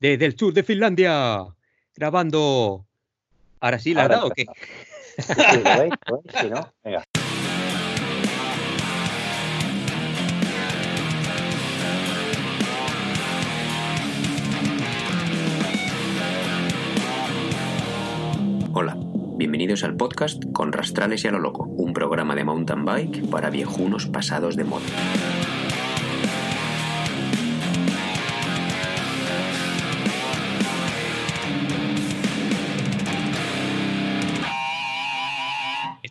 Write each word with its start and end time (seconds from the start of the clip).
desde 0.00 0.26
el 0.26 0.38
sur 0.38 0.52
de 0.52 0.62
Finlandia, 0.62 1.44
grabando. 1.94 2.86
¿Ahora 3.60 3.78
sí 3.78 3.94
la 3.94 4.02
verdad 4.02 4.24
o 4.24 4.30
qué? 4.30 4.46
Sí, 5.18 5.34
¿lo 5.36 5.80
veis? 5.80 5.92
¿Lo 6.08 6.22
veis? 6.22 6.40
Sí, 6.40 6.50
¿no? 6.50 6.72
Venga. 6.84 7.04
Hola, 18.74 18.96
bienvenidos 19.36 19.82
al 19.82 19.96
podcast 19.96 20.44
Con 20.52 20.72
Rastrales 20.72 21.24
y 21.24 21.28
a 21.28 21.32
lo 21.32 21.40
Loco, 21.40 21.64
un 21.64 21.92
programa 21.92 22.36
de 22.36 22.44
mountain 22.44 22.84
bike 22.84 23.28
para 23.28 23.50
viejunos 23.50 24.06
pasados 24.06 24.54
de 24.54 24.62
moda. 24.62 24.86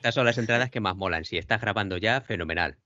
Estas 0.07 0.15
son 0.15 0.25
las 0.25 0.37
entradas 0.37 0.69
que 0.69 0.79
más 0.79 0.95
molan. 0.95 1.25
Si 1.25 1.37
estás 1.37 1.59
grabando 1.59 1.97
ya, 1.97 2.21
fenomenal. 2.21 2.77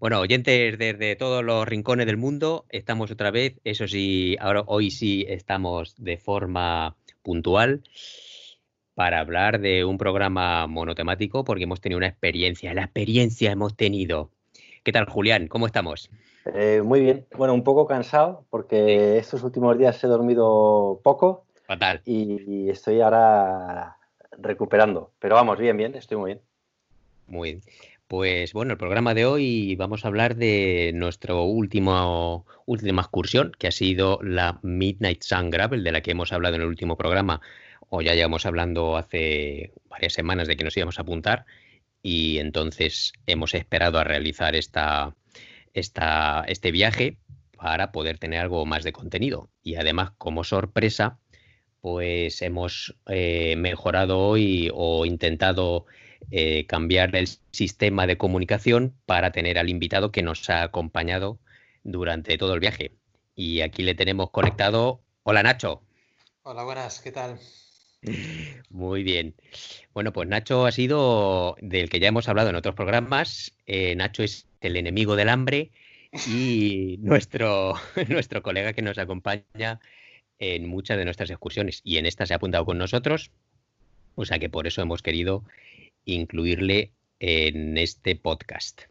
Bueno, 0.00 0.18
oyentes 0.18 0.76
desde 0.76 1.14
todos 1.14 1.44
los 1.44 1.68
rincones 1.68 2.06
del 2.06 2.16
mundo, 2.16 2.66
estamos 2.68 3.12
otra 3.12 3.30
vez. 3.30 3.60
Eso 3.62 3.86
sí, 3.86 4.36
ahora 4.40 4.64
hoy 4.66 4.90
sí 4.90 5.24
estamos 5.28 5.94
de 5.98 6.16
forma 6.16 6.96
puntual 7.22 7.84
para 8.94 9.20
hablar 9.20 9.60
de 9.60 9.84
un 9.84 9.98
programa 9.98 10.66
monotemático 10.66 11.44
porque 11.44 11.62
hemos 11.62 11.80
tenido 11.80 11.98
una 11.98 12.08
experiencia. 12.08 12.74
La 12.74 12.82
experiencia 12.82 13.52
hemos 13.52 13.76
tenido. 13.76 14.32
¿Qué 14.82 14.90
tal, 14.90 15.08
Julián? 15.08 15.46
¿Cómo 15.46 15.66
estamos? 15.66 16.10
Eh, 16.52 16.82
muy 16.84 17.02
bien. 17.02 17.24
Bueno, 17.36 17.54
un 17.54 17.62
poco 17.62 17.86
cansado 17.86 18.46
porque 18.50 19.16
estos 19.16 19.44
últimos 19.44 19.78
días 19.78 20.02
he 20.02 20.08
dormido 20.08 21.00
poco 21.04 21.46
Fatal. 21.68 22.02
y 22.04 22.68
estoy 22.68 23.00
ahora 23.00 23.96
recuperando. 24.42 25.12
Pero 25.18 25.36
vamos, 25.36 25.58
bien, 25.58 25.76
bien, 25.76 25.94
estoy 25.94 26.16
muy 26.18 26.30
bien. 26.32 26.40
Muy 27.26 27.52
bien. 27.52 27.62
Pues 28.12 28.52
bueno, 28.52 28.72
el 28.72 28.78
programa 28.78 29.14
de 29.14 29.24
hoy 29.24 29.74
vamos 29.76 30.04
a 30.04 30.08
hablar 30.08 30.36
de 30.36 30.92
último 30.94 32.44
última 32.66 33.02
excursión, 33.02 33.52
que 33.58 33.68
ha 33.68 33.72
sido 33.72 34.18
la 34.22 34.58
Midnight 34.62 35.22
Sun 35.22 35.48
Gravel, 35.48 35.82
de 35.82 35.92
la 35.92 36.02
que 36.02 36.10
hemos 36.10 36.30
hablado 36.32 36.56
en 36.56 36.60
el 36.60 36.68
último 36.68 36.98
programa, 36.98 37.40
o 37.88 38.02
ya 38.02 38.14
llevamos 38.14 38.44
hablando 38.44 38.98
hace 38.98 39.72
varias 39.88 40.12
semanas 40.12 40.46
de 40.46 40.56
que 40.56 40.64
nos 40.64 40.76
íbamos 40.76 40.98
a 40.98 41.02
apuntar, 41.02 41.46
y 42.02 42.38
entonces 42.38 43.14
hemos 43.26 43.54
esperado 43.54 43.98
a 43.98 44.04
realizar 44.04 44.56
esta, 44.56 45.14
esta, 45.72 46.44
este 46.48 46.70
viaje 46.70 47.16
para 47.56 47.92
poder 47.92 48.18
tener 48.18 48.40
algo 48.40 48.66
más 48.66 48.84
de 48.84 48.92
contenido. 48.92 49.48
Y 49.62 49.76
además, 49.76 50.10
como 50.18 50.44
sorpresa, 50.44 51.18
pues 51.82 52.40
hemos 52.42 52.96
eh, 53.08 53.56
mejorado 53.56 54.18
hoy 54.20 54.70
o 54.72 55.04
intentado 55.04 55.84
eh, 56.30 56.64
cambiar 56.66 57.14
el 57.16 57.28
sistema 57.50 58.06
de 58.06 58.16
comunicación 58.16 58.94
para 59.04 59.32
tener 59.32 59.58
al 59.58 59.68
invitado 59.68 60.12
que 60.12 60.22
nos 60.22 60.48
ha 60.48 60.62
acompañado 60.62 61.40
durante 61.82 62.38
todo 62.38 62.54
el 62.54 62.60
viaje. 62.60 62.92
Y 63.34 63.60
aquí 63.60 63.82
le 63.82 63.96
tenemos 63.96 64.30
conectado. 64.30 65.02
Hola 65.24 65.42
Nacho. 65.42 65.82
Hola, 66.44 66.62
buenas, 66.62 67.00
¿qué 67.00 67.10
tal? 67.10 67.38
Muy 68.70 69.02
bien. 69.02 69.34
Bueno, 69.92 70.12
pues 70.12 70.28
Nacho 70.28 70.66
ha 70.66 70.72
sido 70.72 71.56
del 71.60 71.90
que 71.90 71.98
ya 71.98 72.08
hemos 72.08 72.28
hablado 72.28 72.50
en 72.50 72.56
otros 72.56 72.76
programas. 72.76 73.56
Eh, 73.66 73.96
Nacho 73.96 74.22
es 74.22 74.46
el 74.60 74.76
enemigo 74.76 75.16
del 75.16 75.28
hambre 75.28 75.72
y 76.28 76.98
nuestro, 77.00 77.74
nuestro 78.08 78.40
colega 78.40 78.72
que 78.72 78.82
nos 78.82 78.98
acompaña 78.98 79.80
en 80.42 80.68
muchas 80.68 80.98
de 80.98 81.04
nuestras 81.04 81.30
excursiones. 81.30 81.80
Y 81.84 81.98
en 81.98 82.06
esta 82.06 82.26
se 82.26 82.34
ha 82.34 82.36
apuntado 82.36 82.64
con 82.64 82.76
nosotros. 82.76 83.30
O 84.16 84.24
sea 84.24 84.40
que 84.40 84.50
por 84.50 84.66
eso 84.66 84.82
hemos 84.82 85.00
querido 85.00 85.44
incluirle 86.04 86.90
en 87.20 87.78
este 87.78 88.16
podcast. 88.16 88.82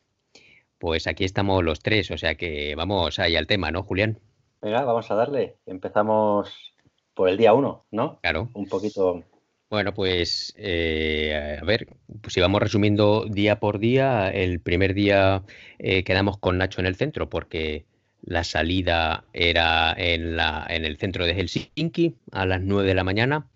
Pues 0.79 1.07
aquí 1.07 1.25
estamos 1.25 1.63
los 1.63 1.81
tres, 1.81 2.09
o 2.09 2.17
sea 2.17 2.35
que 2.35 2.73
vamos 2.75 3.19
ahí 3.19 3.35
al 3.35 3.47
tema, 3.47 3.69
¿no, 3.69 3.83
Julián? 3.83 4.17
Venga, 4.61 4.83
vamos 4.85 5.11
a 5.11 5.15
darle. 5.15 5.57
Empezamos 5.65 6.73
por 7.13 7.27
el 7.27 7.37
día 7.37 7.53
uno, 7.53 7.85
¿no? 7.91 8.19
Claro. 8.21 8.49
Un 8.53 8.67
poquito. 8.67 9.21
Bueno, 9.69 9.93
pues 9.93 10.53
eh, 10.57 11.59
a 11.61 11.65
ver, 11.65 11.87
pues 12.21 12.33
si 12.33 12.39
vamos 12.39 12.61
resumiendo 12.61 13.25
día 13.25 13.59
por 13.59 13.79
día, 13.79 14.29
el 14.29 14.61
primer 14.61 14.93
día 14.93 15.43
eh, 15.79 16.03
quedamos 16.03 16.37
con 16.37 16.57
Nacho 16.57 16.79
en 16.79 16.87
el 16.87 16.95
centro 16.95 17.29
porque 17.29 17.85
la 18.23 18.43
salida 18.43 19.23
era 19.33 19.93
en, 19.97 20.35
la, 20.35 20.65
en 20.69 20.85
el 20.85 20.97
centro 20.97 21.25
de 21.25 21.33
Helsinki 21.33 22.15
a 22.31 22.45
las 22.45 22.61
9 22.61 22.87
de 22.87 22.95
la 22.95 23.03
mañana 23.03 23.47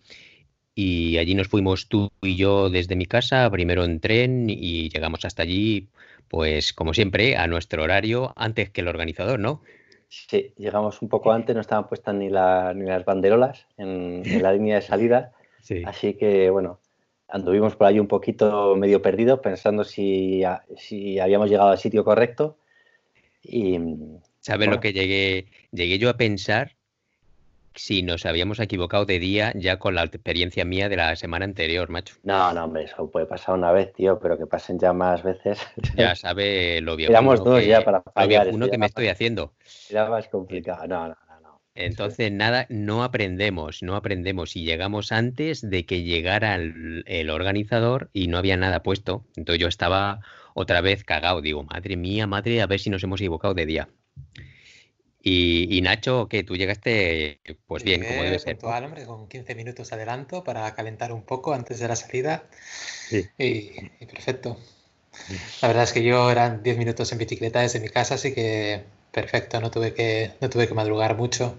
y 0.75 1.17
allí 1.17 1.35
nos 1.35 1.47
fuimos 1.47 1.87
tú 1.87 2.11
y 2.21 2.35
yo 2.35 2.69
desde 2.69 2.97
mi 2.97 3.05
casa, 3.05 3.49
primero 3.49 3.85
en 3.85 4.01
tren 4.01 4.49
y 4.49 4.89
llegamos 4.89 5.23
hasta 5.23 5.43
allí, 5.43 5.87
pues 6.27 6.73
como 6.73 6.93
siempre, 6.93 7.37
a 7.37 7.47
nuestro 7.47 7.83
horario 7.83 8.33
antes 8.35 8.69
que 8.69 8.81
el 8.81 8.89
organizador, 8.89 9.39
¿no? 9.39 9.61
Sí, 10.09 10.53
llegamos 10.57 11.01
un 11.01 11.09
poco 11.09 11.31
antes, 11.31 11.55
no 11.55 11.61
estaban 11.61 11.87
puestas 11.87 12.13
ni, 12.15 12.29
la, 12.29 12.73
ni 12.73 12.85
las 12.85 13.05
banderolas 13.05 13.65
en, 13.77 14.21
en 14.25 14.43
la 14.43 14.53
línea 14.53 14.75
de 14.75 14.81
salida. 14.81 15.31
Sí. 15.65 15.81
Así 15.83 16.13
que, 16.13 16.51
bueno, 16.51 16.79
anduvimos 17.27 17.75
por 17.75 17.87
ahí 17.87 17.99
un 17.99 18.07
poquito 18.07 18.75
medio 18.75 19.01
perdidos, 19.01 19.39
pensando 19.39 19.83
si, 19.83 20.43
si 20.77 21.17
habíamos 21.17 21.49
llegado 21.49 21.71
al 21.71 21.79
sitio 21.79 22.05
correcto. 22.05 22.59
Y, 23.41 23.79
¿Sabes 24.45 24.67
bueno, 24.67 24.75
lo 24.75 24.79
que 24.79 24.94
llegué? 24.94 25.47
Llegué 25.72 25.97
yo 25.97 26.07
a 26.09 26.17
pensar 26.17 26.75
si 27.73 28.03
nos 28.03 28.28
habíamos 28.28 28.59
equivocado 28.59 29.06
de 29.06 29.17
día 29.17 29.51
ya 29.56 29.79
con 29.79 29.95
la 29.95 30.03
experiencia 30.03 30.66
mía 30.66 30.88
de 30.88 30.97
la 30.97 31.16
semana 31.16 31.45
anterior, 31.45 31.89
macho. 31.89 32.16
No, 32.23 32.53
no, 32.53 32.66
hombre, 32.66 32.83
eso 32.83 33.09
puede 33.09 33.25
pasar 33.25 33.56
una 33.56 33.72
vez, 33.72 33.91
tío, 33.94 34.19
pero 34.19 34.38
que 34.38 34.45
pasen 34.45 34.78
ya 34.78 34.94
más 34.94 35.23
veces. 35.23 35.59
Ya 35.97 36.16
sabe 36.16 36.79
lo 36.81 36.95
viejo 36.95 37.11
Éramos 37.11 37.44
dos 37.44 37.59
que, 37.59 37.67
ya 37.67 37.83
para 37.83 38.03
fallar, 38.03 38.47
eso 38.47 38.59
que 38.59 38.72
me 38.72 38.78
más- 38.78 38.89
estoy 38.91 39.07
haciendo. 39.07 39.53
Era 39.89 40.09
más 40.09 40.28
complicado. 40.28 40.88
No, 40.88 41.07
no, 41.07 41.16
no. 41.27 41.39
no. 41.41 41.62
Entonces, 41.73 42.31
nada, 42.31 42.67
no 42.69 43.03
aprendemos, 43.03 43.81
no 43.81 43.95
aprendemos. 43.95 44.56
Y 44.56 44.63
llegamos 44.63 45.12
antes 45.12 45.67
de 45.67 45.85
que 45.88 46.03
llegara 46.03 46.53
el, 46.56 47.03
el 47.07 47.29
organizador 47.31 48.09
y 48.13 48.27
no 48.27 48.38
había 48.38 48.57
nada 48.57 48.83
puesto. 48.83 49.25
Entonces 49.35 49.59
yo 49.59 49.67
estaba 49.67 50.22
otra 50.53 50.81
vez 50.81 51.03
cagado. 51.03 51.41
Digo, 51.41 51.63
madre 51.63 51.97
mía, 51.97 52.27
madre, 52.27 52.62
a 52.62 52.67
ver 52.67 52.79
si 52.79 52.89
nos 52.91 53.03
hemos 53.03 53.19
equivocado 53.19 53.53
de 53.56 53.66
día. 53.66 53.89
Y, 55.21 55.75
y 55.75 55.81
Nacho, 55.81 56.27
que 56.27 56.43
tú 56.43 56.55
llegaste, 56.55 57.39
pues 57.65 57.83
bien, 57.83 58.03
como 58.05 58.21
debe 58.21 58.37
ser. 58.37 58.59
hombre, 58.63 59.05
con 59.05 59.27
15 59.27 59.55
minutos 59.55 59.89
de 59.89 59.95
adelanto 59.95 60.43
para 60.43 60.73
calentar 60.75 61.11
un 61.11 61.23
poco 61.23 61.53
antes 61.53 61.79
de 61.79 61.87
la 61.87 61.95
salida. 61.95 62.43
Sí. 63.09 63.25
Y, 63.39 63.71
y 63.99 64.05
perfecto. 64.05 64.57
La 65.61 65.69
verdad 65.69 65.83
es 65.85 65.93
que 65.93 66.03
yo 66.03 66.29
eran 66.29 66.61
10 66.61 66.77
minutos 66.77 67.11
en 67.11 67.17
bicicleta 67.17 67.61
desde 67.61 67.79
mi 67.79 67.89
casa, 67.89 68.15
así 68.15 68.33
que 68.35 68.83
perfecto, 69.11 69.59
no 69.61 69.71
tuve 69.71 69.93
que, 69.93 70.31
no 70.41 70.49
tuve 70.49 70.67
que 70.67 70.73
madrugar 70.75 71.15
mucho. 71.17 71.55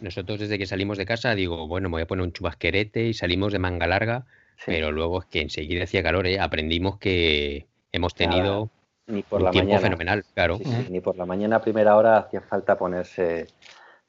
Nosotros 0.00 0.40
desde 0.40 0.58
que 0.58 0.66
salimos 0.66 0.98
de 0.98 1.06
casa, 1.06 1.34
digo, 1.34 1.68
bueno, 1.68 1.88
me 1.88 1.94
voy 1.94 2.02
a 2.02 2.06
poner 2.06 2.24
un 2.24 2.32
chubasquerete 2.32 3.04
y 3.06 3.14
salimos 3.14 3.52
de 3.52 3.58
manga 3.58 3.86
larga, 3.86 4.26
Sí. 4.56 4.64
pero 4.66 4.90
luego 4.92 5.20
es 5.20 5.26
que 5.26 5.40
enseguida 5.40 5.84
hacía 5.84 6.02
calor, 6.02 6.26
¿eh? 6.26 6.40
Aprendimos 6.40 6.98
que 6.98 7.66
hemos 7.92 8.14
tenido 8.14 8.70
Ni 9.06 9.22
por 9.22 9.40
un 9.40 9.44
la 9.46 9.50
tiempo 9.50 9.68
mañana. 9.70 9.82
fenomenal, 9.82 10.24
claro. 10.34 10.56
Sí, 10.58 10.64
sí, 10.64 10.86
ni 10.90 11.00
por 11.00 11.16
la 11.16 11.26
mañana 11.26 11.56
a 11.56 11.60
primera 11.60 11.96
hora 11.96 12.16
hacía 12.18 12.40
falta 12.40 12.76
ponerse, 12.78 13.46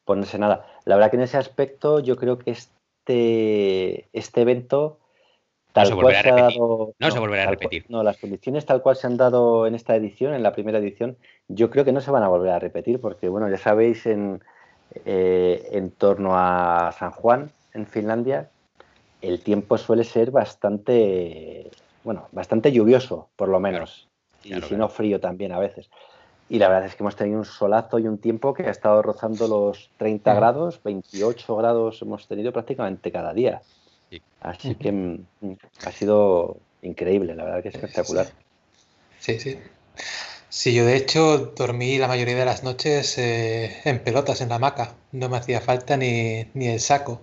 ponerse 0.03 0.37
nada. 0.39 0.65
La 0.85 0.95
verdad 0.95 1.09
que 1.11 1.17
en 1.17 1.23
ese 1.23 1.37
aspecto 1.37 1.99
yo 1.99 2.15
creo 2.15 2.37
que 2.39 2.51
este, 2.51 4.07
este 4.13 4.41
evento, 4.41 4.99
tal 5.73 5.93
cual 5.95 6.15
se 6.15 6.29
ha 6.29 6.35
dado. 6.35 6.93
No 6.97 7.11
se 7.11 7.19
volverá 7.19 7.43
a 7.43 7.45
cual- 7.47 7.55
repetir. 7.55 7.85
no, 7.89 8.03
las 8.03 8.17
condiciones 8.17 8.65
tal 8.65 8.81
cual 8.81 8.95
se 8.95 9.07
han 9.07 9.17
dado 9.17 9.67
en 9.67 9.75
esta 9.75 9.95
edición, 9.95 10.33
en 10.33 10.43
la 10.43 10.53
primera 10.53 10.77
edición, 10.79 11.17
yo 11.49 11.69
creo 11.69 11.83
que 11.83 11.91
no 11.91 11.99
se 12.01 12.11
van 12.11 12.23
a 12.23 12.29
volver 12.29 12.51
a 12.51 12.59
repetir, 12.59 13.01
porque 13.01 13.27
bueno, 13.27 13.49
ya 13.49 13.57
sabéis, 13.57 14.05
en, 14.05 14.41
eh, 15.03 15.67
en 15.73 15.91
torno 15.91 16.37
a 16.37 16.93
San 16.97 17.11
Juan, 17.11 17.51
en 17.73 17.85
Finlandia, 17.85 18.49
el 19.21 19.41
tiempo 19.41 19.77
suele 19.77 20.05
ser 20.05 20.31
bastante, 20.31 21.69
bueno, 22.03 22.29
bastante 22.31 22.71
lluvioso, 22.71 23.29
por 23.35 23.49
lo 23.49 23.59
menos. 23.59 24.07
Y 24.45 24.49
claro, 24.49 24.67
si 24.67 24.75
no 24.75 24.87
frío 24.89 25.19
también 25.19 25.51
a 25.51 25.59
veces. 25.59 25.89
Y 26.47 26.59
la 26.59 26.69
verdad 26.69 26.85
es 26.85 26.95
que 26.95 27.01
hemos 27.01 27.15
tenido 27.15 27.39
un 27.39 27.45
solazo 27.45 27.97
y 27.97 28.07
un 28.07 28.19
tiempo 28.19 28.53
que 28.53 28.63
ha 28.63 28.71
estado 28.71 29.01
rozando 29.01 29.47
los 29.47 29.89
30 29.97 30.31
Ujú. 30.31 30.39
grados, 30.39 30.79
28 30.83 31.55
grados 31.55 32.01
hemos 32.03 32.27
tenido 32.27 32.53
prácticamente 32.53 33.11
cada 33.11 33.33
día. 33.33 33.61
Sí. 34.11 34.21
Así 34.41 34.75
que 34.75 34.91
mm, 34.91 35.25
ha 35.85 35.91
sido 35.91 36.57
increíble, 36.83 37.33
la 37.35 37.45
verdad 37.45 37.63
que 37.63 37.69
es 37.69 37.75
espectacular. 37.75 38.27
Sí, 39.19 39.39
sí. 39.39 39.57
Sí, 40.49 40.73
yo 40.73 40.85
de 40.85 40.95
hecho 40.95 41.37
dormí 41.57 41.97
la 41.97 42.07
mayoría 42.07 42.35
de 42.35 42.45
las 42.45 42.63
noches 42.63 43.17
eh, 43.17 43.81
en 43.83 43.99
pelotas 43.99 44.39
en 44.41 44.49
la 44.49 44.55
hamaca. 44.55 44.93
No 45.11 45.27
me 45.29 45.37
hacía 45.37 45.59
falta 45.61 45.97
ni, 45.97 46.45
ni 46.53 46.67
el 46.67 46.79
saco. 46.79 47.21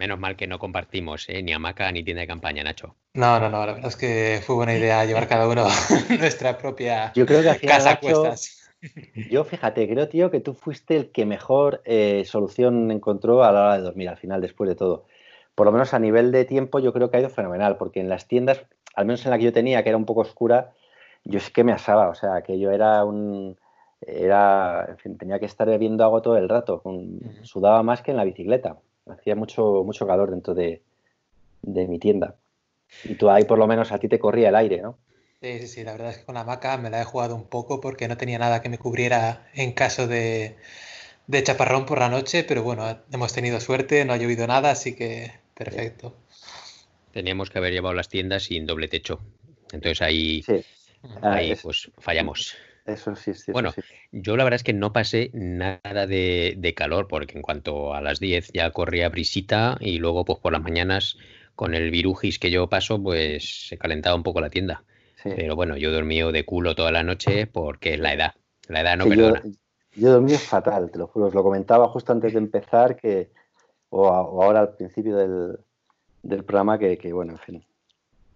Menos 0.00 0.18
mal 0.18 0.34
que 0.34 0.46
no 0.46 0.58
compartimos, 0.58 1.28
¿eh? 1.28 1.42
Ni 1.42 1.52
hamaca 1.52 1.92
ni 1.92 2.02
tienda 2.02 2.22
de 2.22 2.26
campaña, 2.26 2.64
Nacho. 2.64 2.96
No, 3.12 3.38
no, 3.38 3.50
no, 3.50 3.66
la 3.66 3.74
verdad 3.74 3.88
es 3.88 3.96
que 3.96 4.40
fue 4.42 4.54
buena 4.54 4.74
idea 4.74 5.04
llevar 5.04 5.28
cada 5.28 5.46
uno 5.46 5.66
nuestra 6.18 6.56
propia 6.56 7.12
Yo 7.12 7.26
creo 7.26 7.42
que 7.42 7.50
hacía 7.50 7.68
casa 7.68 7.90
a 7.90 7.94
Nacho, 7.96 8.22
cuestas. 8.22 8.72
yo 9.28 9.44
fíjate, 9.44 9.86
creo, 9.86 10.08
tío, 10.08 10.30
que 10.30 10.40
tú 10.40 10.54
fuiste 10.54 10.96
el 10.96 11.10
que 11.12 11.26
mejor 11.26 11.82
eh, 11.84 12.22
solución 12.24 12.90
encontró 12.90 13.44
a 13.44 13.52
la 13.52 13.60
hora 13.60 13.76
de 13.76 13.82
dormir, 13.82 14.08
al 14.08 14.16
final, 14.16 14.40
después 14.40 14.70
de 14.70 14.74
todo. 14.74 15.04
Por 15.54 15.66
lo 15.66 15.72
menos 15.72 15.92
a 15.92 15.98
nivel 15.98 16.32
de 16.32 16.46
tiempo, 16.46 16.78
yo 16.78 16.94
creo 16.94 17.10
que 17.10 17.18
ha 17.18 17.20
ido 17.20 17.28
fenomenal, 17.28 17.76
porque 17.76 18.00
en 18.00 18.08
las 18.08 18.26
tiendas, 18.26 18.64
al 18.94 19.04
menos 19.04 19.22
en 19.26 19.32
la 19.32 19.36
que 19.36 19.44
yo 19.44 19.52
tenía, 19.52 19.82
que 19.82 19.90
era 19.90 19.98
un 19.98 20.06
poco 20.06 20.22
oscura, 20.22 20.72
yo 21.24 21.36
es 21.36 21.50
que 21.50 21.62
me 21.62 21.72
asaba, 21.72 22.08
o 22.08 22.14
sea, 22.14 22.40
que 22.40 22.58
yo 22.58 22.70
era 22.70 23.04
un. 23.04 23.58
Era, 24.00 24.86
en 24.88 24.96
fin, 24.96 25.18
tenía 25.18 25.38
que 25.38 25.44
estar 25.44 25.68
bebiendo 25.68 26.04
agua 26.04 26.22
todo 26.22 26.38
el 26.38 26.48
rato, 26.48 26.82
sudaba 27.42 27.82
más 27.82 28.00
que 28.00 28.12
en 28.12 28.16
la 28.16 28.24
bicicleta. 28.24 28.78
Hacía 29.12 29.34
mucho, 29.34 29.82
mucho 29.84 30.06
calor 30.06 30.30
dentro 30.30 30.54
de, 30.54 30.82
de 31.62 31.86
mi 31.86 31.98
tienda. 31.98 32.36
Y 33.04 33.14
tú 33.14 33.30
ahí 33.30 33.44
por 33.44 33.58
lo 33.58 33.66
menos 33.66 33.92
a 33.92 33.98
ti 33.98 34.08
te 34.08 34.18
corría 34.18 34.48
el 34.48 34.56
aire, 34.56 34.82
¿no? 34.82 34.98
Sí, 35.40 35.58
sí, 35.60 35.68
sí, 35.68 35.84
la 35.84 35.92
verdad 35.92 36.10
es 36.10 36.18
que 36.18 36.24
con 36.24 36.34
la 36.34 36.42
hamaca 36.42 36.76
me 36.76 36.90
la 36.90 37.00
he 37.00 37.04
jugado 37.04 37.34
un 37.34 37.46
poco 37.46 37.80
porque 37.80 38.08
no 38.08 38.18
tenía 38.18 38.38
nada 38.38 38.60
que 38.60 38.68
me 38.68 38.78
cubriera 38.78 39.48
en 39.54 39.72
caso 39.72 40.06
de, 40.06 40.56
chaparrón 41.42 41.86
por 41.86 41.98
la 41.98 42.10
noche, 42.10 42.44
pero 42.44 42.62
bueno, 42.62 43.00
hemos 43.10 43.32
tenido 43.32 43.58
suerte, 43.58 44.04
no 44.04 44.12
ha 44.12 44.18
llovido 44.18 44.46
nada, 44.46 44.70
así 44.70 44.94
que 44.94 45.32
perfecto. 45.54 46.14
Teníamos 47.12 47.48
que 47.48 47.56
haber 47.56 47.72
llevado 47.72 47.94
las 47.94 48.10
tiendas 48.10 48.44
sin 48.44 48.66
doble 48.66 48.88
techo. 48.88 49.20
Entonces 49.72 50.02
ahí, 50.02 50.44
ahí 51.22 51.52
ah, 51.52 51.58
pues 51.62 51.90
fallamos. 51.98 52.54
Eso 52.92 53.14
sí, 53.16 53.34
sí. 53.34 53.52
Bueno, 53.52 53.72
yo 54.12 54.36
la 54.36 54.44
verdad 54.44 54.56
es 54.56 54.64
que 54.64 54.72
no 54.72 54.92
pasé 54.92 55.30
nada 55.32 56.06
de, 56.06 56.54
de, 56.56 56.74
calor, 56.74 57.08
porque 57.08 57.36
en 57.36 57.42
cuanto 57.42 57.94
a 57.94 58.00
las 58.00 58.20
10 58.20 58.52
ya 58.52 58.70
corría 58.70 59.08
brisita 59.08 59.76
y 59.80 59.98
luego 59.98 60.24
pues 60.24 60.38
por 60.38 60.52
las 60.52 60.62
mañanas 60.62 61.16
con 61.54 61.74
el 61.74 61.90
virujis 61.90 62.38
que 62.38 62.50
yo 62.50 62.68
paso, 62.68 63.02
pues 63.02 63.68
se 63.68 63.76
calentaba 63.76 64.16
un 64.16 64.22
poco 64.22 64.40
la 64.40 64.50
tienda. 64.50 64.82
Pero 65.22 65.56
bueno, 65.56 65.76
yo 65.76 65.92
dormí 65.92 66.20
de 66.32 66.44
culo 66.44 66.74
toda 66.74 66.90
la 66.90 67.02
noche 67.02 67.46
porque 67.46 67.94
es 67.94 68.00
la 68.00 68.14
edad. 68.14 68.34
La 68.68 68.80
edad 68.80 68.96
no 68.96 69.06
perdona. 69.06 69.42
Yo, 69.94 70.12
dormí 70.12 70.34
fatal, 70.36 70.90
te 70.90 70.98
lo 70.98 71.08
juro. 71.08 71.26
Os 71.26 71.34
lo 71.34 71.42
comentaba 71.42 71.88
justo 71.88 72.12
antes 72.12 72.32
de 72.32 72.38
empezar 72.38 72.96
que, 72.96 73.30
o, 73.90 74.06
ahora 74.06 74.60
al 74.60 74.76
principio 74.76 75.16
del, 75.16 76.44
programa, 76.44 76.78
que, 76.78 77.12
bueno, 77.12 77.32
en 77.32 77.38
fin, 77.38 77.66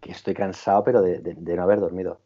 que 0.01 0.13
estoy 0.13 0.35
cansado, 0.35 0.85
pero 0.85 1.01
de, 1.01 1.35
no 1.35 1.63
haber 1.63 1.81
dormido. 1.81 2.21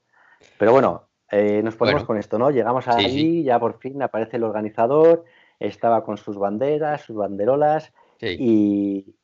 Pero 0.58 0.72
bueno, 0.72 1.07
eh, 1.30 1.62
nos 1.62 1.76
ponemos 1.76 2.04
con 2.04 2.18
esto, 2.18 2.38
¿no? 2.38 2.50
Llegamos 2.50 2.88
allí, 2.88 3.42
ya 3.42 3.58
por 3.58 3.78
fin 3.78 4.00
aparece 4.02 4.36
el 4.36 4.44
organizador, 4.44 5.24
estaba 5.58 6.04
con 6.04 6.16
sus 6.16 6.36
banderas, 6.38 7.02
sus 7.02 7.16
banderolas, 7.16 7.92
y, 8.20 9.14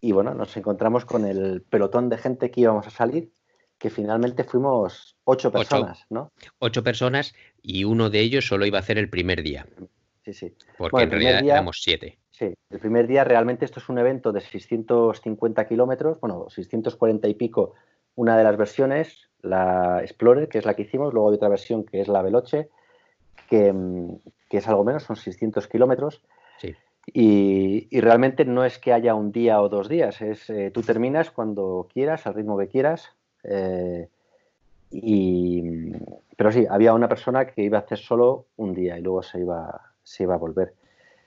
y 0.00 0.12
bueno, 0.12 0.34
nos 0.34 0.56
encontramos 0.56 1.04
con 1.04 1.24
el 1.26 1.62
pelotón 1.62 2.08
de 2.08 2.18
gente 2.18 2.50
que 2.50 2.60
íbamos 2.60 2.86
a 2.86 2.90
salir 2.90 3.30
que 3.78 3.90
finalmente 3.90 4.44
fuimos 4.44 5.16
ocho 5.24 5.52
personas, 5.52 6.06
¿no? 6.08 6.32
Ocho 6.58 6.82
personas 6.82 7.34
y 7.60 7.84
uno 7.84 8.08
de 8.08 8.20
ellos 8.20 8.46
solo 8.46 8.66
iba 8.66 8.78
a 8.78 8.80
hacer 8.80 8.98
el 8.98 9.10
primer 9.10 9.42
día. 9.42 9.66
Sí, 10.24 10.32
sí. 10.32 10.54
Porque 10.78 11.02
en 11.02 11.10
realidad 11.10 11.44
éramos 11.44 11.80
siete. 11.82 12.18
Sí, 12.30 12.54
el 12.70 12.78
primer 12.80 13.06
día 13.06 13.24
realmente 13.24 13.64
esto 13.64 13.80
es 13.80 13.88
un 13.88 13.98
evento 13.98 14.32
de 14.32 14.40
650 14.40 15.68
kilómetros, 15.68 16.18
bueno, 16.20 16.46
640 16.48 17.28
y 17.28 17.34
pico, 17.34 17.74
una 18.14 18.36
de 18.36 18.44
las 18.44 18.56
versiones, 18.56 19.28
la 19.44 20.00
Explorer, 20.02 20.48
que 20.48 20.58
es 20.58 20.64
la 20.64 20.74
que 20.74 20.82
hicimos, 20.82 21.12
luego 21.12 21.30
hay 21.30 21.36
otra 21.36 21.48
versión 21.48 21.84
que 21.84 22.00
es 22.00 22.08
la 22.08 22.22
Veloce, 22.22 22.68
que, 23.48 23.72
mm, 23.72 24.16
es 24.50 24.68
algo 24.68 24.84
menos, 24.84 25.02
son 25.02 25.16
600 25.16 25.66
kilómetros. 25.66 26.22
Sí. 26.58 26.74
Y, 27.06 28.00
realmente 28.00 28.44
no 28.44 28.64
es 28.64 28.78
que 28.78 28.92
haya 28.92 29.14
un 29.14 29.32
día 29.32 29.60
o 29.60 29.68
dos 29.68 29.88
días, 29.88 30.22
es 30.22 30.48
eh, 30.48 30.70
tú 30.72 30.82
terminas 30.82 31.30
cuando 31.30 31.88
quieras, 31.92 32.26
al 32.26 32.34
ritmo 32.34 32.56
que 32.56 32.68
quieras, 32.68 33.10
eh, 33.42 34.08
y, 34.92 35.90
pero 36.36 36.52
sí, 36.52 36.66
había 36.70 36.94
una 36.94 37.08
persona 37.08 37.46
que 37.46 37.62
iba 37.62 37.78
a 37.78 37.80
hacer 37.80 37.98
solo 37.98 38.46
un 38.56 38.74
día 38.74 38.96
y 38.96 39.02
luego 39.02 39.24
se 39.24 39.40
iba, 39.40 39.92
se 40.04 40.22
iba 40.22 40.34
a 40.34 40.38
volver. 40.38 40.72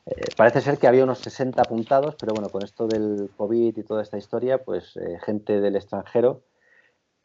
Eh, 0.06 0.16
parece 0.38 0.62
ser 0.62 0.78
que 0.78 0.88
había 0.88 1.04
unos 1.04 1.20
60 1.20 1.62
apuntados, 1.62 2.16
pero 2.16 2.34
bueno, 2.34 2.48
con 2.48 2.64
esto 2.64 2.88
del 2.88 3.30
COVID 3.36 3.78
y 3.78 3.84
toda 3.84 4.04
esta 4.04 4.18
historia, 4.18 4.64
pues 4.64 4.98
gente 5.26 5.60
del 5.60 5.76
extranjero, 5.76 6.44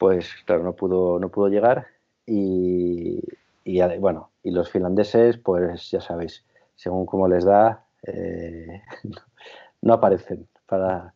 pues 0.03 0.35
claro, 0.43 0.65
no 0.65 0.75
pudo, 0.75 1.17
no 1.17 1.29
pudo 1.29 1.47
llegar. 1.47 1.87
Y, 2.25 3.21
y, 3.63 3.79
bueno, 3.99 4.31
y 4.43 4.51
los 4.51 4.69
finlandeses, 4.69 5.37
pues 5.37 5.91
ya 5.91 6.01
sabéis, 6.01 6.43
según 6.75 7.05
cómo 7.05 7.29
les 7.29 7.45
da, 7.45 7.85
no 9.81 9.93
aparecen 9.93 10.49
para, 10.65 11.13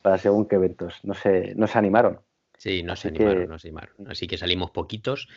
para 0.00 0.16
según 0.16 0.48
qué 0.48 0.56
eventos. 0.56 0.94
No 1.02 1.12
se, 1.12 1.54
no 1.54 1.66
se 1.66 1.78
animaron. 1.78 2.20
Sí, 2.56 2.82
nos 2.82 3.04
animaron, 3.04 3.46
nos 3.46 3.62
animaron. 3.66 3.94
Así 4.06 4.26
que 4.26 4.38
salimos 4.38 4.70
poquitos. 4.70 5.28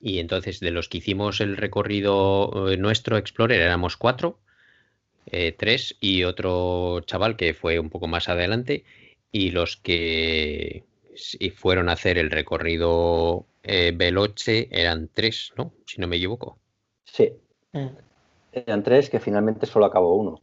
Y 0.00 0.18
entonces, 0.18 0.58
de 0.58 0.72
los 0.72 0.88
que 0.88 0.98
hicimos 0.98 1.40
el 1.40 1.56
recorrido 1.56 2.72
eh, 2.72 2.76
nuestro 2.76 3.18
Explorer, 3.18 3.60
éramos 3.62 3.96
cuatro, 3.96 4.40
eh, 5.26 5.54
tres 5.56 5.96
y 6.00 6.24
otro 6.24 7.02
chaval 7.02 7.36
que 7.36 7.54
fue 7.54 7.78
un 7.78 7.88
poco 7.88 8.08
más 8.08 8.28
adelante. 8.28 8.82
Y 9.30 9.52
los 9.52 9.76
que 9.76 10.82
fueron 11.56 11.88
a 11.88 11.92
hacer 11.92 12.18
el 12.18 12.30
recorrido 12.30 13.46
eh, 13.62 13.92
Veloce 13.94 14.68
eran 14.70 15.08
tres, 15.12 15.52
¿no? 15.56 15.72
Si 15.86 16.00
no 16.00 16.06
me 16.06 16.16
equivoco. 16.16 16.58
Sí. 17.04 17.32
Mm. 17.72 17.88
Eran 18.52 18.82
tres 18.82 19.10
que 19.10 19.20
finalmente 19.20 19.66
solo 19.66 19.86
acabó 19.86 20.14
uno. 20.16 20.40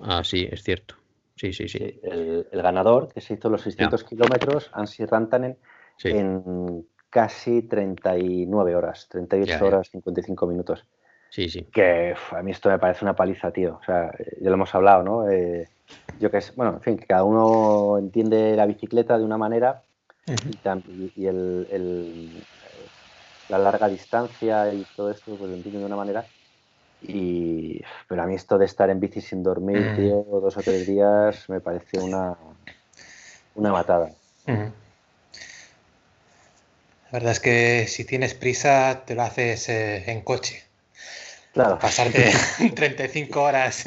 Ah, 0.00 0.24
sí, 0.24 0.48
es 0.50 0.62
cierto. 0.62 0.96
Sí, 1.36 1.52
sí, 1.52 1.68
sí. 1.68 2.00
El, 2.02 2.46
ganador, 2.52 3.12
que 3.12 3.20
se 3.20 3.34
hizo 3.34 3.48
los 3.48 3.62
600 3.62 4.04
kilómetros, 4.04 4.70
Ansi 4.72 5.06
Rantanen, 5.06 5.56
en 6.04 6.86
casi 7.08 7.62
39 7.62 8.74
horas, 8.74 9.08
38 9.08 9.64
horas, 9.64 9.88
55 9.90 10.46
minutos. 10.46 10.86
Sí, 11.30 11.48
sí. 11.48 11.62
Que 11.72 12.14
a 12.32 12.42
mí 12.42 12.50
esto 12.50 12.68
me 12.68 12.78
parece 12.78 13.04
una 13.04 13.14
paliza, 13.14 13.52
tío. 13.52 13.78
O 13.80 13.84
sea, 13.84 14.12
ya 14.40 14.50
lo 14.50 14.54
hemos 14.54 14.74
hablado, 14.74 15.02
¿no? 15.02 15.30
Eh, 15.30 15.68
yo 16.18 16.30
que 16.30 16.38
es, 16.38 16.54
bueno, 16.56 16.74
en 16.74 16.80
fin, 16.80 16.98
que 16.98 17.06
cada 17.06 17.24
uno 17.24 17.98
entiende 17.98 18.56
la 18.56 18.66
bicicleta 18.66 19.16
de 19.16 19.24
una 19.24 19.38
manera 19.38 19.82
y, 21.16 21.26
el, 21.26 22.44
la 23.48 23.58
larga 23.58 23.88
distancia 23.88 24.72
y 24.72 24.84
todo 24.96 25.10
esto, 25.10 25.36
pues 25.36 25.50
lo 25.50 25.56
entiende 25.56 25.80
de 25.80 25.86
una 25.86 25.96
manera. 25.96 26.26
Y, 27.02 27.80
pero 28.08 28.22
a 28.22 28.26
mí 28.26 28.34
esto 28.34 28.58
de 28.58 28.66
estar 28.66 28.90
en 28.90 29.00
bici 29.00 29.20
sin 29.20 29.42
dormir, 29.42 29.92
mm. 29.92 29.96
tío, 29.96 30.40
dos 30.40 30.56
o 30.56 30.62
tres 30.62 30.86
días, 30.86 31.48
me 31.48 31.60
parece 31.60 31.98
una, 31.98 32.36
una 33.54 33.72
matada. 33.72 34.10
La 34.46 34.72
verdad 37.12 37.32
es 37.32 37.40
que 37.40 37.86
si 37.88 38.04
tienes 38.04 38.34
prisa, 38.34 39.04
te 39.06 39.14
lo 39.14 39.22
haces 39.22 39.68
eh, 39.68 40.10
en 40.10 40.22
coche. 40.22 40.69
Claro. 41.52 41.78
Pasarte 41.78 42.30
35 42.74 43.42
horas 43.42 43.84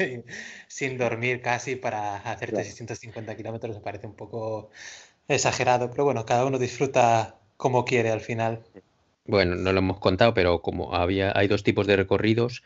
sin, 0.68 0.98
dormir 0.98 1.40
casi 1.40 1.76
para 1.76 2.16
hacerte 2.16 2.64
650 2.64 3.36
kilómetros 3.36 3.76
me 3.76 3.82
parece 3.82 4.06
un 4.06 4.14
poco 4.14 4.70
exagerado, 5.28 5.90
pero 5.90 6.04
bueno, 6.04 6.24
cada 6.26 6.44
uno 6.44 6.58
disfruta 6.58 7.38
como 7.56 7.84
quiere 7.84 8.10
al 8.10 8.20
final. 8.20 8.62
Bueno, 9.26 9.54
no 9.54 9.72
lo 9.72 9.78
hemos 9.78 10.00
contado, 10.00 10.34
pero 10.34 10.60
como 10.60 10.94
había, 10.94 11.32
hay 11.34 11.48
dos 11.48 11.62
tipos 11.62 11.86
de 11.86 11.96
recorridos 11.96 12.62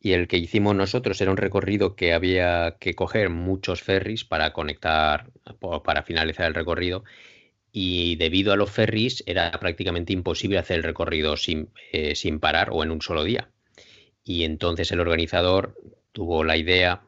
y 0.00 0.12
el 0.12 0.28
que 0.28 0.38
hicimos 0.38 0.74
nosotros 0.74 1.20
era 1.20 1.30
un 1.30 1.36
recorrido 1.36 1.94
que 1.94 2.14
había 2.14 2.76
que 2.80 2.94
coger 2.94 3.28
muchos 3.28 3.82
ferries 3.82 4.24
para 4.24 4.54
conectar, 4.54 5.30
para 5.84 6.02
finalizar 6.02 6.46
el 6.46 6.54
recorrido. 6.54 7.04
Y 7.70 8.16
debido 8.16 8.52
a 8.52 8.56
los 8.56 8.70
ferries 8.70 9.22
era 9.26 9.50
prácticamente 9.60 10.14
imposible 10.14 10.58
hacer 10.58 10.78
el 10.78 10.82
recorrido 10.84 11.36
sin, 11.36 11.68
eh, 11.92 12.14
sin 12.14 12.40
parar 12.40 12.70
o 12.72 12.82
en 12.82 12.90
un 12.90 13.02
solo 13.02 13.22
día. 13.24 13.50
Y 14.24 14.44
entonces 14.44 14.92
el 14.92 15.00
organizador 15.00 15.76
tuvo 16.12 16.44
la 16.44 16.56
idea, 16.56 17.02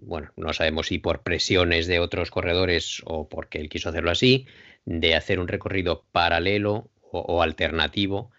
bueno, 0.00 0.32
no 0.36 0.52
sabemos 0.52 0.88
si 0.88 0.98
por 0.98 1.22
presiones 1.22 1.86
de 1.86 2.00
otros 2.00 2.30
corredores 2.30 3.02
o 3.04 3.28
porque 3.28 3.58
él 3.58 3.68
quiso 3.68 3.88
hacerlo 3.88 4.10
así, 4.10 4.46
de 4.84 5.14
hacer 5.14 5.40
un 5.40 5.48
recorrido 5.48 6.04
paralelo 6.12 6.90
o 7.10 7.42
alternativo 7.42 8.30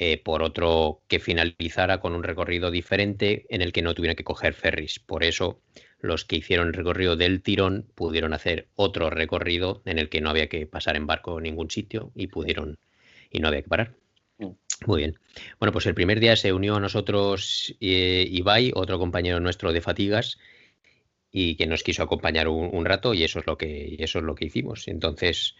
eh, 0.00 0.16
por 0.22 0.44
otro 0.44 1.02
que 1.08 1.18
finalizara 1.18 1.98
con 1.98 2.14
un 2.14 2.22
recorrido 2.22 2.70
diferente 2.70 3.46
en 3.48 3.62
el 3.62 3.72
que 3.72 3.82
no 3.82 3.94
tuviera 3.94 4.14
que 4.14 4.22
coger 4.22 4.54
ferries. 4.54 5.00
Por 5.00 5.24
eso 5.24 5.60
los 5.98 6.24
que 6.24 6.36
hicieron 6.36 6.68
el 6.68 6.74
recorrido 6.74 7.16
del 7.16 7.42
tirón 7.42 7.90
pudieron 7.96 8.32
hacer 8.32 8.68
otro 8.76 9.10
recorrido 9.10 9.82
en 9.86 9.98
el 9.98 10.08
que 10.08 10.20
no 10.20 10.30
había 10.30 10.48
que 10.48 10.68
pasar 10.68 10.94
en 10.94 11.08
barco 11.08 11.38
en 11.38 11.42
ningún 11.42 11.68
sitio 11.68 12.12
y 12.14 12.28
pudieron 12.28 12.78
y 13.32 13.40
no 13.40 13.48
había 13.48 13.62
que 13.62 13.68
parar. 13.68 13.94
Muy 14.86 14.98
bien. 14.98 15.18
Bueno, 15.58 15.72
pues 15.72 15.86
el 15.86 15.94
primer 15.94 16.20
día 16.20 16.36
se 16.36 16.52
unió 16.52 16.76
a 16.76 16.80
nosotros 16.80 17.74
eh, 17.80 18.26
Ibai, 18.30 18.72
otro 18.74 18.98
compañero 18.98 19.40
nuestro 19.40 19.72
de 19.72 19.80
fatigas, 19.80 20.38
y 21.30 21.56
que 21.56 21.66
nos 21.66 21.82
quiso 21.82 22.02
acompañar 22.02 22.48
un, 22.48 22.84
rato 22.84 23.12
y 23.12 23.24
eso 23.24 23.40
es 23.40 23.46
lo 23.46 23.58
que 23.58 23.96
eso 23.98 24.18
es 24.18 24.24
lo 24.24 24.34
que 24.34 24.46
hicimos. 24.46 24.88
Entonces, 24.88 25.56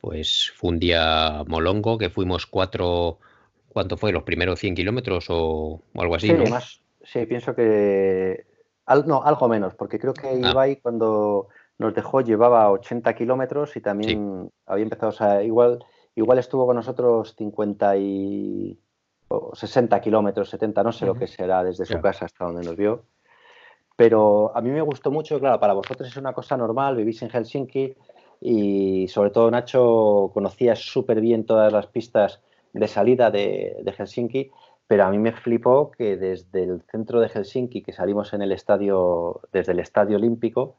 pues 0.00 0.52
fue 0.54 0.70
un 0.70 0.78
día 0.78 1.42
molongo 1.46 1.98
que 1.98 2.10
fuimos 2.10 2.46
cuatro 2.46 3.18
¿Cuánto 3.78 3.96
fue? 3.96 4.12
¿Los 4.12 4.24
primeros 4.24 4.58
100 4.58 4.74
kilómetros 4.74 5.26
o, 5.28 5.82
algo 5.94 6.14
así? 6.16 6.28
Sí, 6.28 6.50
más, 6.50 6.80
sí, 7.02 7.26
pienso 7.26 7.54
que. 7.54 8.44
no, 9.06 9.22
algo 9.22 9.48
menos, 9.48 9.74
porque 9.74 9.98
creo 9.98 10.14
que 10.14 10.26
ah. 10.26 10.50
Ibai 10.50 10.80
cuando 10.80 11.48
nos 11.78 11.94
dejó 11.94 12.20
llevaba 12.20 12.70
80 12.72 13.14
kilómetros 13.14 13.76
y 13.76 13.80
también 13.80 14.50
había 14.66 14.82
empezado, 14.82 15.10
o 15.10 15.14
sea, 15.14 15.42
igual, 15.44 15.84
igual 16.14 16.38
estuvo 16.38 16.66
con 16.66 16.76
nosotros 16.76 17.34
50 17.36 17.96
y 17.96 18.78
60 19.52 20.00
kilómetros, 20.00 20.50
70, 20.50 20.82
no 20.82 20.92
sé 20.92 21.06
lo 21.06 21.14
que 21.14 21.26
será 21.26 21.62
desde 21.62 21.84
su 21.84 22.00
casa 22.00 22.24
hasta 22.24 22.44
donde 22.44 22.64
nos 22.64 22.76
vio. 22.76 23.04
Pero 23.96 24.56
a 24.56 24.60
mí 24.60 24.70
me 24.70 24.80
gustó 24.80 25.10
mucho, 25.10 25.40
claro, 25.40 25.58
para 25.58 25.72
vosotros 25.72 26.08
es 26.08 26.16
una 26.16 26.32
cosa 26.32 26.56
normal, 26.56 26.96
vivís 26.96 27.20
en 27.22 27.30
Helsinki 27.30 27.96
y 28.40 29.08
sobre 29.08 29.30
todo 29.30 29.50
Nacho 29.50 30.30
conocía 30.32 30.76
súper 30.76 31.20
bien 31.20 31.44
todas 31.44 31.72
las 31.72 31.88
pistas 31.88 32.40
de 32.72 32.86
salida 32.86 33.30
de, 33.30 33.82
Helsinki, 33.96 34.50
pero 34.86 35.04
a 35.04 35.10
mí 35.10 35.18
me 35.18 35.32
flipó 35.32 35.90
que 35.90 36.16
desde 36.16 36.62
el 36.62 36.82
centro 36.82 37.20
de 37.20 37.28
Helsinki, 37.28 37.82
que 37.82 37.92
salimos 37.92 38.32
en 38.32 38.42
el 38.42 38.52
estadio, 38.52 39.40
desde 39.52 39.72
el 39.72 39.80
estadio 39.80 40.16
olímpico, 40.16 40.76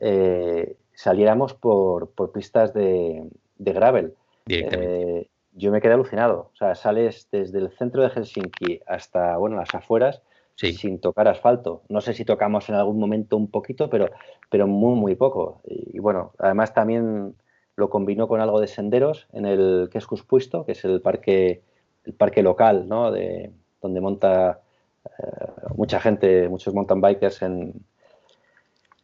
eh, 0.00 0.76
saliéramos 0.92 1.54
por, 1.54 2.10
pistas 2.32 2.74
de, 2.74 3.28
gravel. 3.58 4.14
Eh, 4.48 5.28
yo 5.52 5.70
me 5.72 5.80
quedé 5.80 5.94
alucinado. 5.94 6.50
O 6.52 6.56
sea, 6.56 6.74
sales 6.74 7.28
desde 7.30 7.58
el 7.58 7.70
centro 7.70 8.02
de 8.02 8.10
Helsinki 8.10 8.80
hasta, 8.86 9.36
bueno, 9.36 9.56
las 9.56 9.74
afueras 9.74 10.22
sin 10.56 11.00
tocar 11.00 11.28
asfalto. 11.28 11.82
No 11.88 12.00
sé 12.00 12.14
si 12.14 12.24
tocamos 12.24 12.68
en 12.68 12.76
algún 12.76 12.98
momento 12.98 13.36
un 13.36 13.50
poquito, 13.50 13.90
pero, 13.90 14.10
pero 14.50 14.66
muy, 14.66 14.98
muy 14.98 15.14
poco. 15.14 15.60
Y, 15.64 15.98
bueno, 15.98 16.32
además 16.38 16.72
también 16.72 17.34
lo 17.76 17.90
combinó 17.90 18.26
con 18.26 18.40
algo 18.40 18.60
de 18.60 18.66
senderos 18.66 19.26
en 19.32 19.44
el 19.44 19.90
Keskus 19.92 20.22
Puisto, 20.22 20.64
que 20.64 20.72
es 20.72 20.84
el 20.84 21.02
parque, 21.02 21.62
el 22.04 22.14
parque 22.14 22.42
local, 22.42 22.88
¿no? 22.88 23.10
De, 23.10 23.50
donde 23.82 24.00
monta 24.00 24.60
eh, 25.04 25.46
mucha 25.74 26.00
gente, 26.00 26.48
muchos 26.48 26.72
mountain 26.72 27.02
bikers 27.02 27.42
en, 27.42 27.74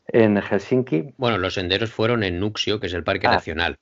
en 0.08 0.40
Helsinki. 0.40 1.12
Bueno, 1.18 1.36
los 1.36 1.54
senderos 1.54 1.92
fueron 1.92 2.22
en 2.22 2.40
Nuxio, 2.40 2.80
que 2.80 2.86
es 2.86 2.94
el 2.94 3.04
parque 3.04 3.26
ah. 3.26 3.32
nacional. 3.32 3.76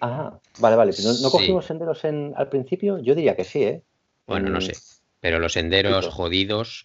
Ah, 0.00 0.38
vale, 0.58 0.76
vale. 0.76 0.92
¿No, 1.22 1.30
cogimos 1.30 1.66
senderos 1.66 2.04
en, 2.04 2.32
al 2.36 2.48
principio? 2.48 2.98
Yo 2.98 3.14
diría 3.14 3.36
que 3.36 3.44
sí, 3.44 3.62
¿eh? 3.62 3.82
Bueno, 4.26 4.50
no 4.50 4.60
sé. 4.60 4.74
Pero 5.20 5.38
los 5.38 5.54
senderos 5.54 6.06
jodidos, 6.08 6.84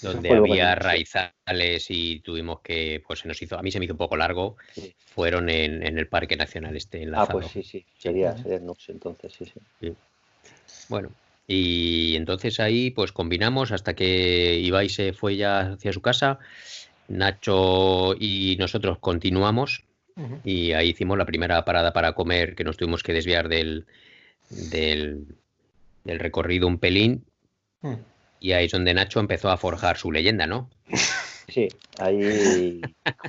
donde 0.00 0.32
había 0.32 0.74
raizales 0.74 1.86
y 1.90 2.20
tuvimos 2.20 2.60
que, 2.60 3.02
pues 3.06 3.20
se 3.20 3.28
nos 3.28 3.40
hizo, 3.42 3.58
a 3.58 3.62
mí 3.62 3.70
se 3.70 3.78
me 3.78 3.84
hizo 3.84 3.94
un 3.94 3.98
poco 3.98 4.16
largo, 4.16 4.56
fueron 5.14 5.48
en, 5.50 5.82
el 5.82 6.08
Parque 6.08 6.36
Nacional 6.36 6.76
este 6.76 7.02
enlazado. 7.02 7.38
Ah, 7.38 7.42
pues 7.42 7.52
sí, 7.52 7.62
sí, 7.62 7.84
sería, 7.98 8.36
sería 8.36 8.58
Nux 8.60 8.88
entonces, 8.88 9.32
sí, 9.32 9.44
sí. 9.80 9.94
Bueno, 10.88 11.10
y 11.46 12.16
entonces 12.16 12.60
ahí 12.60 12.90
pues 12.90 13.12
combinamos 13.12 13.72
hasta 13.72 13.94
que 13.94 14.58
Ibai 14.60 14.88
se 14.88 15.12
fue 15.12 15.36
ya 15.36 15.72
hacia 15.72 15.92
su 15.92 16.00
casa, 16.00 16.38
Nacho 17.08 18.14
y 18.18 18.56
nosotros 18.58 18.98
continuamos 18.98 19.84
y 20.44 20.72
ahí 20.72 20.90
hicimos 20.90 21.18
la 21.18 21.24
primera 21.24 21.64
parada 21.64 21.92
para 21.92 22.14
comer, 22.14 22.54
que 22.54 22.64
nos 22.64 22.76
tuvimos 22.76 23.02
que 23.02 23.12
desviar 23.12 23.48
del, 23.48 23.86
del, 24.48 25.26
del 26.04 26.18
recorrido 26.18 26.66
un 26.66 26.78
pelín 26.78 27.24
Hmm. 27.84 27.96
Y 28.40 28.52
ahí 28.52 28.64
es 28.64 28.72
donde 28.72 28.94
Nacho 28.94 29.20
empezó 29.20 29.50
a 29.50 29.58
forjar 29.58 29.98
su 29.98 30.10
leyenda, 30.10 30.46
¿no? 30.46 30.70
Sí, 31.46 31.68
ahí. 31.98 32.80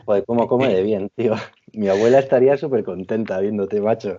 Joder, 0.06 0.24
cómo 0.26 0.48
come 0.48 0.74
de 0.74 0.82
bien, 0.82 1.12
tío. 1.16 1.36
Mi 1.74 1.90
abuela 1.90 2.20
estaría 2.20 2.58
súper 2.58 2.86
contenta 2.86 3.40
viéndote, 3.42 3.82
macho. 3.82 4.18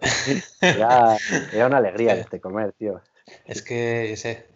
Era, 0.61 1.17
una 1.67 1.79
alegría 1.79 2.15
este 2.21 2.39
comer, 2.39 2.73
tío. 2.73 3.01
Es 3.47 3.63
que, 3.63 4.09
yo 4.11 4.17
sé. 4.17 4.47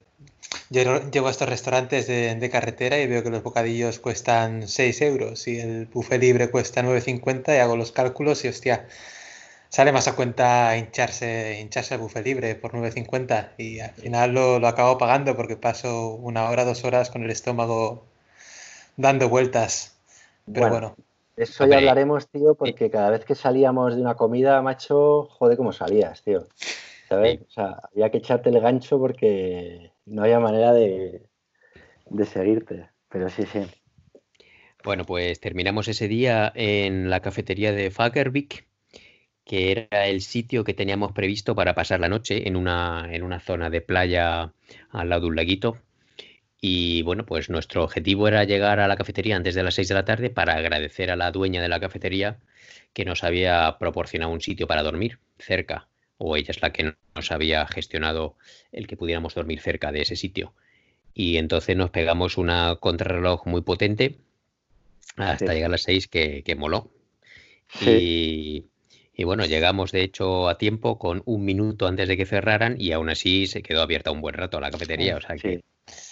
Yo 0.68 1.10
llevo 1.10 1.28
a 1.28 1.30
estos 1.30 1.48
restaurantes 1.48 2.06
de, 2.06 2.34
de, 2.34 2.50
carretera 2.50 2.98
y 2.98 3.06
veo 3.06 3.22
que 3.22 3.30
los 3.30 3.42
bocadillos 3.42 3.98
cuestan 3.98 4.68
6 4.68 5.00
euros 5.02 5.48
y 5.48 5.58
el 5.58 5.86
buffet 5.86 6.20
libre 6.20 6.50
cuesta 6.50 6.82
9,50 6.82 7.56
y 7.56 7.58
hago 7.58 7.76
los 7.76 7.90
cálculos 7.90 8.44
y 8.44 8.48
hostia, 8.48 8.86
sale 9.68 9.92
más 9.92 10.06
a 10.08 10.14
cuenta 10.14 10.76
hincharse, 10.76 11.58
hincharse 11.60 11.94
el 11.94 12.00
buffet 12.00 12.24
libre 12.24 12.54
por 12.54 12.72
9.50 12.72 13.50
y 13.58 13.80
al 13.80 13.90
final 13.92 14.32
lo, 14.32 14.58
lo, 14.60 14.68
acabo 14.68 14.98
pagando 14.98 15.36
porque 15.36 15.56
paso 15.56 16.10
una 16.10 16.48
hora, 16.50 16.64
dos 16.64 16.84
horas 16.84 17.10
con 17.10 17.24
el 17.24 17.30
estómago 17.30 18.04
dando 18.96 19.28
vueltas. 19.28 19.96
Pero 20.52 20.68
bueno. 20.68 20.96
Eso 21.36 21.66
ya 21.66 21.78
hablaremos, 21.78 22.28
tío, 22.28 22.54
porque 22.54 22.90
cada 22.90 23.10
vez 23.10 23.24
que 23.24 23.34
salíamos 23.34 23.96
de 23.96 24.02
una 24.02 24.14
comida, 24.14 24.60
macho, 24.60 25.26
joder, 25.30 25.56
cómo 25.56 25.72
salías, 25.72 26.22
tío. 26.22 26.46
¿Sabes? 27.08 27.40
O 27.48 27.50
sea, 27.50 27.80
había 27.90 28.10
que 28.10 28.18
echarte 28.18 28.50
el 28.50 28.60
gancho 28.60 28.98
porque 28.98 29.90
no 30.10 30.22
había 30.22 30.40
manera 30.40 30.72
de, 30.72 31.22
de 32.06 32.26
seguirte. 32.26 32.90
Pero 33.08 33.28
sí, 33.28 33.44
sí. 33.46 33.60
Bueno, 34.84 35.04
pues 35.04 35.40
terminamos 35.40 35.88
ese 35.88 36.08
día 36.08 36.52
en 36.54 37.10
la 37.10 37.20
cafetería 37.20 37.72
de 37.72 37.90
Fagervik 37.90 38.66
que 39.50 39.72
era 39.72 40.06
el 40.06 40.20
sitio 40.20 40.62
que 40.62 40.74
teníamos 40.74 41.10
previsto 41.10 41.56
para 41.56 41.74
pasar 41.74 41.98
la 41.98 42.08
noche 42.08 42.46
en 42.46 42.54
una, 42.54 43.08
en 43.10 43.24
una 43.24 43.40
zona 43.40 43.68
de 43.68 43.80
playa 43.80 44.52
al 44.90 45.08
lado 45.08 45.22
de 45.22 45.26
un 45.26 45.34
laguito. 45.34 45.78
Y 46.60 47.02
bueno, 47.02 47.26
pues 47.26 47.50
nuestro 47.50 47.84
objetivo 47.84 48.28
era 48.28 48.44
llegar 48.44 48.80
a 48.80 48.88
la 48.88 48.96
cafetería 48.96 49.36
antes 49.36 49.56
de 49.56 49.64
las 49.64 49.74
6 49.74 49.88
de 49.88 49.94
la 49.96 50.04
tarde 50.04 50.30
para 50.30 50.54
agradecer 50.54 51.10
a 51.10 51.16
la 51.16 51.32
dueña 51.32 51.62
de 51.62 51.68
la 51.68 51.80
cafetería 51.80 52.38
que 52.92 53.04
nos 53.04 53.24
había 53.24 53.76
proporcionado 53.80 54.32
un 54.32 54.40
sitio 54.40 54.68
para 54.68 54.84
dormir 54.84 55.18
cerca, 55.38 55.89
o 56.20 56.36
ella 56.36 56.50
es 56.50 56.62
la 56.62 56.72
que 56.72 56.94
nos 57.14 57.32
había 57.32 57.66
gestionado 57.66 58.36
el 58.70 58.86
que 58.86 58.96
pudiéramos 58.96 59.34
dormir 59.34 59.60
cerca 59.60 59.90
de 59.90 60.02
ese 60.02 60.14
sitio. 60.14 60.52
Y 61.14 61.38
entonces 61.38 61.76
nos 61.76 61.90
pegamos 61.90 62.38
una 62.38 62.76
contrarreloj 62.76 63.46
muy 63.46 63.62
potente 63.62 64.18
hasta 65.16 65.52
llegar 65.52 65.70
a 65.70 65.72
las 65.72 65.82
6 65.82 66.06
que, 66.06 66.42
que 66.44 66.54
moló. 66.54 66.90
Y 67.80 68.64
y 69.20 69.24
bueno, 69.24 69.44
llegamos 69.44 69.92
de 69.92 70.02
hecho 70.02 70.48
a 70.48 70.56
tiempo 70.56 70.98
con 70.98 71.22
un 71.26 71.44
minuto 71.44 71.86
antes 71.86 72.08
de 72.08 72.16
que 72.16 72.24
cerraran 72.24 72.76
y 72.78 72.92
aún 72.92 73.10
así 73.10 73.46
se 73.46 73.62
quedó 73.62 73.82
abierta 73.82 74.10
un 74.10 74.22
buen 74.22 74.34
rato 74.34 74.58
la 74.60 74.70
cafetería. 74.70 75.18
O 75.18 75.20
sea 75.20 75.36
que... 75.36 75.62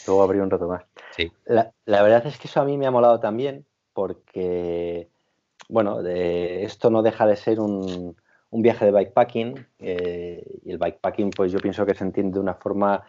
luego 0.07 0.23
abrió 0.23 0.43
un 0.43 0.51
rato 0.51 0.69
más. 0.69 0.85
Sí. 1.17 1.33
La, 1.47 1.73
verdad 1.87 2.27
es 2.27 2.37
que 2.37 2.49
eso 2.49 2.61
a 2.61 2.67
mí 2.67 2.77
me 2.77 2.87
ha 2.87 2.91
molado 2.91 3.19
también 3.19 3.65
porque, 3.95 5.09
bueno, 5.71 6.03
de, 6.03 6.65
esto 6.65 6.91
no 6.91 7.01
deja 7.01 7.27
de 7.27 7.37
ser 7.37 7.61
un, 8.51 8.63
viaje 8.63 8.85
de 8.85 8.93
bikepacking 8.93 9.67
eh, 9.79 10.45
y 10.65 10.71
el 10.71 10.79
bikepacking 10.79 11.31
pues 11.31 11.53
yo 11.53 11.59
pienso 11.59 11.85
que 11.87 11.95
se 11.95 12.05
entiende 12.05 12.35
de 12.35 12.41
una 12.41 12.55
forma 12.55 13.05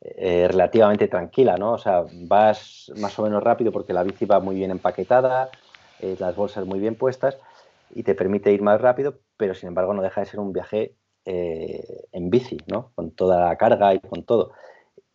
eh, 0.00 0.48
relativamente 0.48 1.08
tranquila, 1.08 1.56
¿no? 1.56 1.72
O 1.72 1.78
sea, 1.78 2.04
vas 2.26 2.92
más 2.96 3.18
o 3.18 3.22
menos 3.22 3.42
rápido 3.42 3.72
porque 3.72 3.92
la 3.92 4.02
bici 4.02 4.26
va 4.26 4.40
muy 4.40 4.56
bien 4.56 4.70
empaquetada, 4.70 5.50
eh, 6.00 6.16
las 6.18 6.36
bolsas 6.36 6.66
muy 6.66 6.78
bien 6.78 6.94
puestas 6.94 7.38
y 7.94 8.02
te 8.02 8.14
permite 8.14 8.52
ir 8.52 8.62
más 8.62 8.80
rápido, 8.80 9.18
pero 9.36 9.54
sin 9.54 9.68
embargo 9.68 9.94
no 9.94 10.02
deja 10.02 10.20
de 10.20 10.26
ser 10.26 10.40
un 10.40 10.52
viaje 10.52 10.94
en 11.26 12.28
bici, 12.28 12.58
¿no? 12.66 12.90
Con 12.94 13.12
toda 13.12 13.48
la 13.48 13.56
carga 13.56 13.94
y 13.94 14.00
con 14.00 14.24
todo. 14.24 14.52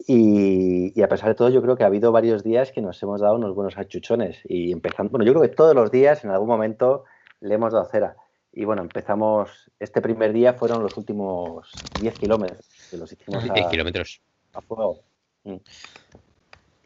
Y, 0.08 1.02
a 1.02 1.08
pesar 1.10 1.30
de 1.30 1.36
todo, 1.36 1.50
yo 1.50 1.62
creo 1.62 1.76
que 1.76 1.84
ha 1.84 1.88
habido 1.88 2.12
varios 2.12 2.44
días 2.44 2.72
que 2.72 2.82
nos 2.82 3.02
hemos 3.04 3.20
dado 3.22 3.36
unos 3.36 3.54
buenos 3.54 3.78
achuchones. 3.78 4.40
Y 4.46 4.72
empezando, 4.72 5.12
bueno, 5.12 5.26
yo 5.26 5.34
creo 5.34 5.42
que 5.42 5.56
todos 5.56 5.76
los 5.76 5.92
días 5.92 6.24
en 6.24 6.32
algún 6.32 6.48
momento 6.48 7.04
le 7.42 7.56
hemos 7.56 7.74
dado 7.74 7.86
cera. 7.86 8.16
Y 8.52 8.66
bueno, 8.66 8.82
empezamos, 8.82 9.72
este 9.80 10.02
primer 10.02 10.34
día 10.34 10.54
fueron 10.54 10.84
los 10.84 10.98
últimos 10.98 11.86
10 11.94 12.16
kilómetros 12.16 12.66
que 12.90 12.98
los 12.98 13.12
hicimos 13.12 13.44
10 13.54 13.68
kilómetros. 13.68 14.22
A 14.54 14.62
fuego. 14.62 15.04
Mm. 15.44 15.56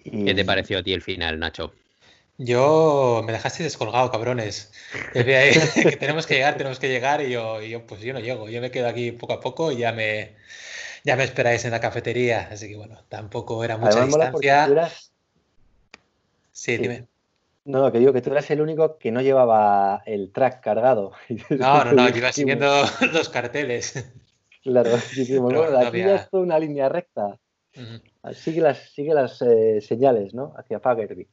¿Qué 0.03 0.33
te 0.33 0.45
pareció 0.45 0.79
a 0.79 0.83
ti 0.83 0.93
el 0.93 1.01
final, 1.01 1.39
Nacho? 1.39 1.73
Yo 2.37 3.21
me 3.25 3.31
dejaste 3.31 3.63
descolgado, 3.63 4.11
cabrones. 4.11 4.71
que 5.13 5.97
tenemos 5.99 6.27
que 6.27 6.35
llegar, 6.35 6.57
tenemos 6.57 6.79
que 6.79 6.89
llegar 6.89 7.21
y 7.21 7.31
yo, 7.31 7.61
yo, 7.61 7.85
pues 7.85 8.01
yo 8.01 8.13
no 8.13 8.19
llego. 8.19 8.49
Yo 8.49 8.59
me 8.59 8.71
quedo 8.71 8.87
aquí 8.87 9.11
poco 9.11 9.33
a 9.33 9.39
poco 9.39 9.71
y 9.71 9.77
ya 9.77 9.93
me, 9.93 10.35
ya 11.03 11.15
me 11.15 11.23
esperáis 11.23 11.63
en 11.65 11.71
la 11.71 11.79
cafetería. 11.79 12.49
Así 12.51 12.67
que 12.67 12.75
bueno, 12.75 13.03
tampoco 13.07 13.63
era 13.63 13.77
mucha 13.77 14.05
distancia. 14.05 14.91
Sí, 16.51 16.77
dime. 16.77 17.07
No, 17.65 17.91
que 17.91 17.99
digo 17.99 18.11
que 18.11 18.21
tú 18.21 18.31
eras 18.31 18.49
el 18.51 18.61
único 18.61 18.97
que 18.97 19.11
no 19.11 19.21
llevaba 19.21 20.03
el 20.05 20.31
track 20.31 20.61
cargado. 20.61 21.13
No, 21.49 21.85
no, 21.85 21.93
no, 21.93 22.09
yo 22.09 22.17
iba 22.17 22.31
siguiendo 22.31 22.67
los 23.13 23.29
carteles. 23.29 24.11
Claro, 24.63 24.91
bueno, 25.39 25.63
aquí 25.79 25.99
ya 25.99 26.15
es 26.15 26.27
una 26.31 26.59
línea 26.59 26.89
recta. 26.89 27.37
Sigue 28.33 28.61
las, 28.61 28.77
sigue 28.93 29.13
las 29.13 29.41
eh, 29.41 29.81
señales, 29.81 30.33
¿no? 30.33 30.53
Hacia 30.57 30.79
Fagervik. 30.79 31.29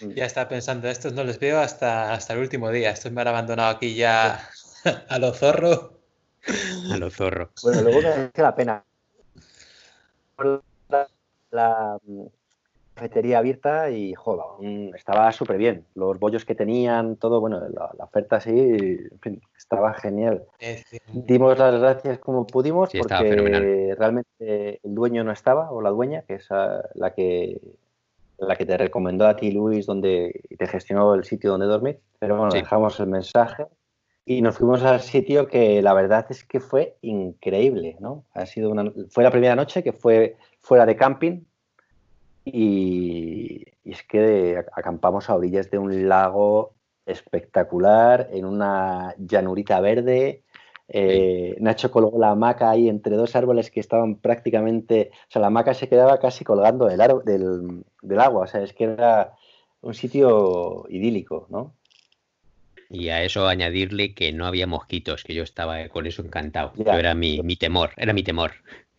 Ya 0.00 0.26
estaba 0.26 0.48
pensando, 0.48 0.88
estos 0.88 1.12
no 1.12 1.24
les 1.24 1.38
veo 1.38 1.60
hasta, 1.60 2.12
hasta 2.12 2.34
el 2.34 2.40
último 2.40 2.70
día. 2.70 2.90
Estos 2.90 3.12
me 3.12 3.22
han 3.22 3.28
abandonado 3.28 3.70
aquí 3.70 3.94
ya 3.94 4.48
a 5.08 5.18
lo 5.18 5.32
zorro. 5.32 6.00
A 6.90 6.96
lo 6.96 7.10
zorro. 7.10 7.50
Bueno, 7.62 7.82
luego 7.82 8.00
me 8.02 8.42
la 8.42 8.54
pena. 8.54 8.84
La, 11.50 11.98
mm, 12.04 12.26
cafetería 12.94 13.38
abierta 13.38 13.90
y, 13.90 14.14
joder, 14.14 14.94
estaba 14.94 15.30
súper 15.32 15.58
bien. 15.58 15.84
Los 15.94 16.18
bollos 16.18 16.44
que 16.44 16.54
tenían, 16.54 17.16
todo, 17.16 17.40
bueno, 17.40 17.60
la, 17.68 18.04
oferta 18.04 18.40
sí, 18.40 18.50
en 18.50 19.20
fin, 19.20 19.42
estaba 19.56 19.92
genial. 19.94 20.44
Dimos 21.12 21.58
las 21.58 21.80
gracias 21.80 22.18
como 22.18 22.46
pudimos 22.46 22.90
porque 22.96 23.94
realmente 23.98 24.80
el 24.82 24.94
dueño 24.94 25.24
no 25.24 25.32
estaba, 25.32 25.70
o 25.70 25.82
la 25.82 25.90
dueña, 25.90 26.22
que 26.22 26.34
es 26.34 26.48
la 26.94 27.14
que 27.14 27.60
la 28.38 28.56
que 28.56 28.66
te 28.66 28.76
recomendó 28.76 29.26
a 29.26 29.36
ti 29.36 29.52
Luis, 29.52 29.86
donde 29.86 30.42
te 30.58 30.66
gestionó 30.66 31.14
el 31.14 31.24
sitio 31.24 31.50
donde 31.50 31.66
dormir. 31.66 32.00
Pero 32.18 32.36
bueno, 32.36 32.52
dejamos 32.52 32.98
el 33.00 33.06
mensaje 33.06 33.66
y 34.24 34.42
nos 34.42 34.58
fuimos 34.58 34.82
al 34.82 35.00
sitio 35.00 35.46
que 35.46 35.82
la 35.82 35.94
verdad 35.94 36.26
es 36.30 36.44
que 36.44 36.60
fue 36.60 36.96
increíble, 37.02 37.96
¿no? 38.00 38.24
Ha 38.32 38.46
sido 38.46 38.70
una, 38.70 38.92
fue 39.10 39.24
la 39.24 39.30
primera 39.30 39.54
noche 39.54 39.82
que 39.82 39.92
fue 39.92 40.36
fuera 40.60 40.86
de 40.86 40.96
camping 40.96 41.44
y, 42.44 43.64
es 43.84 44.02
que 44.02 44.62
acampamos 44.72 45.28
a 45.28 45.36
orillas 45.36 45.70
de 45.70 45.78
un 45.78 46.08
lago 46.08 46.74
espectacular, 47.06 48.28
en 48.32 48.44
una 48.44 49.14
llanurita 49.18 49.80
verde. 49.80 50.42
Eh, 50.88 51.56
Nacho 51.60 51.90
colgó 51.90 52.18
la 52.18 52.30
hamaca 52.30 52.70
ahí 52.70 52.88
entre 52.88 53.16
dos 53.16 53.36
árboles 53.36 53.70
que 53.70 53.80
estaban 53.80 54.16
prácticamente, 54.16 55.10
o 55.28 55.30
sea, 55.30 55.40
la 55.40 55.48
hamaca 55.48 55.74
se 55.74 55.88
quedaba 55.88 56.18
casi 56.18 56.44
colgando 56.44 56.86
del, 56.86 57.00
del, 57.24 57.84
del 58.02 58.20
agua, 58.20 58.42
o 58.42 58.46
sea, 58.46 58.62
es 58.62 58.74
que 58.74 58.84
era 58.84 59.34
un 59.80 59.94
sitio 59.94 60.84
idílico, 60.88 61.46
¿no? 61.50 61.74
Y 62.90 63.08
a 63.08 63.22
eso 63.22 63.48
añadirle 63.48 64.14
que 64.14 64.32
no 64.32 64.46
había 64.46 64.66
mosquitos, 64.66 65.24
que 65.24 65.34
yo 65.34 65.42
estaba 65.42 65.88
con 65.88 66.06
eso 66.06 66.22
encantado. 66.22 66.72
era 66.76 67.14
mi, 67.14 67.42
mi, 67.42 67.56
temor, 67.56 67.90
era 67.96 68.12
mi 68.12 68.22
temor. 68.22 68.52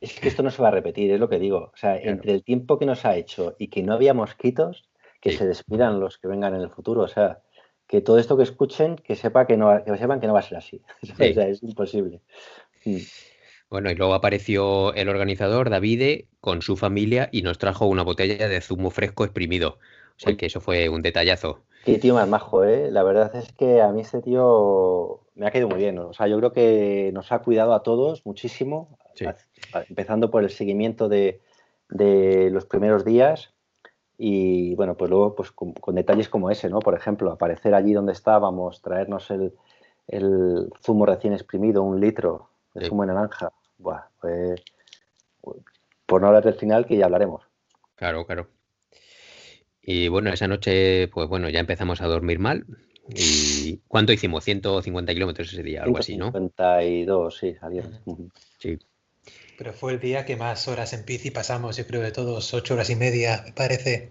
Es 0.06 0.20
que 0.20 0.28
esto 0.28 0.44
no 0.44 0.52
se 0.52 0.62
va 0.62 0.68
a 0.68 0.72
repetir, 0.72 1.12
es 1.12 1.20
lo 1.20 1.30
que 1.30 1.40
digo. 1.40 1.72
O 1.74 1.78
sea, 1.78 1.98
entre 1.98 2.32
el 2.32 2.44
tiempo 2.44 2.78
que 2.78 2.86
nos 2.86 3.06
ha 3.06 3.16
hecho 3.16 3.56
y 3.58 3.70
que 3.70 3.82
no 3.82 3.94
había 3.94 4.14
mosquitos, 4.14 4.88
que 5.20 5.32
se 5.32 5.48
despidan 5.48 6.00
los 6.00 6.20
que 6.20 6.28
vengan 6.28 6.54
en 6.54 6.62
el 6.62 6.70
futuro. 6.70 7.02
O 7.02 7.08
sea, 7.08 7.40
que 7.88 8.02
todo 8.02 8.20
esto 8.20 8.38
que 8.38 8.44
escuchen, 8.44 8.98
que, 8.98 9.16
sepa 9.16 9.48
que, 9.48 9.58
no, 9.58 9.84
que 9.84 9.98
sepan 9.98 10.20
que 10.20 10.28
no 10.28 10.34
va 10.34 10.40
a 10.40 10.44
ser 10.44 10.60
así. 10.60 10.82
o 11.02 11.16
sea, 11.16 11.48
es 11.48 11.64
imposible. 11.64 12.22
Mm. 12.84 12.98
Bueno, 13.70 13.90
y 13.90 13.96
luego 13.96 14.14
apareció 14.14 14.94
el 14.94 15.10
organizador, 15.10 15.72
Davide, 15.72 16.28
con 16.40 16.62
su 16.62 16.78
familia 16.78 17.30
y 17.32 17.42
nos 17.42 17.58
trajo 17.58 17.88
una 17.88 18.04
botella 18.04 18.48
de 18.48 18.62
zumo 18.62 18.92
fresco 18.92 19.26
exprimido. 19.26 19.80
O 20.18 20.20
sea 20.20 20.38
que 20.38 20.46
eso 20.46 20.62
fue 20.62 20.88
un 20.88 21.02
detallazo. 21.02 21.64
Qué 21.84 21.98
tío 21.98 22.14
más 22.14 22.28
majo, 22.28 22.64
¿eh? 22.64 22.90
La 22.90 23.04
verdad 23.04 23.36
es 23.36 23.52
que 23.54 23.82
a 23.82 23.90
mí 23.90 24.02
este 24.02 24.22
tío 24.22 25.22
me 25.36 25.46
ha 25.46 25.52
quedado 25.52 25.70
muy 25.70 25.80
bien. 25.80 26.00
O 26.00 26.14
sea, 26.14 26.28
yo 26.28 26.38
creo 26.38 26.54
que 26.54 27.12
nos 27.14 27.32
ha 27.32 27.40
cuidado 27.40 27.74
a 27.74 27.84
todos 27.84 28.26
muchísimo, 28.26 28.98
empezando 29.90 30.32
por 30.32 30.44
el 30.44 30.50
seguimiento 30.50 31.10
de, 31.10 31.42
los 31.90 32.66
primeros 32.66 33.06
días 33.06 33.54
y, 34.18 34.76
bueno, 34.76 34.96
pues 34.96 35.10
luego 35.10 35.36
pues 35.36 35.52
con, 35.52 35.74
detalles 35.94 36.30
como 36.30 36.50
ese, 36.50 36.70
¿no? 36.70 36.80
Por 36.80 36.96
ejemplo, 36.96 37.32
aparecer 37.32 37.76
allí 37.76 37.94
donde 37.94 38.14
estábamos, 38.14 38.82
traernos 38.82 39.30
el, 39.32 39.54
zumo 40.82 41.06
recién 41.06 41.34
exprimido, 41.34 41.84
un 41.84 42.00
litro 42.00 42.50
de 42.74 42.88
zumo 42.88 43.04
de 43.04 43.08
naranja. 43.14 43.52
Buah, 43.78 44.04
pues, 44.22 44.64
por 46.06 46.22
no 46.22 46.28
hablar 46.28 46.44
del 46.44 46.54
final, 46.56 46.86
que 46.86 46.98
ya 46.98 47.06
hablaremos. 47.06 47.44
Claro, 47.96 48.26
claro. 48.26 48.48
Y 49.82 50.08
bueno, 50.08 50.32
esa 50.32 50.48
noche, 50.48 51.08
pues 51.10 51.30
bueno, 51.30 51.50
ya 51.50 51.60
empezamos 51.60 52.02
a 52.02 52.08
dormir 52.08 52.40
mal. 52.40 52.66
¿Y 53.08 53.82
cuánto 53.88 54.14
hicimos? 54.14 54.44
150 54.44 55.14
kilómetros 55.14 55.54
ese 55.54 55.62
día, 55.62 55.84
algo 55.84 56.00
así, 56.00 56.18
¿no? 56.18 56.32
152, 56.32 57.38
sí, 57.38 57.54
salieron. 57.54 57.92
Sí. 58.58 58.80
Pero 59.58 59.74
fue 59.74 59.94
el 59.94 60.00
día 60.00 60.26
que 60.26 60.36
más 60.36 60.68
horas 60.68 60.94
en 60.94 61.06
bici 61.06 61.32
pasamos, 61.32 61.78
yo 61.78 61.88
creo, 61.88 62.02
de 62.02 62.12
todos, 62.12 62.54
ocho 62.54 62.74
horas 62.74 62.90
y 62.90 62.96
media, 62.96 63.42
me 63.46 63.54
parece. 63.54 64.10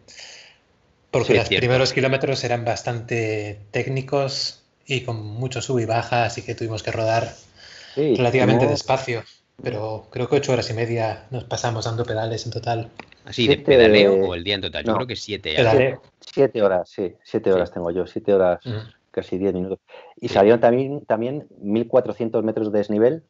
Porque 1.11 1.35
los 1.35 1.49
primeros 1.49 1.93
kilómetros 1.93 2.43
eran 2.45 2.65
bastante 2.65 3.61
técnicos 3.71 4.65
y 4.87 5.03
con 5.03 5.25
mucho 5.25 5.61
sub 5.61 5.79
y 5.79 5.85
baja, 5.85 6.25
así 6.25 6.43
que 6.43 6.55
tuvimos 6.55 6.83
que 6.83 6.91
rodar 6.91 7.35
relativamente 7.97 8.67
despacio. 8.67 9.23
Pero 9.63 10.09
creo 10.11 10.29
que 10.29 10.37
ocho 10.37 10.53
horas 10.53 10.69
y 10.71 10.75
media 10.75 11.27
nos 11.31 11.45
pasamos 11.45 11.85
dando 11.85 12.05
pedales 12.05 12.45
en 12.47 12.53
total. 12.53 12.91
¿Así 13.25 13.47
de 13.47 13.59
pedaleo 13.59 14.15
o 14.15 14.35
el 14.35 14.43
día 14.43 14.57
en 14.57 14.63
total? 14.63 14.85
Yo 14.85 14.95
creo 14.95 15.07
que 15.07 15.17
siete. 15.17 15.55
Siete 16.21 16.63
horas, 16.63 16.91
sí. 16.91 17.15
Siete 17.23 17.53
horas 17.53 17.71
tengo 17.71 17.91
yo. 17.91 18.07
Siete 18.07 18.35
horas, 18.35 18.61
casi 19.11 19.39
diez 19.39 19.55
minutos. 19.55 19.79
Y 20.21 20.29
salieron 20.29 20.61
también, 20.61 21.05
también 21.07 21.47
1400 21.61 22.43
metros 22.43 22.73
de 22.73 22.79
desnivel 22.79 23.23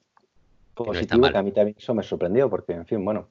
positivo, 0.74 1.30
que 1.30 1.38
a 1.38 1.42
mí 1.42 1.52
también 1.52 1.76
eso 1.78 1.94
me 1.94 2.02
sorprendió, 2.02 2.50
porque, 2.50 2.72
en 2.72 2.86
fin, 2.86 3.04
bueno, 3.04 3.28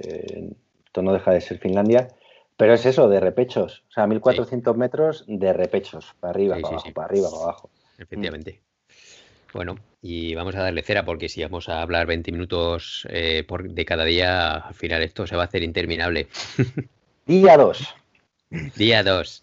eh, 0.00 0.50
esto 0.84 1.02
no 1.02 1.12
deja 1.12 1.32
de 1.32 1.40
ser 1.40 1.58
Finlandia. 1.58 2.08
Pero 2.56 2.74
es 2.74 2.84
eso, 2.86 3.08
de 3.08 3.18
repechos. 3.18 3.82
O 3.88 3.92
sea, 3.92 4.06
1400 4.06 4.76
metros 4.76 5.24
de 5.26 5.52
repechos. 5.52 6.14
Para 6.20 6.30
arriba, 6.32 6.56
para 6.60 6.74
abajo, 6.74 6.92
para 6.92 7.06
arriba, 7.06 7.30
para 7.30 7.42
abajo. 7.42 7.70
Efectivamente. 7.98 8.60
Bueno, 9.52 9.76
y 10.00 10.34
vamos 10.34 10.54
a 10.54 10.62
darle 10.62 10.82
cera 10.82 11.04
porque 11.04 11.28
si 11.28 11.42
vamos 11.42 11.68
a 11.68 11.82
hablar 11.82 12.06
20 12.06 12.32
minutos 12.32 13.06
eh, 13.10 13.44
por, 13.46 13.70
de 13.70 13.84
cada 13.84 14.04
día, 14.04 14.56
al 14.56 14.74
final 14.74 15.02
esto 15.02 15.26
se 15.26 15.36
va 15.36 15.42
a 15.42 15.46
hacer 15.46 15.62
interminable. 15.62 16.28
Día 17.26 17.56
2. 17.56 17.94
Día 18.76 19.02
2. 19.02 19.42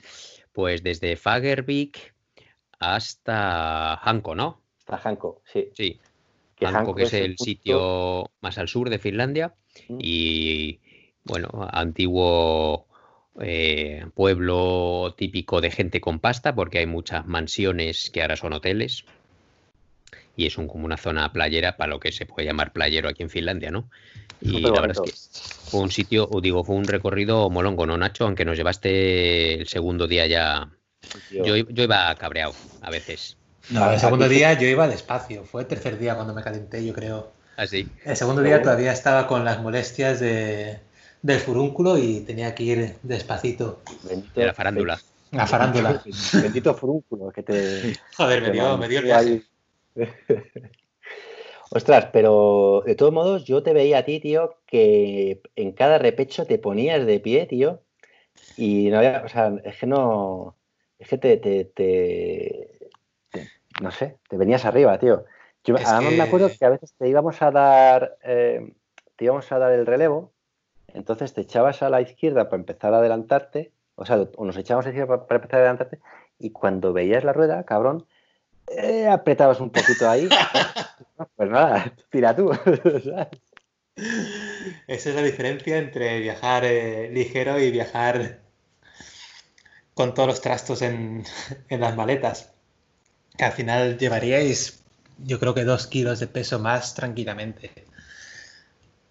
Pues 0.52 0.84
desde 0.84 1.16
Fagervik 1.16 2.14
hasta 2.80 3.96
Hanko, 3.96 4.36
¿no? 4.36 4.62
Hasta 4.80 5.10
Hanko, 5.10 5.42
sí. 5.46 5.70
Sí. 5.74 6.00
Que 6.60 6.68
Hanko, 6.68 6.94
que 6.94 7.04
es, 7.04 7.14
el, 7.14 7.38
sitio 7.38 8.32
más 8.42 8.58
al 8.58 8.68
sur 8.68 8.90
de 8.90 9.00
Finlandia 9.00 9.56
mm. 9.88 9.98
y, 10.02 10.80
bueno, 11.24 11.50
antiguo 11.72 12.88
eh, 13.42 14.06
pueblo 14.14 15.16
típico 15.18 15.62
de 15.62 15.72
gente 15.72 16.02
con 16.02 16.20
pasta 16.20 16.54
porque 16.54 16.80
hay 16.80 16.86
muchas 16.86 17.26
mansiones 17.26 18.10
que 18.10 18.22
ahora 18.22 18.36
son 18.36 18.54
hoteles 18.54 19.06
y 20.36 20.46
es 20.46 20.58
un, 20.58 20.68
como 20.68 20.86
una 20.86 20.98
zona 20.98 21.32
playera 21.32 21.78
para 21.78 21.90
lo 21.90 22.00
que 22.00 22.12
se 22.12 22.26
puede 22.26 22.48
llamar 22.48 22.72
playero 22.72 23.10
aquí 23.10 23.24
en 23.24 23.30
Finlandia, 23.30 23.72
¿no? 23.72 23.90
Y 24.42 24.62
la 24.62 24.72
verdad 24.72 25.04
es 25.06 25.30
que 25.34 25.70
fue 25.70 25.82
un 25.82 25.92
sitio, 25.92 26.30
o 26.32 26.40
digo, 26.40 26.64
fue 26.64 26.78
un 26.78 26.86
recorrido 26.86 27.50
molongo, 27.50 27.86
¿no, 27.86 27.98
Nacho? 27.98 28.24
Aunque 28.24 28.46
nos 28.46 28.58
llevaste 28.58 29.56
el 29.56 29.68
segundo 29.68 30.08
día 30.08 30.28
ya. 30.28 30.72
Yo, 31.32 31.58
yo 31.58 31.84
iba 31.84 32.16
cabreado 32.16 32.54
a 32.82 32.90
veces. 32.90 33.39
No, 33.70 33.92
el 33.92 34.00
segundo 34.00 34.28
día 34.28 34.54
yo 34.54 34.68
iba 34.68 34.88
despacio. 34.88 35.44
Fue 35.44 35.62
el 35.62 35.68
tercer 35.68 35.98
día 35.98 36.16
cuando 36.16 36.34
me 36.34 36.44
calenté, 36.44 36.86
yo 36.86 36.94
creo. 36.94 37.32
Así. 37.58 37.88
¿Ah, 38.06 38.12
el 38.12 38.18
segundo 38.18 38.42
día 38.42 38.62
todavía 38.62 38.92
estaba 38.92 39.28
con 39.28 39.46
las 39.46 39.62
molestias 39.62 40.20
de, 40.20 40.80
del 41.22 41.40
furúnculo 41.40 41.98
y 41.98 42.22
tenía 42.22 42.56
que 42.56 42.64
ir 42.64 42.96
despacito. 43.04 43.82
de 44.36 44.46
la 44.46 44.54
farándula. 44.54 45.00
La 45.32 45.46
farándula. 45.46 46.02
Bendito 46.42 46.74
furúnculo 46.74 47.32
que 47.32 47.44
te. 47.44 47.98
Joder, 48.16 48.42
me 48.42 48.52
dio, 48.52 48.78
me 48.78 48.88
dio 48.88 49.00
el 49.00 49.06
viaje. 49.06 49.44
Ostras, 51.72 52.08
pero 52.12 52.82
de 52.86 52.96
todos 52.96 53.14
modos, 53.14 53.46
yo 53.46 53.62
te 53.62 53.74
veía 53.74 54.00
a 54.00 54.06
ti, 54.06 54.20
tío, 54.20 54.58
que 54.66 55.42
en 55.56 55.72
cada 55.74 56.00
repecho 56.00 56.46
te 56.46 56.58
ponías 56.58 57.06
de 57.06 57.20
pie, 57.20 57.46
tío, 57.46 57.84
y 58.58 58.90
no 58.90 58.98
había, 58.98 59.22
o 59.24 59.30
sea, 59.30 59.54
es 59.64 59.78
que 59.78 59.86
no, 59.86 60.56
es 60.98 61.08
que 61.08 61.18
te, 61.20 61.38
te, 61.38 62.79
no 63.80 63.92
sé, 63.92 64.18
te 64.30 64.38
venías 64.38 64.66
arriba, 64.66 64.98
tío. 65.00 65.26
Yo 65.64 65.76
además 65.76 66.14
me 66.14 66.22
acuerdo 66.22 66.50
que 66.58 66.66
a 66.66 66.70
veces 66.70 66.94
te 66.98 67.08
íbamos 67.08 67.42
a 67.42 67.52
dar, 67.52 68.18
eh, 68.24 68.74
te 69.16 69.26
íbamos 69.26 69.52
a 69.52 69.60
dar 69.60 69.72
el 69.72 69.86
relevo, 69.86 70.32
entonces 70.94 71.34
te 71.34 71.42
echabas 71.42 71.84
a 71.84 71.90
la 71.90 72.02
izquierda 72.02 72.50
para 72.50 72.60
empezar 72.60 72.94
a 72.94 73.00
adelantarte, 73.00 73.72
o 73.96 74.06
sea, 74.06 74.26
o 74.36 74.46
nos 74.46 74.58
echábamos 74.58 74.86
a 74.86 74.90
la 74.90 74.94
izquierda 74.94 75.28
para 75.28 75.38
empezar 75.38 75.60
a 75.60 75.64
adelantarte, 75.64 76.00
y 76.38 76.52
cuando 76.52 76.94
veías 76.94 77.24
la 77.24 77.34
rueda, 77.34 77.64
cabrón, 77.64 78.06
eh, 78.68 79.08
apretabas 79.08 79.60
un 79.60 79.72
poquito 79.72 80.10
ahí. 80.10 80.30
pues 81.36 81.50
nada, 81.50 81.94
tira 82.10 82.36
tú. 82.36 82.52
Esa 84.88 85.10
es 85.10 85.16
la 85.16 85.22
diferencia 85.22 85.78
entre 85.78 86.20
viajar 86.20 86.64
eh, 86.64 87.10
ligero 87.12 87.60
y 87.60 87.72
viajar 87.72 88.40
con 89.94 90.14
todos 90.14 90.30
los 90.30 90.42
trastos 90.42 90.82
en, 90.82 91.24
las 91.70 91.96
maletas. 91.96 92.54
Que 93.40 93.46
al 93.46 93.54
final 93.54 93.98
llevaríais, 93.98 94.84
yo 95.18 95.40
creo 95.40 95.54
que 95.54 95.64
dos 95.64 95.88
kilos 95.88 96.20
de 96.20 96.28
peso 96.28 96.60
más 96.60 96.94
tranquilamente. 96.94 97.72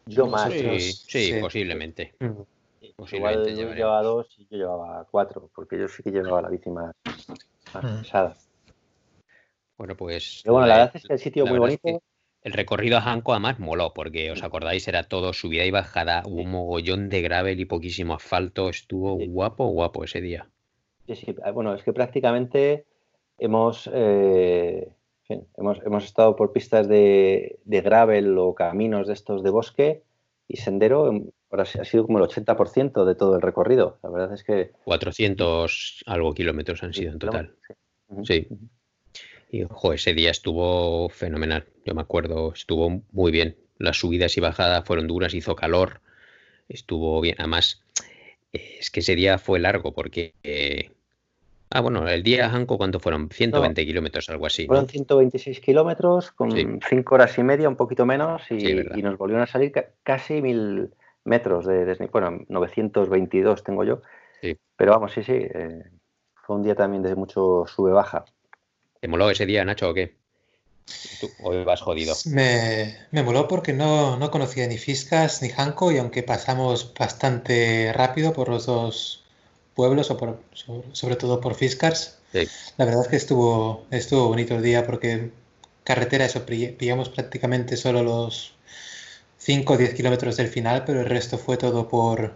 Yo 0.04 0.26
más. 0.26 0.52
Sí, 0.52 1.38
posiblemente. 1.40 2.14
Mm. 2.20 2.42
Igual 3.10 3.56
yo 3.56 3.72
llevaba 3.72 4.02
dos 4.02 4.26
y 4.36 4.46
yo 4.50 4.58
llevaba 4.58 5.06
cuatro, 5.10 5.48
porque 5.54 5.78
yo 5.78 5.88
sí 5.88 6.02
que 6.02 6.10
llevaba 6.10 6.42
la 6.42 6.50
bici 6.50 6.68
más, 6.68 6.94
mm. 7.72 8.02
pesada. 8.02 8.36
Bueno, 9.78 9.96
pues. 9.96 10.42
bueno, 10.44 10.66
la 10.66 10.76
verdad 10.76 10.96
es 10.96 11.06
que 11.06 11.12
el 11.14 11.18
sitio 11.18 11.46
muy 11.46 11.58
bonito. 11.58 12.02
el 12.42 12.52
recorrido 12.52 12.98
a 12.98 13.00
Hanko 13.00 13.32
además 13.32 13.58
moló, 13.58 13.94
porque 13.94 14.30
os 14.30 14.42
acordáis, 14.42 14.86
era 14.88 15.04
todo 15.04 15.32
subida 15.32 15.64
y 15.64 15.70
bajada, 15.70 16.22
hubo 16.26 16.42
un 16.42 16.50
mogollón 16.50 17.08
de 17.08 17.22
gravel 17.22 17.58
y 17.60 17.64
poquísimo 17.64 18.12
asfalto. 18.12 18.68
Estuvo 18.68 19.16
guapo, 19.26 19.68
guapo 19.68 20.04
ese 20.04 20.20
día. 20.20 20.50
Sí, 21.06 21.16
sí. 21.16 21.34
Bueno, 21.54 21.72
es 21.72 21.82
que 21.82 21.94
prácticamente 21.94 22.84
hemos, 23.38 23.88
eh, 23.92 24.88
hemos, 25.56 25.80
hemos, 25.84 26.04
estado 26.04 26.36
por 26.36 26.52
pistas 26.52 26.88
de, 26.88 27.58
de, 27.64 27.80
gravel 27.80 28.36
o 28.38 28.54
caminos 28.54 29.06
de 29.06 29.12
estos 29.12 29.42
de 29.42 29.50
bosque 29.50 30.02
y 30.46 30.56
sendero. 30.56 31.10
Ahora 31.50 31.62
ha 31.62 31.84
sido 31.84 32.06
como 32.06 32.18
el 32.18 32.24
80% 32.24 33.04
de 33.04 33.14
todo 33.14 33.36
el 33.36 33.42
recorrido. 33.42 33.98
La 34.02 34.10
verdad 34.10 34.34
es 34.34 34.44
que. 34.44 34.72
400 34.84 36.04
algo 36.06 36.34
kilómetros 36.34 36.82
han 36.82 36.92
sido 36.92 37.12
en 37.12 37.18
total. 37.18 37.54
sí. 38.24 38.48
Y 39.50 39.62
ojo, 39.62 39.94
ese 39.94 40.12
día 40.12 40.30
estuvo 40.30 41.08
fenomenal. 41.08 41.64
Yo 41.86 41.94
me 41.94 42.02
acuerdo, 42.02 42.52
estuvo 42.52 43.02
muy 43.12 43.32
bien. 43.32 43.56
Las 43.78 43.96
subidas 43.96 44.36
y 44.36 44.40
bajadas 44.40 44.84
fueron 44.84 45.06
duras, 45.06 45.32
hizo 45.32 45.56
calor, 45.56 46.02
estuvo 46.68 47.18
bien. 47.22 47.36
Además, 47.38 47.82
es 48.52 48.90
que 48.90 49.00
ese 49.00 49.14
día 49.14 49.38
fue 49.38 49.58
largo 49.58 49.92
porque. 49.92 50.34
Eh, 50.42 50.90
ah, 51.70 51.80
bueno, 51.80 52.08
el 52.08 52.22
día 52.22 52.50
Hanco, 52.50 52.78
¿cuánto 52.78 53.00
fueron? 53.00 53.28
120 53.30 53.86
kilómetros, 53.86 54.28
algo 54.28 54.46
así. 54.46 54.66
Fueron 54.66 54.88
126 54.88 55.60
kilómetros 55.60 56.32
con 56.32 56.50
5 56.50 57.14
horas 57.14 57.38
y 57.38 57.42
media, 57.42 57.68
un 57.68 57.76
poquito 57.76 58.06
menos, 58.06 58.42
y, 58.50 58.74
nos 59.02 59.18
volvieron 59.18 59.42
a 59.42 59.46
salir 59.46 59.72
casi 60.02 60.40
mil, 60.42 60.90
metros 61.24 61.66
de, 61.66 61.96
bueno, 62.12 62.44
922 62.48 63.62
tengo 63.62 63.84
yo. 63.84 64.02
Pero 64.76 64.92
vamos, 64.92 65.12
sí, 65.12 65.22
sí, 65.24 65.32
eh, 65.34 65.82
fue 66.34 66.56
un 66.56 66.62
día 66.62 66.76
también 66.76 67.02
de 67.02 67.14
mucho 67.16 67.64
sube-baja. 67.66 68.24
¿Te 69.00 69.08
moló 69.08 69.28
ese 69.28 69.44
día, 69.44 69.64
Nacho, 69.64 69.90
o 69.90 69.94
qué? 69.94 70.16
hoy 71.42 71.64
vas 71.64 71.82
jodido. 71.82 72.14
Me, 72.26 72.96
me 73.10 73.22
moló 73.22 73.48
porque 73.48 73.72
no, 73.72 74.16
no, 74.16 74.30
conocía 74.30 74.66
ni 74.66 74.78
Fiscas 74.78 75.42
ni 75.42 75.50
Hanco 75.50 75.92
y 75.92 75.98
aunque 75.98 76.22
pasamos 76.22 76.94
bastante 76.98 77.92
rápido 77.92 78.32
por 78.32 78.48
los 78.48 78.66
dos 78.66 79.24
pueblos, 79.78 80.10
o 80.10 80.16
por, 80.16 80.42
sobre, 80.90 81.14
todo 81.14 81.40
por 81.40 81.54
Fiscars, 81.54 82.18
la 82.76 82.84
verdad 82.84 83.02
es 83.02 83.08
que 83.08 83.16
estuvo, 83.16 83.86
estuvo 83.92 84.26
bonito 84.26 84.56
el 84.56 84.62
día 84.64 84.84
porque 84.84 85.30
carretera, 85.84 86.24
eso, 86.24 86.44
pillamos 86.44 87.10
prácticamente 87.10 87.76
solo 87.76 88.02
los 88.02 88.54
5 89.38 89.74
o 89.74 89.76
10 89.76 89.94
kilómetros 89.94 90.36
del 90.36 90.48
final, 90.48 90.82
pero 90.84 91.00
el 91.00 91.06
resto 91.06 91.38
fue 91.38 91.56
todo 91.58 91.88
por, 91.88 92.34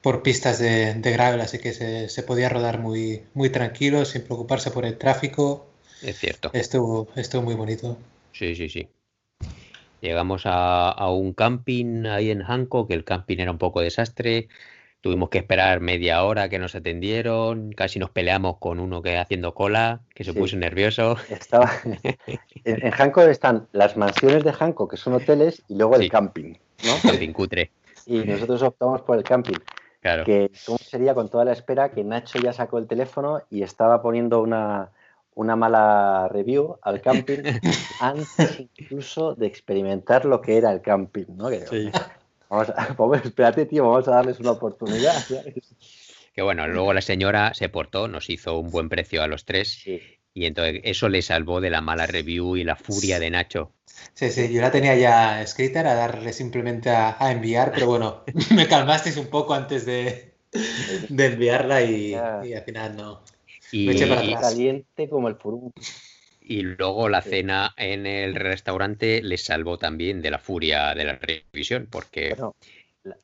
por 0.00 0.22
pistas 0.22 0.58
de, 0.58 0.94
de 0.94 1.12
gravel, 1.12 1.42
así 1.42 1.58
que 1.58 1.74
se, 1.74 2.08
se, 2.08 2.22
podía 2.22 2.48
rodar 2.48 2.78
muy, 2.78 3.24
muy 3.34 3.50
tranquilo, 3.50 4.06
sin 4.06 4.22
preocuparse 4.22 4.70
por 4.70 4.86
el 4.86 4.96
tráfico. 4.96 5.66
Es 6.00 6.18
cierto. 6.18 6.48
Estuvo, 6.54 7.08
estuvo 7.14 7.42
muy 7.42 7.56
bonito. 7.56 7.98
Sí, 8.32 8.56
sí, 8.56 8.70
sí. 8.70 8.88
Llegamos 10.00 10.46
a, 10.46 10.88
a, 10.88 11.12
un 11.12 11.34
camping 11.34 12.06
ahí 12.06 12.30
en 12.30 12.42
Hancock, 12.42 12.88
que 12.88 12.94
el 12.94 13.04
camping 13.04 13.36
era 13.36 13.52
un 13.52 13.58
poco 13.58 13.82
desastre. 13.82 14.48
Tuvimos 15.02 15.30
que 15.30 15.38
esperar 15.38 15.80
media 15.80 16.22
hora 16.22 16.48
que 16.48 16.60
nos 16.60 16.76
atendieron, 16.76 17.72
casi 17.72 17.98
nos 17.98 18.10
peleamos 18.10 18.58
con 18.58 18.78
uno 18.78 19.02
que 19.02 19.18
haciendo 19.18 19.52
cola, 19.52 20.00
que 20.14 20.22
se 20.22 20.32
puso 20.32 20.56
nervioso. 20.56 21.16
Estaba... 21.28 21.72
en, 22.64 22.90
Hancock 22.92 23.26
están 23.26 23.66
las 23.72 23.96
mansiones 23.96 24.44
de 24.44 24.52
Hancock, 24.52 24.92
que 24.92 24.96
son 24.96 25.14
hoteles, 25.14 25.64
y 25.66 25.74
luego 25.74 25.96
el 25.96 26.08
camping, 26.08 26.54
¿no? 26.84 26.92
Camping 27.02 27.32
cutre. 27.32 27.72
Y 28.06 28.18
nosotros 28.18 28.62
optamos 28.62 29.02
por 29.02 29.18
el 29.18 29.24
camping. 29.24 29.58
Claro. 30.02 30.24
Que 30.24 30.52
cómo 30.64 30.78
sería 30.78 31.14
con 31.14 31.28
toda 31.28 31.44
la 31.44 31.52
espera 31.52 31.90
que 31.90 32.04
Nacho 32.04 32.38
ya 32.38 32.52
sacó 32.52 32.78
el 32.78 32.86
teléfono 32.86 33.42
y 33.50 33.64
estaba 33.64 34.02
poniendo 34.02 34.40
una, 34.40 34.90
una 35.34 35.56
mala 35.56 36.28
review 36.30 36.76
al 36.80 37.00
camping 37.00 37.42
antes 38.00 38.60
incluso 38.78 39.34
de 39.34 39.46
experimentar 39.48 40.26
lo 40.26 40.40
que 40.40 40.58
era 40.58 40.72
el 40.72 40.80
camping, 40.80 41.26
¿no? 41.36 41.48
sí. 41.50 41.90
Vamos 42.52 43.18
a, 43.18 43.18
espérate, 43.24 43.66
tío, 43.66 43.88
vamos 43.88 44.06
a 44.08 44.12
darles 44.12 44.40
una 44.40 44.52
oportunidad. 44.52 45.14
Que 46.34 46.40
bueno, 46.40 46.66
luego 46.66 46.94
la 46.94 47.02
señora 47.02 47.52
se 47.52 47.68
portó, 47.68 48.08
nos 48.08 48.30
hizo 48.30 48.58
un 48.58 48.70
buen 48.70 48.88
precio 48.88 49.22
a 49.22 49.26
los 49.26 49.44
tres 49.44 49.84
y 50.32 50.46
entonces 50.46 50.80
eso 50.82 51.10
le 51.10 51.20
salvó 51.20 51.60
de 51.60 51.68
la 51.68 51.82
mala 51.82 52.06
review 52.06 52.56
y 52.56 52.64
la 52.64 52.74
furia 52.74 53.20
de 53.20 53.28
Nacho. 53.28 53.72
Sí, 54.14 54.30
sí, 54.30 54.50
yo 54.50 54.62
la 54.62 54.70
tenía 54.70 54.96
ya 54.96 55.42
escrita, 55.42 55.80
era 55.80 55.94
darle 55.94 56.32
simplemente 56.32 56.88
a, 56.88 57.30
enviar, 57.30 57.72
pero 57.72 57.86
bueno, 57.86 58.24
me 58.56 58.66
calmasteis 58.66 59.18
un 59.18 59.26
poco 59.26 59.52
antes 59.52 59.84
de, 59.84 60.32
de 61.10 61.26
enviarla 61.26 61.82
y, 61.82 62.12
y 62.12 62.54
al 62.54 62.64
final 62.64 62.96
no. 62.96 63.22
Y, 63.70 63.94
caliente 64.40 65.10
como 65.10 65.28
el 65.28 65.36
furum. 65.36 65.70
Y 66.52 66.60
luego 66.60 67.08
la 67.08 67.22
cena 67.22 67.72
en 67.78 68.04
el 68.04 68.34
restaurante 68.34 69.22
les 69.22 69.42
salvó 69.42 69.78
también 69.78 70.20
de 70.20 70.30
la 70.30 70.38
furia 70.38 70.94
de 70.94 71.04
la 71.04 71.14
revisión, 71.14 71.88
porque 71.90 72.36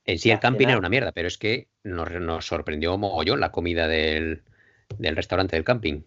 en 0.06 0.18
sí 0.18 0.30
el 0.30 0.40
camping 0.40 0.68
era 0.68 0.78
una 0.78 0.88
mierda, 0.88 1.12
pero 1.12 1.28
es 1.28 1.36
que 1.36 1.68
nos, 1.84 2.10
nos 2.10 2.46
sorprendió 2.46 2.96
mogollón 2.96 3.38
la 3.40 3.52
comida 3.52 3.86
del, 3.86 4.44
del 4.96 5.14
restaurante 5.14 5.56
del 5.56 5.64
camping. 5.64 6.00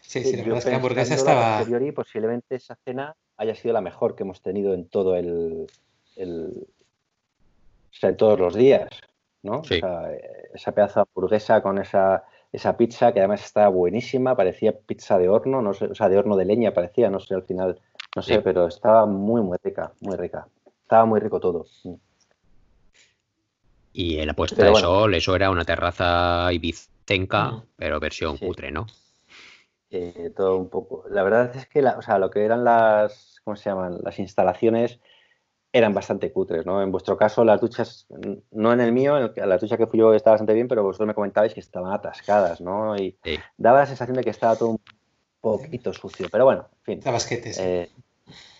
Sí, 0.00 0.24
sí, 0.24 0.36
la 0.36 0.42
verdad 0.42 0.58
es 0.58 0.64
que 0.64 0.70
la 0.70 0.76
hamburguesa 0.78 1.14
estaba. 1.14 1.62
y 1.62 1.92
posiblemente 1.92 2.56
esa 2.56 2.74
cena 2.84 3.14
haya 3.36 3.54
sido 3.54 3.72
la 3.72 3.80
mejor 3.80 4.16
que 4.16 4.24
hemos 4.24 4.42
tenido 4.42 4.74
en 4.74 4.88
todo 4.88 5.14
el. 5.14 5.68
el 6.16 6.66
o 7.92 7.98
sea, 7.98 8.10
en 8.10 8.16
todos 8.16 8.40
los 8.40 8.56
días, 8.56 8.90
¿no? 9.42 9.62
esa 9.62 10.72
pedazo 10.72 10.98
de 10.98 11.06
hamburguesa 11.08 11.62
con 11.62 11.78
esa 11.78 12.24
esa 12.52 12.76
pizza 12.76 13.12
que 13.12 13.20
además 13.20 13.44
estaba 13.44 13.68
buenísima, 13.68 14.36
parecía 14.36 14.72
pizza 14.72 15.18
de 15.18 15.28
horno, 15.28 15.62
no 15.62 15.74
sé, 15.74 15.86
o 15.86 15.94
sea, 15.94 16.08
de 16.08 16.18
horno 16.18 16.36
de 16.36 16.44
leña 16.44 16.72
parecía, 16.72 17.10
no 17.10 17.20
sé, 17.20 17.34
al 17.34 17.42
final, 17.42 17.80
no 18.14 18.22
sé, 18.22 18.40
pero 18.40 18.66
estaba 18.66 19.06
muy, 19.06 19.42
muy 19.42 19.58
rica, 19.62 19.92
muy 20.00 20.16
rica. 20.16 20.46
Estaba 20.82 21.04
muy 21.04 21.20
rico 21.20 21.40
todo. 21.40 21.66
Y 23.92 24.18
en 24.18 24.26
la 24.26 24.34
puesta 24.34 24.64
de 24.64 24.74
sol, 24.74 25.14
eso 25.14 25.34
era 25.34 25.50
una 25.50 25.64
terraza 25.64 26.52
ibicenca, 26.52 27.50
mm. 27.50 27.62
pero 27.76 27.98
versión 27.98 28.38
cutre, 28.38 28.70
¿no? 28.70 28.86
Eh, 29.90 30.32
todo 30.36 30.56
un 30.56 30.68
poco. 30.68 31.04
La 31.08 31.22
verdad 31.22 31.54
es 31.54 31.66
que, 31.66 31.84
o 31.84 32.02
sea, 32.02 32.18
lo 32.18 32.30
que 32.30 32.44
eran 32.44 32.64
las, 32.64 33.40
¿cómo 33.44 33.56
se 33.56 33.70
llaman? 33.70 33.98
Las 34.02 34.18
instalaciones 34.18 35.00
eran 35.76 35.92
bastante 35.92 36.32
cutres, 36.32 36.64
¿no? 36.64 36.82
En 36.82 36.90
vuestro 36.90 37.16
caso, 37.16 37.44
las 37.44 37.60
duchas, 37.60 38.06
no 38.50 38.72
en 38.72 38.80
el 38.80 38.92
mío, 38.92 39.32
en 39.34 39.48
la 39.48 39.58
ducha 39.58 39.76
que 39.76 39.86
fui 39.86 39.98
yo 39.98 40.14
estaba 40.14 40.34
bastante 40.34 40.54
bien, 40.54 40.68
pero 40.68 40.82
vosotros 40.82 41.06
me 41.06 41.14
comentabais 41.14 41.52
que 41.52 41.60
estaban 41.60 41.92
atascadas, 41.92 42.60
¿no? 42.60 42.96
Y 42.96 43.18
daba 43.56 43.80
la 43.80 43.86
sensación 43.86 44.16
de 44.16 44.24
que 44.24 44.30
estaba 44.30 44.56
todo 44.56 44.70
un 44.70 44.80
poquito 45.40 45.92
sucio, 45.92 46.28
pero 46.30 46.44
bueno, 46.44 46.68
en 46.86 47.00
fin. 47.00 47.12
basquetes. 47.12 47.58
Eh, 47.58 47.90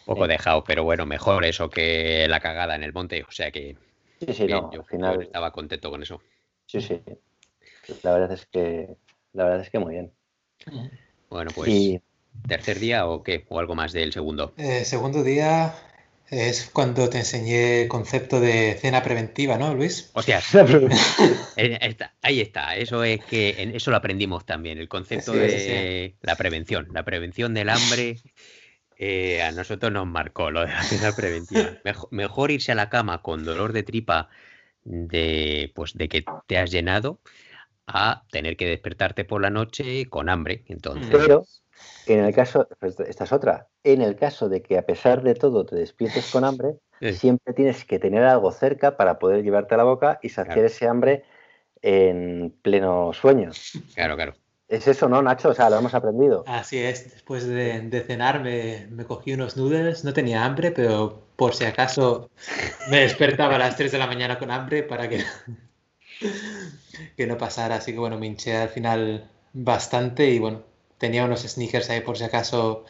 poco 0.05 0.27
dejado, 0.27 0.63
pero 0.65 0.85
bueno, 0.85 1.07
mejor 1.07 1.45
eso 1.45 1.71
que 1.71 2.27
la 2.29 2.41
cagada 2.41 2.75
en 2.75 2.83
el 2.83 2.93
monte, 2.93 3.23
o 3.23 3.31
sea 3.31 3.51
que... 3.51 3.77
Sí, 4.21 4.33
sí, 4.33 4.47
no, 4.47 4.71
al 4.73 4.85
final... 4.85 5.23
estaba 5.23 5.51
contento 5.51 5.91
con 5.91 6.03
eso. 6.03 6.21
Sí, 6.67 6.81
sí. 6.81 7.03
La 8.03 8.13
verdad 8.13 8.33
es 8.33 8.47
que, 8.47 8.97
la 9.33 9.45
verdad 9.45 9.61
es 9.61 9.71
que 9.71 9.79
muy 9.79 9.95
bien. 9.95 10.13
Bueno, 11.31 11.51
pues... 11.55 12.01
¿Tercer 12.47 12.79
día 12.79 13.07
o 13.07 13.23
qué? 13.23 13.47
¿O 13.49 13.59
algo 13.59 13.75
más 13.75 13.93
del 13.93 14.13
segundo? 14.13 14.53
Eh, 14.59 14.85
segundo 14.85 15.23
día, 15.23 15.75
es 16.29 16.71
cuando 16.73 17.09
te 17.09 17.19
enseñé 17.19 17.83
el 17.83 17.89
concepto 17.89 18.41
de 18.41 18.77
cena 18.81 19.03
preventiva, 19.03 19.59
¿no, 19.59 19.75
Luis? 19.75 20.11
Hostia, 20.15 20.41
eh, 21.57 21.97
ahí 22.23 22.41
está, 22.41 22.77
eso 22.77 23.05
es 23.05 23.25
que 23.25 23.73
eso 23.75 23.91
lo 23.91 23.97
aprendimos 23.97 24.45
también, 24.45 24.79
el 24.79 24.89
concepto 24.89 25.33
de 25.33 26.17
la 26.23 26.37
prevención, 26.37 26.89
la 26.93 27.05
prevención 27.05 27.55
del 27.55 27.69
hambre. 27.69 28.19
Eh, 28.99 29.43
a 29.43 29.53
nosotros 29.53 29.93
nos 29.93 30.07
marcó 30.07 30.51
lo 30.51 30.61
de 30.61 30.69
la 30.69 30.83
cena 30.83 31.15
preventiva. 31.15 31.79
Mejor, 32.11 32.51
irse 32.51 32.73
a 32.73 32.75
la 32.75 32.89
cama 32.89 33.21
con 33.21 33.45
dolor 33.45 33.75
de 33.75 33.83
tripa 33.83 34.31
de, 34.85 35.71
pues, 35.75 35.93
de 35.95 36.09
que 36.09 36.25
te 36.47 36.57
has 36.57 36.71
llenado 36.71 37.21
a 37.87 38.25
tener 38.31 38.57
que 38.57 38.67
despertarte 38.67 39.25
por 39.25 39.43
la 39.43 39.51
noche 39.51 40.07
con 40.07 40.31
hambre. 40.31 40.65
Entonces, 40.67 41.63
en 42.07 42.25
el 42.25 42.35
caso, 42.35 42.69
pues, 42.79 42.99
esta 43.01 43.25
es 43.25 43.33
otra, 43.33 43.69
en 43.85 44.03
el 44.03 44.17
caso 44.17 44.49
de 44.49 44.63
que 44.63 44.79
a 44.79 44.87
pesar 44.87 45.23
de 45.23 45.35
todo 45.35 45.67
te 45.67 45.77
despiertes 45.77 46.31
con 46.31 46.45
hambre, 46.45 46.77
siempre 47.13 47.55
tienes 47.55 47.85
que 47.85 47.99
tener 47.99 48.25
algo 48.25 48.53
cerca 48.53 48.97
para 48.97 49.19
poder 49.19 49.43
llevarte 49.43 49.75
a 49.75 49.79
la 49.79 49.85
boca 49.85 50.19
y 50.23 50.29
saciar 50.29 50.65
ese 50.65 50.87
hambre 50.87 51.25
en 51.83 52.55
pleno 52.63 53.13
sueño. 53.13 53.51
Claro, 53.95 54.17
claro. 54.17 54.35
Es 54.69 54.89
eso, 54.89 55.09
¿no, 55.09 55.23
Nacho? 55.23 55.51
O 55.51 55.55
sea, 55.55 55.71
lo 55.71 55.79
hemos 55.79 55.95
aprendido. 55.95 56.43
Así 56.47 56.79
es. 56.79 57.13
Después 57.13 57.47
de, 57.47 58.05
cenar 58.07 58.43
me, 58.43 59.05
cogí 59.07 59.33
unos 59.33 59.57
noodles. 59.57 60.05
No 60.05 60.13
tenía 60.13 60.45
hambre, 60.45 60.73
pero 60.73 61.29
por 61.37 61.55
si 61.55 61.65
acaso 61.65 62.31
me 62.91 63.01
despertaba 63.01 63.57
a 63.57 63.59
las 63.59 63.77
3 63.77 63.93
de 63.93 63.99
la 63.99 64.09
mañana 64.09 64.39
con 64.39 64.51
hambre 64.51 64.83
para 64.83 65.09
que, 65.09 65.23
que 67.17 67.27
no 67.27 67.39
pasara. 67.39 67.77
Así 67.77 67.93
que 67.93 67.99
bueno, 67.99 68.19
me 68.19 68.27
hinché 68.27 68.57
al 68.57 68.69
final 68.69 69.31
bastante 69.53 70.29
y 70.31 70.41
bueno, 70.41 70.65
tenía 70.99 71.25
unos 71.25 71.43
sneakers 71.43 71.91
ahí 71.91 72.01
por 72.01 72.17
si 72.17 72.25
acaso 72.25 72.85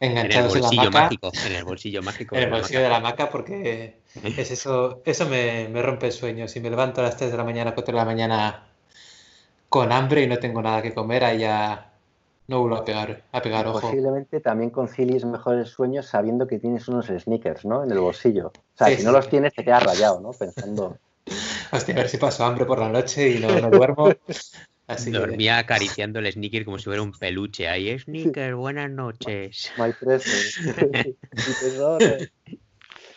enganchados 0.00 0.54
en, 0.56 0.62
la 0.62 0.90
maca. 0.90 1.08
en 1.46 1.52
el 1.52 1.64
bolsillo 1.64 2.02
mágico. 2.02 2.36
en 2.36 2.42
el 2.42 2.50
bolsillo 2.50 2.80
de 2.80 2.88
la 2.88 3.00
maca 3.00 3.30
porque 3.30 4.00
es 4.24 4.50
eso, 4.50 5.02
eso 5.04 5.26
me, 5.26 5.68
rompe 5.82 6.06
el 6.06 6.12
sueño. 6.12 6.48
Si 6.48 6.60
me 6.60 6.70
levanto 6.70 7.00
a 7.00 7.04
las 7.04 7.16
3 7.16 7.30
de 7.30 7.36
la 7.36 7.44
mañana, 7.44 7.74
4 7.74 7.92
de 7.92 7.98
la 7.98 8.04
mañana 8.04 8.66
con 9.68 9.92
hambre 9.92 10.22
y 10.22 10.26
no 10.26 10.38
tengo 10.38 10.62
nada 10.62 10.82
que 10.82 10.94
comer, 10.94 11.24
ahí 11.24 11.38
ya 11.40 11.92
no 12.48 12.60
vuelvo 12.60 12.76
a 12.76 12.84
pegar, 12.84 13.22
a 13.32 13.42
pegar 13.42 13.66
ojo. 13.66 13.80
Posiblemente 13.80 14.40
también 14.40 14.70
concilies 14.70 15.24
mejor 15.24 15.56
el 15.56 15.66
sueño 15.66 16.02
sabiendo 16.02 16.46
que 16.46 16.58
tienes 16.58 16.86
unos 16.88 17.06
sneakers, 17.06 17.64
¿no? 17.64 17.82
En 17.82 17.90
el 17.90 17.98
bolsillo. 17.98 18.48
O 18.48 18.78
sea, 18.78 18.96
si 18.96 19.02
no 19.02 19.12
los 19.12 19.28
tienes 19.28 19.54
te 19.54 19.64
quedas 19.64 19.82
rayado, 19.82 20.20
¿no? 20.20 20.30
Pensando... 20.30 20.98
Hostia, 21.72 21.94
a 21.94 21.98
ver 21.98 22.08
si 22.08 22.18
paso 22.18 22.44
hambre 22.44 22.64
por 22.64 22.78
la 22.78 22.88
noche 22.88 23.28
y 23.28 23.40
no, 23.40 23.48
no 23.60 23.70
duermo. 23.70 24.10
Dormía 25.10 25.58
acariciando 25.58 26.20
el 26.20 26.30
sneaker 26.30 26.64
como 26.64 26.78
si 26.78 26.84
fuera 26.84 27.02
un 27.02 27.10
peluche. 27.12 27.68
Ahí, 27.68 27.98
sneaker, 27.98 28.54
buenas 28.54 28.88
noches. 28.90 29.72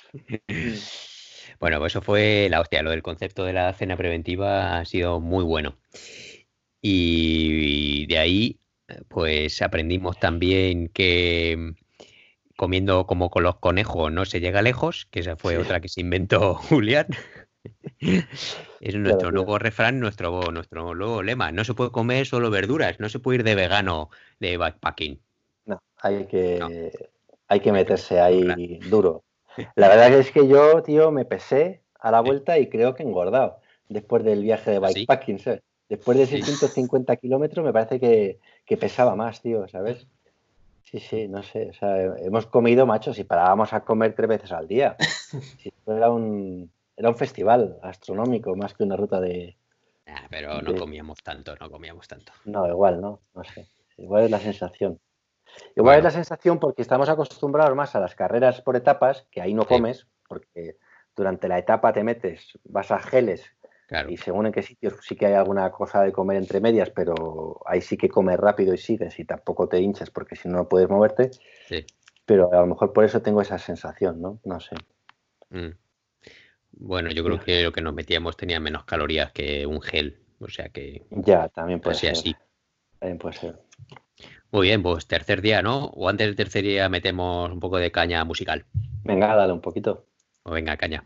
bueno, 1.60 1.80
pues 1.80 1.94
eso 1.94 2.02
fue 2.02 2.48
la 2.50 2.62
hostia. 2.62 2.82
Lo 2.82 2.90
del 2.90 3.04
concepto 3.04 3.46
de 3.46 3.54
la 3.54 3.72
cena 3.74 3.96
preventiva 3.96 4.80
ha 4.80 4.86
sido 4.86 5.20
muy 5.20 5.44
bueno. 5.44 5.78
Y 6.82 8.08
de 8.08 8.18
ahí, 8.18 8.60
pues 9.08 9.62
aprendimos 9.62 10.20
también 10.20 10.88
que 10.88 11.76
comiendo 12.60 13.06
como 13.06 13.30
con 13.30 13.44
los 13.44 13.58
conejos 13.58 14.12
no 14.12 14.26
se 14.26 14.42
llega 14.42 14.62
lejos, 14.62 15.08
que 15.12 15.22
esa 15.22 15.38
fue 15.38 15.58
otra 15.58 15.80
que 15.80 15.88
se 15.88 16.02
inventó 16.02 16.56
Julián. 16.56 17.08
Es 18.00 18.96
nuestro 18.96 19.32
nuevo 19.32 19.60
refrán, 19.60 20.00
nuestro, 20.00 20.52
nuestro 20.52 20.96
nuevo 20.96 21.22
lema. 21.22 21.52
No 21.52 21.64
se 21.64 21.74
puede 21.74 21.92
comer 21.92 22.26
solo 22.26 22.50
verduras, 22.50 23.00
no 23.00 23.10
se 23.10 23.20
puede 23.20 23.40
ir 23.40 23.44
de 23.44 23.56
vegano 23.56 24.10
de 24.40 24.58
backpacking. 24.58 25.20
No, 25.66 25.82
hay 26.02 26.26
que, 26.26 26.92
Hay 27.48 27.60
que 27.60 27.72
meterse 27.72 28.22
ahí 28.22 28.80
duro. 28.90 29.24
La 29.76 29.90
verdad 29.90 30.14
es 30.14 30.32
que 30.32 30.48
yo, 30.48 30.82
tío, 30.84 31.12
me 31.12 31.26
pesé 31.26 31.82
a 32.00 32.12
la 32.12 32.22
vuelta 32.22 32.58
y 32.58 32.70
creo 32.70 32.96
que 32.96 33.04
he 33.04 33.06
engordado 33.06 33.60
después 33.90 34.24
del 34.24 34.44
viaje 34.44 34.72
de 34.72 34.78
¿Ah, 34.78 34.88
bikepacking, 34.88 35.40
¿sabes? 35.40 35.62
Después 35.90 36.18
de 36.18 36.28
650 36.28 37.16
kilómetros 37.16 37.66
me 37.66 37.74
parece 37.74 38.00
que, 38.00 38.40
que, 38.66 38.78
pesaba 38.78 39.16
más, 39.16 39.42
tío, 39.42 39.68
¿sabes? 39.68 40.06
Sí, 40.84 41.00
sí, 41.00 41.28
no 41.28 41.42
sé. 41.44 41.70
O 41.72 41.74
sea, 41.74 42.02
hemos 42.20 42.46
comido, 42.46 42.86
macho, 42.86 43.14
si 43.14 43.24
parábamos 43.24 43.74
a 43.74 43.82
comer 43.82 44.14
tres 44.14 44.30
veces 44.30 44.52
al 44.52 44.68
día. 44.68 44.96
Si 45.58 45.72
era 45.88 46.12
un, 46.12 46.72
era 47.00 47.08
un 47.08 47.16
festival 47.16 47.80
astronómico 47.82 48.56
más 48.58 48.74
que 48.74 48.84
una 48.84 48.98
ruta 48.98 49.22
de... 49.22 49.58
Ah, 50.06 50.28
pero 50.30 50.62
no 50.62 50.74
de... 50.74 50.80
comíamos 50.80 51.24
tanto, 51.24 51.56
no 51.56 51.72
comíamos 51.72 52.10
tanto. 52.10 52.34
No, 52.44 52.68
igual, 52.68 53.00
¿no? 53.00 53.22
No 53.34 53.44
sé. 53.46 53.70
Igual 53.98 54.26
es 54.26 54.32
la 54.32 54.40
sensación. 54.40 55.00
Igual 55.78 55.96
bueno. 55.96 55.98
es 56.00 56.04
la 56.04 56.12
sensación 56.12 56.60
porque 56.60 56.82
estamos 56.82 57.08
acostumbrados 57.08 57.74
más 57.74 57.96
a 57.96 58.02
las 58.02 58.16
carreras 58.16 58.62
por 58.62 58.76
etapas, 58.76 59.26
que 59.32 59.42
ahí 59.42 59.54
no 59.54 59.66
comes, 59.66 60.00
sí. 60.00 60.06
porque 60.28 60.76
durante 61.16 61.48
la 61.48 61.58
etapa 61.58 61.94
te 61.94 62.04
metes, 62.04 62.60
vas 62.66 62.92
a 62.92 63.00
geles 63.00 63.46
claro. 63.88 64.10
y 64.10 64.18
según 64.18 64.48
en 64.48 64.52
qué 64.52 64.62
sitios 64.62 64.96
sí 65.02 65.16
que 65.16 65.28
hay 65.28 65.36
alguna 65.36 65.72
cosa 65.72 66.02
de 66.02 66.12
comer 66.12 66.36
entre 66.36 66.60
medias, 66.60 66.90
pero 66.90 67.62
ahí 67.66 67.80
sí 67.80 67.96
que 67.96 68.10
comes 68.10 68.38
rápido 68.38 68.74
y 68.74 68.78
sigues 68.78 69.18
y 69.20 69.24
tampoco 69.24 69.70
te 69.70 69.80
hinchas 69.80 70.10
porque 70.12 70.36
si 70.36 70.50
no, 70.50 70.58
no 70.58 70.68
puedes 70.68 70.90
moverte. 70.90 71.32
Sí. 71.70 71.86
Pero 72.26 72.52
a 72.52 72.60
lo 72.60 72.68
mejor 72.68 72.92
por 72.92 73.06
eso 73.06 73.22
tengo 73.22 73.42
esa 73.42 73.58
sensación, 73.58 74.22
¿no? 74.22 74.42
No 74.44 74.60
sé. 74.60 74.76
Mm. 75.50 75.72
Bueno, 76.72 77.10
yo 77.12 77.24
creo 77.24 77.40
que 77.40 77.64
lo 77.64 77.72
que 77.72 77.82
nos 77.82 77.94
metíamos 77.94 78.38
tenía 78.38 78.60
menos 78.60 78.86
calorías 78.86 79.32
que 79.32 79.66
un 79.66 79.82
gel, 79.82 80.20
o 80.40 80.48
sea 80.48 80.70
que... 80.70 81.04
Ya, 81.12 81.50
también 81.50 81.80
puede 81.80 81.96
ser. 81.96 82.12
así. 82.12 82.36
También 83.00 83.18
puede 83.18 83.36
ser. 83.36 83.60
Muy 84.52 84.68
bien, 84.68 84.82
pues 84.82 85.06
tercer 85.06 85.42
día, 85.42 85.62
¿no? 85.62 85.86
O 85.86 86.10
antes 86.10 86.28
del 86.28 86.36
tercer 86.36 86.64
día 86.64 86.90
metemos 86.90 87.52
un 87.52 87.60
poco 87.60 87.78
de 87.78 87.92
caña 87.92 88.24
musical. 88.26 88.66
Venga, 89.04 89.36
dale 89.36 89.54
un 89.54 89.62
poquito. 89.62 90.08
O 90.44 90.52
venga, 90.52 90.76
caña. 90.78 91.04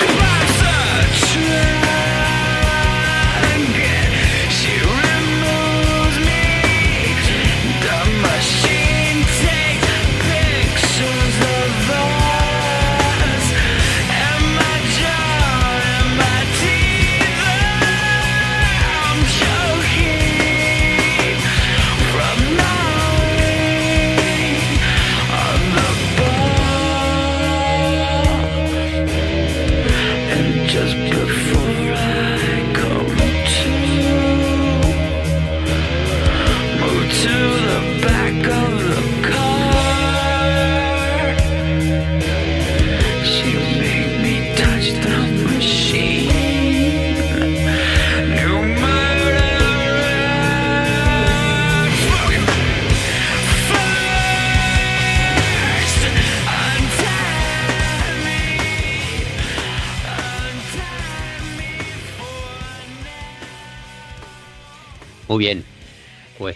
Muy 0.00 0.29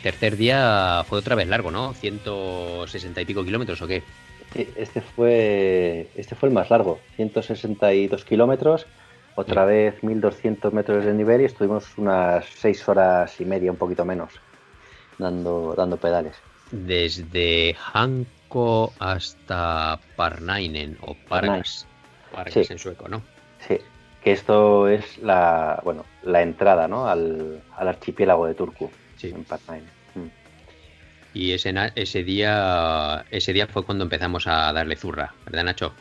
tercer 0.05 0.37
día 0.37 1.03
fue 1.09 1.19
otra 1.19 1.35
vez 1.35 1.49
largo, 1.49 1.71
¿no? 1.71 1.95
160 1.95 3.23
y 3.23 3.25
pico 3.25 3.43
kilómetros 3.43 3.81
o 3.81 3.87
qué? 3.87 4.03
Sí, 4.53 4.69
este 4.77 5.01
fue, 5.01 6.09
este 6.15 6.35
fue 6.35 6.51
el 6.51 6.55
más 6.55 6.69
largo, 6.69 7.01
162 7.17 8.23
kilómetros, 8.27 8.87
otra 9.35 9.63
sí. 9.63 9.69
vez 9.69 10.03
1200 10.03 10.75
metros 10.75 11.07
de 11.07 11.15
nivel 11.15 11.41
y 11.41 11.47
estuvimos 11.47 11.87
unas 11.97 12.45
6 12.59 12.87
horas 12.91 13.41
y 13.41 13.47
media, 13.47 13.71
un 13.71 13.79
poquito 13.79 14.05
menos, 14.05 14.35
dando, 15.17 15.75
dando 15.75 15.97
pedales. 15.97 16.37
Desde 16.71 17.75
Hanko 17.95 18.93
hasta 18.99 19.99
Parnainen 20.17 20.99
o 21.01 21.17
Pargas, 21.27 21.87
Pargas 22.31 22.67
sí. 22.67 22.73
en 22.75 22.79
sueco, 22.79 23.09
¿no? 23.09 23.23
Sí, 23.67 23.79
que 24.23 24.33
esto 24.33 24.87
es 24.87 25.17
la, 25.17 25.81
bueno, 25.83 26.05
la 26.25 26.43
entrada 26.43 26.89
¿no? 26.89 27.09
al, 27.09 27.63
al 27.75 27.89
archipiélago 27.89 28.47
de 28.47 28.55
Turku, 28.55 28.91
sí. 29.17 29.29
en 29.29 29.45
Patnain. 29.45 29.94
Y 31.35 31.53
ese, 31.53 31.75
ese, 31.97 32.23
día, 32.23 33.27
ese 33.31 33.53
día 33.53 33.67
fue 33.67 33.85
cuando 33.85 34.05
empezamos 34.05 34.47
a 34.47 34.73
darle 34.73 34.97
zurra, 34.97 35.35
¿verdad, 35.45 35.65
Nacho? 35.65 35.93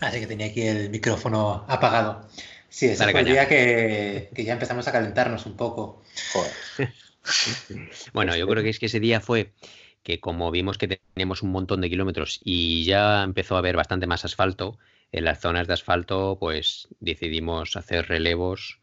Así 0.00 0.18
que 0.18 0.26
tenía 0.26 0.46
aquí 0.46 0.62
el 0.62 0.90
micrófono 0.90 1.64
apagado. 1.68 2.26
Sí, 2.68 2.86
ese 2.86 2.96
Dale 2.96 3.12
fue 3.12 3.20
caña. 3.20 3.28
el 3.28 3.34
día 3.34 3.48
que, 3.48 4.30
que, 4.34 4.44
ya 4.44 4.54
empezamos 4.54 4.88
a 4.88 4.92
calentarnos 4.92 5.44
un 5.46 5.56
poco. 5.56 6.02
Joder. 6.32 6.92
bueno, 8.12 8.34
yo 8.34 8.48
creo 8.48 8.62
que 8.62 8.70
es 8.70 8.78
que 8.78 8.86
ese 8.86 8.98
día 8.98 9.20
fue 9.20 9.52
que 10.02 10.20
como 10.20 10.50
vimos 10.50 10.78
que 10.78 10.88
teníamos 10.88 11.42
un 11.42 11.50
montón 11.50 11.80
de 11.80 11.90
kilómetros 11.90 12.40
y 12.42 12.84
ya 12.84 13.22
empezó 13.22 13.54
a 13.54 13.58
haber 13.58 13.76
bastante 13.76 14.06
más 14.06 14.24
asfalto, 14.24 14.78
en 15.12 15.24
las 15.24 15.40
zonas 15.40 15.66
de 15.66 15.74
asfalto 15.74 16.36
pues 16.40 16.88
decidimos 17.00 17.76
hacer 17.76 18.08
relevos. 18.08 18.80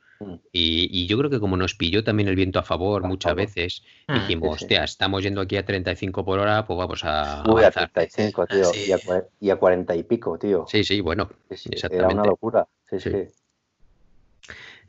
Y, 0.51 0.89
y, 0.91 1.07
yo 1.07 1.17
creo 1.17 1.29
que 1.29 1.39
como 1.39 1.55
nos 1.55 1.75
pilló 1.75 2.03
también 2.03 2.27
el 2.27 2.35
viento 2.35 2.59
a 2.59 2.63
favor 2.63 3.03
muchas 3.03 3.35
veces, 3.35 3.83
mm, 4.07 4.13
dijimos, 4.15 4.57
sí, 4.57 4.65
hostia, 4.65 4.83
estamos 4.83 5.23
yendo 5.23 5.39
aquí 5.39 5.55
a 5.55 5.65
35 5.65 6.25
por 6.25 6.39
hora, 6.39 6.65
pues 6.65 6.77
vamos 6.77 7.01
a... 7.05 7.43
Uy, 7.47 7.63
a 7.63 7.71
35, 7.71 8.47
tío, 8.47 8.65
sí. 8.65 8.85
y, 8.89 8.91
a, 8.91 8.99
y, 9.39 9.49
a, 9.49 9.55
40 9.55 9.95
y 9.95 10.03
pico, 10.03 10.37
tío. 10.37 10.65
Sí, 10.67 10.83
sí, 10.83 10.99
bueno, 10.99 11.29
exactamente. 11.49 11.95
Era 11.97 12.07
una 12.07 12.25
locura, 12.25 12.67
sí, 12.89 12.99
sí. 12.99 13.11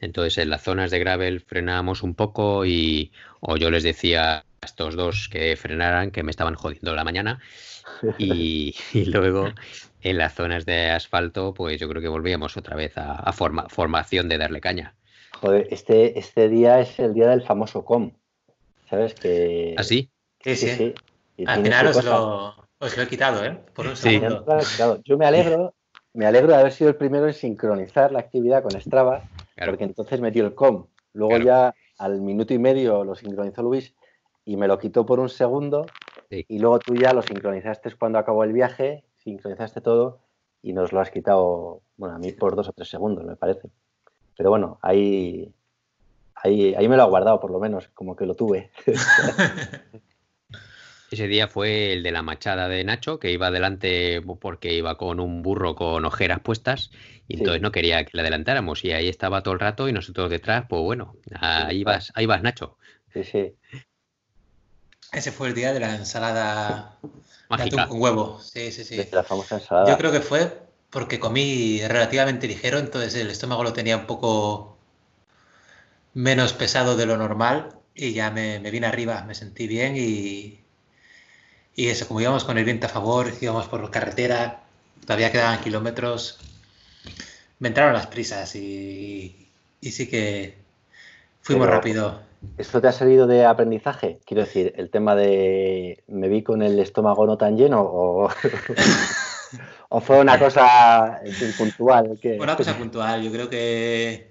Entonces 0.01 0.39
en 0.39 0.51
las 0.51 0.63
zonas 0.63 0.91
de 0.91 0.99
gravel 0.99 1.41
frenábamos 1.41 2.03
un 2.03 2.15
poco 2.15 2.65
y 2.65 3.13
o 3.41 3.57
yo 3.57 3.71
les 3.71 3.83
decía 3.83 4.39
a 4.39 4.45
estos 4.63 4.97
dos 4.97 5.29
que 5.29 5.55
frenaran, 5.57 6.11
que 6.11 6.23
me 6.23 6.31
estaban 6.31 6.55
jodiendo 6.55 6.95
la 6.95 7.05
mañana. 7.05 7.41
Y, 8.19 8.75
y, 8.95 9.05
luego 9.07 9.49
en 10.01 10.19
las 10.19 10.35
zonas 10.35 10.65
de 10.65 10.91
asfalto, 10.91 11.53
pues 11.53 11.79
yo 11.79 11.89
creo 11.89 12.01
que 12.01 12.09
volvíamos 12.09 12.57
otra 12.57 12.77
vez 12.77 12.97
a, 12.97 13.15
a 13.15 13.33
forma, 13.33 13.69
formación 13.69 14.29
de 14.29 14.39
darle 14.39 14.61
caña. 14.61 14.95
Joder, 15.41 15.69
este, 15.71 16.19
este 16.19 16.49
día 16.49 16.81
es 16.81 16.99
el 16.99 17.15
día 17.15 17.29
del 17.29 17.43
famoso 17.43 17.85
com. 17.85 18.13
¿Sabes? 18.89 19.15
Que... 19.15 19.75
¿Ah, 19.79 19.83
sí? 19.83 20.11
Sí, 20.41 20.57
sí. 20.57 20.69
sí. 20.69 20.95
sí. 21.37 21.45
Al 21.47 21.63
final 21.63 21.87
os 21.87 22.05
lo, 22.05 22.55
os 22.79 22.97
lo, 22.97 23.03
he 23.03 23.09
quitado, 23.09 23.45
¿eh? 23.45 23.59
Por 23.73 23.87
un 23.87 23.97
sí. 23.97 24.21
Yo 25.05 25.17
me 25.17 25.27
alegro, 25.27 25.75
me 26.13 26.27
alegro 26.27 26.49
de 26.49 26.59
haber 26.59 26.73
sido 26.73 26.91
el 26.91 26.97
primero 26.97 27.27
en 27.27 27.33
sincronizar 27.33 28.13
la 28.13 28.19
actividad 28.19 28.63
con 28.63 28.79
Strava, 28.79 29.23
claro. 29.55 29.73
porque 29.73 29.85
entonces 29.85 30.21
metió 30.21 30.45
el 30.45 30.55
com. 30.55 30.87
Luego 31.15 31.37
claro. 31.37 31.45
ya 31.45 31.75
al 31.99 32.21
minuto 32.21 32.53
y 32.53 32.59
medio 32.59 33.05
lo 33.05 33.15
sincronizó 33.15 33.63
Luis 33.63 33.95
y 34.45 34.57
me 34.57 34.69
lo 34.69 34.79
quitó 34.79 35.07
por 35.07 35.21
un 35.21 35.29
segundo 35.29 35.87
sí. 36.29 36.45
y 36.49 36.59
luego 36.59 36.79
tú 36.79 36.95
ya 36.95 37.13
lo 37.15 37.23
sincronizaste 37.23 37.95
cuando 37.97 38.19
acabó 38.19 38.45
el 38.45 38.53
viaje, 38.53 39.05
sincronizaste 39.17 39.81
todo 39.81 40.21
y 40.63 40.75
nos 40.75 40.93
lo 40.93 41.01
has 41.01 41.11
quitado, 41.11 41.81
bueno, 41.97 42.17
a 42.17 42.19
mí 42.19 42.33
por 42.33 42.55
dos 42.55 42.69
o 42.69 42.73
tres 42.73 42.89
segundos, 42.89 43.25
me 43.25 43.37
parece. 43.37 43.71
Pero 44.37 44.51
bueno, 44.51 44.79
ahí, 44.83 45.53
ahí, 46.35 46.75
ahí 46.75 46.89
me 46.89 46.97
lo 46.97 47.03
ha 47.03 47.07
guardado 47.07 47.41
por 47.41 47.51
lo 47.51 47.59
menos, 47.59 47.89
como 47.95 48.17
que 48.17 48.27
lo 48.27 48.35
tuve. 48.35 48.71
Ese 51.11 51.27
día 51.27 51.49
fue 51.49 51.93
el 51.93 52.05
de 52.05 52.13
la 52.13 52.23
machada 52.23 52.69
de 52.69 52.85
Nacho, 52.85 53.19
que 53.19 53.33
iba 53.33 53.49
adelante 53.49 54.23
porque 54.41 54.73
iba 54.73 54.97
con 54.97 55.19
un 55.19 55.43
burro 55.43 55.75
con 55.75 56.05
ojeras 56.05 56.39
puestas 56.39 56.93
y 57.27 57.39
entonces 57.39 57.61
no 57.61 57.73
quería 57.73 58.05
que 58.05 58.13
le 58.13 58.21
adelantáramos 58.21 58.85
y 58.85 58.93
ahí 58.93 59.09
estaba 59.09 59.43
todo 59.43 59.55
el 59.55 59.61
rato 59.61 59.89
y 59.89 59.93
nosotros 59.93 60.31
detrás, 60.31 60.67
pues 60.69 60.83
bueno, 60.83 61.17
ahí 61.41 61.83
vas, 61.83 62.13
ahí 62.15 62.27
vas 62.27 62.43
Nacho. 62.43 62.79
Sí, 63.13 63.25
sí. 63.25 63.57
Ese 65.13 65.33
fue 65.33 65.49
el 65.49 65.55
día 65.55 65.73
de 65.73 65.81
la 65.81 65.97
ensalada 65.97 67.01
Mágica. 67.49 67.89
con 67.89 68.01
huevo. 68.01 68.39
Sí, 68.41 68.71
sí, 68.71 68.85
sí. 68.85 68.97
De 68.97 69.09
la 69.11 69.25
famosa 69.25 69.57
ensalada. 69.57 69.91
Yo 69.91 69.99
creo 69.99 70.13
que 70.13 70.21
fue 70.21 70.70
porque 70.91 71.21
comí 71.21 71.81
relativamente 71.87 72.49
ligero, 72.49 72.79
entonces 72.79 73.15
el 73.15 73.31
estómago 73.31 73.63
lo 73.65 73.73
tenía 73.73 73.97
un 73.97 74.07
poco 74.07 74.77
menos 76.15 76.53
pesado 76.53 76.97
de 76.97 77.07
lo 77.07 77.17
normal 77.17 77.77
y 77.95 78.13
ya 78.13 78.31
me, 78.31 78.59
me 78.59 78.71
vine 78.71 78.87
arriba, 78.87 79.23
me 79.27 79.35
sentí 79.35 79.67
bien 79.67 79.95
y, 79.97 80.61
y 81.77 81.89
eso, 81.89 82.09
como 82.09 82.21
íbamos 82.21 82.45
con 82.45 82.59
el 82.59 82.65
viento 82.65 82.87
a 82.87 82.91
favor, 82.91 83.33
íbamos 83.41 83.67
por 83.69 83.89
carretera, 83.91 84.63
todavía 85.03 85.31
quedaban 85.31 85.61
kilómetros, 85.61 86.39
me 87.61 87.69
entraron 87.69 87.93
las 87.95 88.07
prisas 88.09 88.55
y, 88.57 89.49
y 89.81 89.91
sí 89.93 90.09
que 90.09 90.57
fuimos 91.43 91.67
Pero- 91.67 91.77
rápido. 91.77 92.31
¿Esto 92.57 92.81
te 92.81 92.89
ha 92.89 92.93
servido 92.93 93.27
de 93.27 93.45
aprendizaje? 93.45 94.19
Quiero 94.25 94.43
decir, 94.45 94.73
el 94.79 94.89
tema 94.89 95.15
de 95.15 96.03
me 96.09 96.29
vi 96.31 96.43
con 96.43 96.63
el 96.63 96.79
estómago 96.79 97.27
no 97.27 97.37
tan 97.37 97.59
lleno 97.59 97.83
o, 97.83 98.31
o 99.89 100.01
fue 100.01 100.21
una 100.21 100.39
cosa 100.39 101.21
puntual. 101.57 102.19
Que... 102.21 102.39
Una 102.39 102.57
cosa 102.57 102.77
puntual, 102.77 103.23
yo 103.23 103.33
creo 103.33 103.51
que 103.51 104.31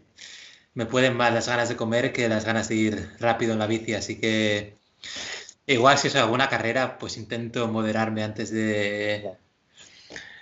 me 0.73 0.85
pueden 0.85 1.17
más 1.17 1.33
las 1.33 1.47
ganas 1.47 1.69
de 1.69 1.75
comer 1.75 2.13
que 2.13 2.29
las 2.29 2.45
ganas 2.45 2.69
de 2.69 2.75
ir 2.75 3.09
rápido 3.19 3.53
en 3.53 3.59
la 3.59 3.67
bici, 3.67 3.93
así 3.93 4.19
que 4.19 4.75
igual 5.65 5.97
si 5.97 6.07
es 6.07 6.15
alguna 6.15 6.49
carrera, 6.49 6.97
pues 6.97 7.17
intento 7.17 7.67
moderarme 7.67 8.23
antes 8.23 8.51
de 8.51 9.31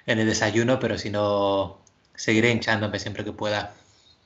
en 0.06 0.20
el 0.20 0.28
desayuno, 0.28 0.80
pero 0.80 0.98
si 0.98 1.10
no, 1.10 1.82
seguiré 2.16 2.52
hinchándome 2.52 3.00
siempre 3.00 3.24
que 3.24 3.34
pueda. 3.34 3.74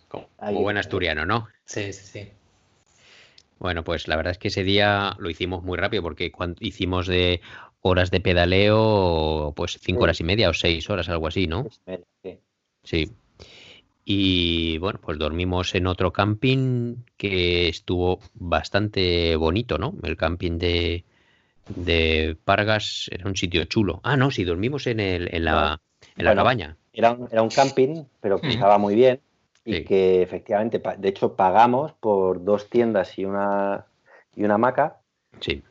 Como, 0.07 0.27
buen 0.61 0.77
asturiano, 0.77 1.25
¿no? 1.25 1.47
Sí, 1.65 1.91
sí, 1.93 2.05
sí. 2.05 2.31
Bueno, 3.59 3.83
pues 3.83 4.07
la 4.07 4.15
verdad 4.15 4.31
es 4.31 4.37
que 4.37 4.47
ese 4.47 4.63
día 4.63 5.15
lo 5.19 5.29
hicimos 5.29 5.63
muy 5.63 5.77
rápido 5.77 6.01
porque 6.01 6.31
cuando 6.31 6.57
hicimos 6.61 7.07
de 7.07 7.41
horas 7.81 8.11
de 8.11 8.19
pedaleo, 8.21 9.53
pues 9.55 9.77
cinco 9.81 10.01
Sí. 10.01 10.03
horas 10.03 10.19
y 10.19 10.23
media 10.23 10.49
o 10.49 10.53
seis 10.53 10.89
horas, 10.89 11.09
algo 11.09 11.27
así, 11.27 11.47
¿no? 11.47 11.67
Sí. 12.23 12.39
Sí. 12.83 13.11
Y 14.03 14.77
bueno, 14.79 14.99
pues 15.01 15.17
dormimos 15.19 15.75
en 15.75 15.87
otro 15.87 16.11
camping 16.11 16.95
que 17.17 17.69
estuvo 17.69 18.19
bastante 18.33 19.35
bonito, 19.35 19.77
¿no? 19.77 19.93
El 20.03 20.17
camping 20.17 20.57
de, 20.57 21.05
de 21.67 22.35
Pargas 22.43 23.09
era 23.11 23.27
un 23.27 23.35
sitio 23.35 23.63
chulo. 23.65 24.01
Ah, 24.03 24.17
no, 24.17 24.31
sí, 24.31 24.43
dormimos 24.43 24.87
en, 24.87 24.99
el, 24.99 25.33
en 25.33 25.45
la, 25.45 25.79
en 26.17 26.25
la 26.25 26.31
Bueno, 26.31 26.39
cabaña. 26.39 26.77
Era 26.93 27.11
un, 27.11 27.27
era 27.31 27.41
un 27.41 27.49
camping, 27.49 28.03
pero 28.19 28.41
que 28.41 28.49
estaba 28.49 28.77
muy 28.77 28.95
bien 28.95 29.21
y 29.63 29.75
Sí. 29.75 29.83
que 29.83 30.21
efectivamente, 30.23 30.81
de 30.97 31.07
hecho, 31.09 31.35
pagamos 31.35 31.93
por 31.93 32.43
dos 32.43 32.67
tiendas 32.69 33.17
y 33.19 33.25
una, 33.25 33.85
y 34.35 34.43
una 34.43 34.55
hamaca. 34.55 34.97
Sí, 35.39 35.61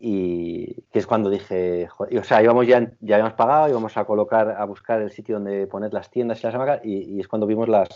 Y 0.00 0.82
que 0.92 0.98
es 1.00 1.06
cuando 1.06 1.28
dije, 1.28 1.88
joder, 1.88 2.18
o 2.18 2.24
sea, 2.24 2.42
íbamos 2.42 2.66
ya, 2.66 2.92
ya 3.00 3.16
habíamos 3.16 3.34
pagado, 3.34 3.68
íbamos 3.68 3.96
a 3.96 4.04
colocar, 4.04 4.50
a 4.50 4.64
buscar 4.64 5.00
el 5.02 5.10
sitio 5.10 5.36
donde 5.36 5.66
poner 5.66 5.92
las 5.92 6.10
tiendas 6.10 6.40
y 6.40 6.46
las 6.46 6.54
hamacas, 6.54 6.80
y, 6.84 7.14
y 7.16 7.20
es 7.20 7.26
cuando 7.26 7.46
vimos 7.46 7.68
las, 7.68 7.88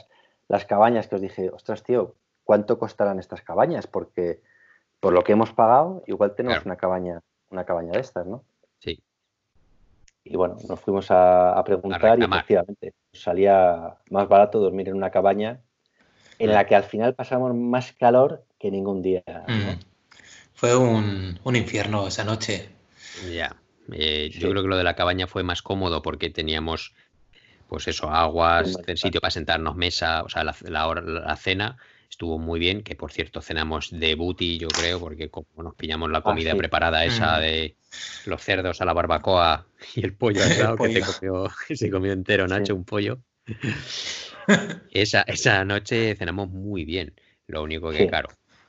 las 0.48 0.64
cabañas 0.64 1.06
que 1.06 1.14
os 1.14 1.20
dije, 1.20 1.50
ostras, 1.50 1.82
tío, 1.84 2.14
¿cuánto 2.44 2.78
costarán 2.78 3.18
estas 3.20 3.42
cabañas? 3.42 3.86
Porque 3.86 4.40
por 4.98 5.12
lo 5.12 5.22
que 5.22 5.32
hemos 5.32 5.52
pagado, 5.52 6.02
igual 6.06 6.34
tenemos 6.34 6.56
Claro. 6.58 6.68
una 6.68 6.76
cabaña, 6.76 7.20
una 7.50 7.64
cabaña 7.64 7.92
de 7.92 8.00
estas, 8.00 8.26
¿no? 8.26 8.42
sí. 8.78 9.00
Y 10.24 10.36
bueno, 10.36 10.56
nos 10.68 10.78
fuimos 10.78 11.10
a, 11.10 11.52
a 11.58 11.64
preguntar 11.64 12.16
y 12.18 12.22
efectivamente 12.22 12.94
salía 13.12 13.96
más 14.10 14.28
barato 14.28 14.60
dormir 14.60 14.88
en 14.88 14.94
una 14.94 15.10
cabaña 15.10 15.60
en 16.38 16.52
la 16.52 16.64
que 16.64 16.76
al 16.76 16.84
final 16.84 17.14
pasamos 17.14 17.52
más 17.54 17.92
calor 17.92 18.44
que 18.58 18.70
ningún 18.70 19.02
día. 19.02 19.22
¿no? 19.26 19.54
Mm. 19.54 19.78
Fue 20.62 20.76
un, 20.76 21.40
un 21.42 21.56
infierno 21.56 22.06
esa 22.06 22.22
noche. 22.22 22.68
Ya. 23.34 23.56
Eh, 23.92 24.30
Sí. 24.32 24.38
Yo 24.38 24.50
creo 24.50 24.62
que 24.62 24.68
lo 24.68 24.76
de 24.76 24.84
la 24.84 24.94
cabaña 24.94 25.26
fue 25.26 25.42
más 25.42 25.60
cómodo 25.60 26.02
porque 26.02 26.30
teníamos, 26.30 26.94
pues 27.68 27.88
eso, 27.88 28.08
aguas, 28.08 28.68
Sí, 28.68 28.76
el 28.86 28.96
sitio 28.96 29.20
para 29.20 29.32
sentarnos, 29.32 29.74
mesa, 29.74 30.22
o 30.22 30.28
sea, 30.28 30.44
la, 30.44 30.54
la 30.60 30.86
hora- 30.86 31.00
la 31.02 31.34
cena 31.34 31.78
estuvo 32.08 32.38
muy 32.38 32.60
bien, 32.60 32.84
que 32.84 32.94
por 32.94 33.10
cierto 33.10 33.40
cenamos 33.42 33.90
de 33.90 34.14
booty, 34.14 34.58
yo 34.58 34.68
creo, 34.68 35.00
porque 35.00 35.30
como 35.30 35.48
nos 35.64 35.74
pillamos 35.74 36.08
la 36.12 36.20
comida 36.20 36.52
sí. 36.52 36.56
preparada 36.58 37.04
esa 37.04 37.38
Mm. 37.38 37.40
de 37.40 37.76
los 38.26 38.40
cerdos 38.40 38.80
a 38.80 38.84
la 38.84 38.92
barbacoa 38.92 39.66
y 39.96 40.04
el 40.04 40.14
pollo 40.14 40.44
asado 40.44 40.76
que, 40.76 40.92
se 40.92 41.00
pollo. 41.00 41.12
comió, 41.18 41.50
que 41.66 41.74
se 41.76 41.90
comió 41.90 42.12
entero 42.12 42.46
Sí. 42.46 42.54
Nacho, 42.54 42.76
un 42.76 42.84
pollo. 42.84 43.18
esa, 44.92 45.22
esa 45.22 45.64
noche 45.64 46.14
cenamos 46.14 46.50
muy 46.50 46.84
bien. 46.84 47.14
Lo 47.48 47.64
único 47.64 47.90
que, 47.90 47.98
Sí. 47.98 48.06
claro, 48.06 48.28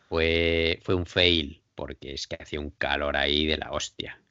fue, 0.09 0.79
fue 0.81 0.95
un 0.95 1.05
fail, 1.05 1.61
porque 1.75 2.13
es 2.13 2.27
que 2.27 2.37
hacía 2.39 2.59
un 2.59 2.71
calor 2.71 3.17
ahí 3.17 3.45
de 3.47 3.57
la 3.57 3.71
hostia. 3.71 4.21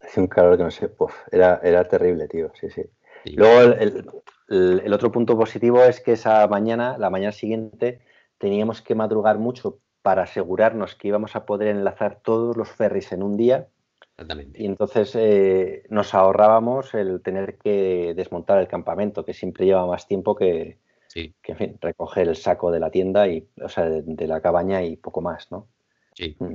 Hacía 0.00 0.22
un 0.22 0.28
calor 0.28 0.56
que 0.56 0.62
no 0.64 0.70
sé, 0.70 0.88
puf, 0.88 1.14
era, 1.32 1.60
era 1.62 1.84
terrible, 1.88 2.28
tío, 2.28 2.52
sí, 2.54 2.70
sí. 2.70 2.82
Sí. 3.24 3.30
Luego 3.36 3.60
el, 3.72 4.06
el- 4.48 4.92
otro 4.92 5.10
punto 5.10 5.36
positivo 5.36 5.82
es 5.82 6.00
que 6.00 6.12
esa 6.12 6.46
mañana, 6.46 6.98
la 6.98 7.10
mañana 7.10 7.32
siguiente, 7.32 8.00
teníamos 8.38 8.82
que 8.82 8.94
madrugar 8.94 9.38
mucho 9.38 9.80
para 10.02 10.22
asegurarnos 10.24 10.94
que 10.94 11.08
íbamos 11.08 11.34
a 11.34 11.46
poder 11.46 11.68
enlazar 11.68 12.20
todos 12.22 12.56
los 12.56 12.68
ferries 12.70 13.12
en 13.12 13.22
un 13.22 13.36
día 13.38 13.68
Exactamente. 14.12 14.62
y 14.62 14.66
entonces 14.66 15.14
eh, 15.16 15.84
nos 15.90 16.14
ahorrábamos 16.14 16.94
el 16.94 17.22
tener 17.22 17.58
que 17.58 18.14
desmontar 18.16 18.58
el 18.60 18.68
campamento, 18.68 19.24
que 19.24 19.34
siempre 19.34 19.66
lleva 19.66 19.86
más 19.86 20.06
tiempo 20.08 20.36
que, 20.36 20.78
Sí, 21.08 21.34
que, 21.42 21.52
en 21.52 21.58
fin, 21.58 21.78
recoger 21.80 22.28
el 22.28 22.36
saco 22.36 22.70
de 22.72 22.80
la 22.80 22.90
tienda 22.90 23.28
y, 23.28 23.48
o 23.62 23.68
sea, 23.68 23.84
de, 23.90 24.02
de 24.04 24.26
la 24.28 24.40
cabaña 24.42 24.82
y 24.84 24.96
poco 24.96 25.20
más, 25.22 25.50
¿no? 25.52 25.68
sí. 26.14 26.36
Mm. 26.40 26.54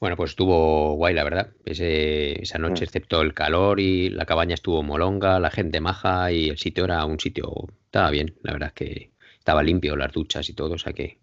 Bueno, 0.00 0.16
pues 0.16 0.30
estuvo 0.32 0.94
guay, 0.96 1.14
la 1.14 1.24
verdad. 1.24 1.50
Ese- 1.64 2.42
esa 2.42 2.58
noche, 2.58 2.82
Mm. 2.82 2.84
excepto 2.84 3.22
el 3.22 3.32
calor 3.32 3.80
y 3.80 4.10
la 4.10 4.26
cabaña 4.26 4.54
estuvo 4.54 4.82
molonga, 4.82 5.38
la 5.40 5.50
gente 5.50 5.80
maja 5.80 6.30
y 6.32 6.48
el 6.50 6.58
sitio 6.58 6.84
era 6.84 7.04
un 7.06 7.18
sitio, 7.18 7.52
estaba 7.86 8.10
bien, 8.10 8.34
la 8.42 8.52
verdad 8.52 8.68
es 8.68 8.74
que 8.74 9.10
estaba 9.38 9.62
limpio, 9.62 9.96
las 9.96 10.12
duchas 10.12 10.48
y 10.48 10.52
todo, 10.52 10.74
o 10.74 10.78
sea 10.78 10.92
que 10.92 11.18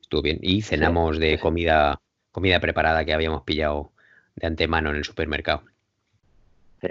estuvo 0.00 0.22
bien. 0.22 0.38
Y 0.42 0.62
cenamos 0.62 1.18
de 1.18 1.38
comida, 1.38 2.00
comida 2.30 2.60
preparada 2.60 3.04
que 3.04 3.14
habíamos 3.14 3.42
pillado 3.42 3.92
de 4.36 4.46
antemano 4.46 4.90
en 4.90 4.96
el 4.96 5.04
supermercado. 5.04 5.62
Sí. 6.80 6.88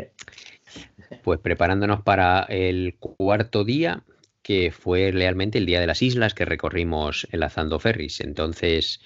Pues 1.23 1.39
preparándonos 1.39 2.02
para 2.02 2.41
el 2.49 2.95
cuarto 2.99 3.63
día, 3.63 4.04
que 4.41 4.71
fue 4.71 5.12
realmente 5.12 5.58
el 5.58 5.65
día 5.65 5.80
de 5.80 5.88
las 5.88 6.02
islas 6.02 6.34
que 6.34 6.43
recorrimos 6.43 7.28
enlazando 7.32 7.80
ferries. 7.80 8.19
Entonces 8.19 8.99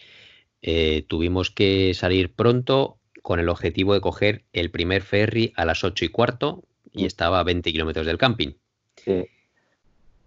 eh, 0.61 1.05
tuvimos 1.07 1.51
que 1.51 1.93
salir 1.93 2.33
pronto 2.33 2.97
con 3.21 3.39
el 3.39 3.49
objetivo 3.49 3.93
de 3.93 4.01
coger 4.01 4.45
el 4.53 4.71
primer 4.71 5.01
ferry 5.01 5.53
a 5.55 5.65
las 5.65 5.83
ocho 5.83 6.05
y 6.05 6.09
cuarto 6.09 6.63
y 6.93 7.03
Mm. 7.03 7.07
estaba 7.07 7.39
a 7.39 7.43
20 7.43 7.71
kilómetros 7.71 8.05
del 8.05 8.17
camping. 8.17 8.53
Sí. 8.95 9.25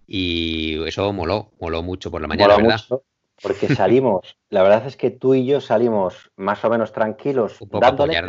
Y 0.07 0.83
eso 0.87 1.12
moló, 1.12 1.53
moló 1.61 1.83
mucho 1.83 2.11
por 2.11 2.21
la 2.21 2.29
mañana, 2.29 2.57
¿verdad? 2.57 2.81
mucho 2.88 3.05
porque 3.43 3.69
salimos, 3.75 4.37
la 4.51 4.62
verdad 4.62 4.87
es 4.87 4.97
que 4.97 5.11
tú 5.11 5.35
y 5.35 5.47
yo 5.47 5.61
salimos 5.61 6.31
más 6.37 6.64
o 6.64 6.71
menos 6.71 6.93
tranquilos, 6.93 7.61
Un 7.61 7.69
poco 7.69 7.87
dándole, 7.87 8.21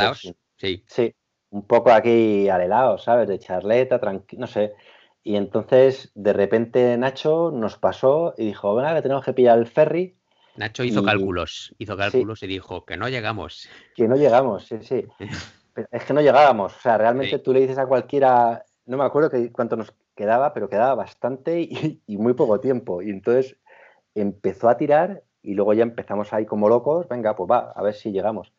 Sí, 0.58 0.84
sí, 0.88 1.14
un 1.50 1.66
poco 1.66 1.92
aquí 1.92 2.48
al 2.50 2.62
helado, 2.62 2.98
¿sabes? 3.00 3.28
De 3.28 3.40
charleta, 3.40 4.00
tranqui 4.00 4.38
no 4.38 4.46
sé. 4.46 4.74
Y 5.24 5.36
entonces, 5.36 6.12
de 6.14 6.34
repente, 6.34 6.96
Nacho 6.98 7.52
nos 7.52 7.78
pasó 7.78 8.36
y 8.38 8.46
dijo, 8.46 8.76
venga, 8.76 8.94
que 8.94 9.02
tenemos 9.02 9.26
que 9.26 9.34
pillar 9.34 9.58
el 9.58 9.66
ferry, 9.66 10.18
Nacho 10.56 10.84
hizo 10.84 11.02
Y- 11.02 11.06
cálculos, 11.06 11.74
hizo 11.78 11.96
cálculos 11.98 12.44
y 12.44 12.48
dijo 12.48 12.86
que 12.86 12.98
no 12.98 13.08
llegamos. 13.10 13.70
que 13.96 14.08
no 14.08 14.16
llegamos, 14.16 14.66
sí, 14.68 14.78
sí. 14.82 15.06
Pero 15.74 15.88
es 15.92 16.04
que 16.04 16.14
no 16.14 16.22
llegábamos, 16.22 16.76
o 16.76 16.80
sea, 16.82 16.98
realmente 16.98 17.38
Sí. 17.38 17.44
tú 17.44 17.54
le 17.54 17.62
dices 17.62 17.78
a 17.78 17.86
cualquiera, 17.88 18.66
no 18.86 18.98
me 18.98 19.06
acuerdo 19.06 19.30
que, 19.30 19.52
cuánto 19.54 19.78
nos 19.78 19.94
quedaba, 20.16 20.54
pero 20.54 20.68
quedaba 20.70 20.96
bastante 20.96 21.62
y, 21.62 22.02
y 22.06 22.18
muy 22.18 22.34
poco 22.34 22.60
tiempo. 22.60 23.02
Y 23.02 23.10
entonces 23.10 23.56
empezó 24.14 24.68
a 24.68 24.76
tirar 24.76 25.24
y 25.42 25.54
luego 25.54 25.74
ya 25.74 25.84
empezamos 25.84 26.34
ahí 26.34 26.46
como 26.46 26.68
locos, 26.68 27.08
venga, 27.08 27.36
pues 27.38 27.50
va, 27.50 27.72
a 27.72 27.82
ver 27.82 27.94
si 27.94 28.12
llegamos. 28.12 28.52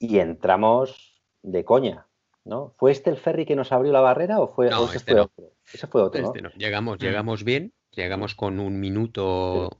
Y 0.00 0.18
entramos 0.18 1.22
de 1.42 1.64
coña, 1.64 2.06
¿no? 2.44 2.74
¿Fue 2.76 2.90
este 2.90 3.10
el 3.10 3.16
ferry 3.16 3.46
que 3.46 3.54
nos 3.54 3.70
abrió 3.70 3.92
la 3.92 4.00
barrera 4.00 4.40
o 4.40 4.48
fue, 4.48 4.68
No, 4.70 4.80
o 4.82 4.84
ese 4.86 4.96
este 4.98 5.12
fue 5.12 5.20
no. 5.20 5.24
otro? 5.26 5.44
Ese 5.72 5.86
fue 5.86 6.02
otro, 6.02 6.20
¿no? 6.20 6.26
Este 6.28 6.42
no. 6.42 6.50
Llegamos, 6.56 6.98
Mm. 6.98 7.02
llegamos 7.02 7.44
bien, 7.44 7.72
llegamos 7.92 8.34
con 8.34 8.58
un 8.58 8.80
minuto 8.80 9.70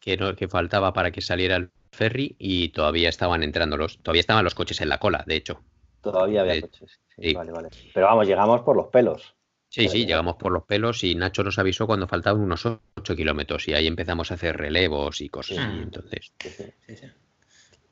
que, 0.00 0.16
no- 0.16 0.34
que 0.34 0.48
faltaba 0.48 0.92
para 0.92 1.10
que 1.10 1.20
saliera 1.20 1.56
el 1.56 1.70
ferry 1.92 2.36
y 2.38 2.70
todavía 2.70 3.08
estaban 3.08 3.42
entrando 3.42 3.76
los, 3.76 3.98
todavía 3.98 4.20
estaban 4.20 4.44
los 4.44 4.54
coches 4.54 4.80
en 4.80 4.88
la 4.88 4.98
cola, 4.98 5.24
de 5.26 5.36
hecho. 5.36 5.62
Todavía 6.00 6.40
había 6.42 6.54
Eh, 6.54 6.60
coches. 6.62 7.00
Sí, 7.16 7.28
sí. 7.28 7.34
Vale, 7.34 7.52
vale. 7.52 7.68
Pero 7.94 8.06
vamos, 8.06 8.26
llegamos 8.26 8.62
por 8.62 8.76
los 8.76 8.88
pelos. 8.88 9.34
Sí, 9.68 9.88
sí, 9.88 10.04
llegamos 10.04 10.36
por 10.36 10.52
los 10.52 10.64
pelos 10.64 11.02
y 11.02 11.14
Nacho 11.14 11.42
nos 11.42 11.58
avisó 11.58 11.86
cuando 11.86 12.06
faltaban 12.06 12.42
unos 12.42 12.66
8 12.66 13.16
kilómetros 13.16 13.68
y 13.68 13.74
ahí 13.74 13.86
empezamos 13.86 14.30
a 14.30 14.34
hacer 14.34 14.56
relevos 14.58 15.20
y 15.22 15.30
cosas. 15.30 15.58
Así, 15.58 15.80
entonces, 15.82 16.32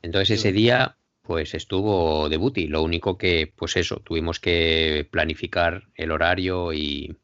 entonces 0.03 0.27
Sí, 0.27 0.33
ese 0.35 0.49
bueno. 0.49 0.59
día 0.61 0.97
Pues 1.23 1.53
estuvo 1.53 2.29
de 2.29 2.37
booty. 2.37 2.67
Lo 2.67 2.81
único 2.83 3.17
que, 3.17 3.51
pues 3.55 3.77
eso, 3.77 3.97
tuvimos 4.03 4.39
que 4.39 5.07
planificar 5.11 5.83
el 5.95 6.11
horario 6.11 6.73
y 6.73 7.15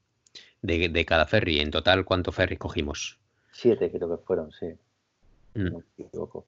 de, 0.62 1.06
cada 1.06 1.28
ferry. 1.28 1.60
En 1.62 1.72
total, 1.72 2.06
¿cuántos 2.06 2.36
ferries 2.36 2.60
cogimos? 2.60 3.20
Siete 3.58 3.90
creo 3.90 4.08
que 4.08 4.24
fueron, 4.24 4.52
sí. 4.52 4.68
Mm. 5.56 5.64
No 5.72 5.80
me 5.80 6.06
equivoco. 6.06 6.46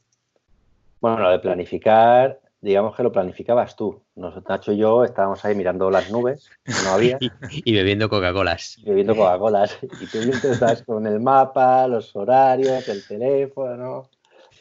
Bueno, 1.02 1.18
lo 1.18 1.32
de 1.32 1.40
planificar, 1.40 2.40
digamos 2.62 2.96
que 2.96 3.02
lo 3.02 3.12
planificabas 3.12 3.76
tú. 3.76 4.04
Nosotros, 4.16 4.48
Nacho 4.48 4.74
y 4.74 4.78
yo 4.78 5.04
estábamos 5.04 5.44
ahí 5.44 5.56
mirando 5.56 5.90
las 5.90 6.12
nubes, 6.12 6.52
no 6.84 6.92
había. 6.92 7.18
y 7.52 7.74
bebiendo 7.74 8.10
Coca-Colas. 8.10 8.78
Bebiendo 8.86 9.16
Coca-Colas. 9.16 9.80
Y 9.82 10.06
tú 10.06 10.20
estabas 10.52 10.84
con 10.84 11.08
el 11.08 11.20
mapa, 11.20 11.88
los 11.88 12.16
horarios, 12.16 12.88
el 12.88 13.04
teléfono, 13.08 14.08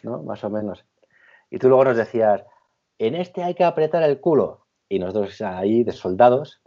¿no? 0.03 0.22
Más 0.22 0.42
o 0.42 0.49
menos. 0.49 0.82
Y 1.51 1.59
tú 1.59 1.68
luego 1.68 1.84
nos 1.84 1.99
decías, 1.99 2.46
en 2.96 3.14
este 3.14 3.42
hay 3.42 3.55
que 3.55 3.64
apretar 3.64 4.03
el 4.05 4.20
culo. 4.20 4.64
Y 4.88 4.99
nosotros 5.01 5.38
ahí 5.42 5.84
de 5.84 5.92
soldados, 5.92 6.62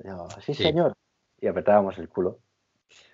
sí, 0.45 0.53
señor. 0.53 0.93
Y 1.39 1.47
apretábamos 1.47 1.97
el 1.97 2.07
culo. 2.07 2.37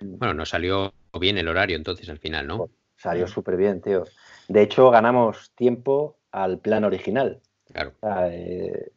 Bueno, 0.01 0.34
nos 0.34 0.49
salió 0.49 0.91
bien 1.20 1.38
el 1.38 1.47
horario 1.47 1.76
entonces 1.76 2.09
al 2.09 2.20
final, 2.20 2.47
¿no? 2.47 2.70
Salió 2.95 3.26
mm. 3.26 3.30
súper 3.30 3.57
bien, 3.57 3.82
tío. 3.82 4.03
De 4.47 4.61
hecho, 4.61 4.89
ganamos 4.89 5.51
tiempo 5.55 6.18
al 6.32 6.59
plan 6.59 6.84
original. 6.84 7.41
Claro. 7.72 7.93
Eh, 8.32 8.91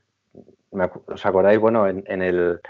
¿Os 0.70 1.26
acordáis? 1.26 1.58
Bueno, 1.58 1.88
en, 1.88 2.22
el 2.22 2.60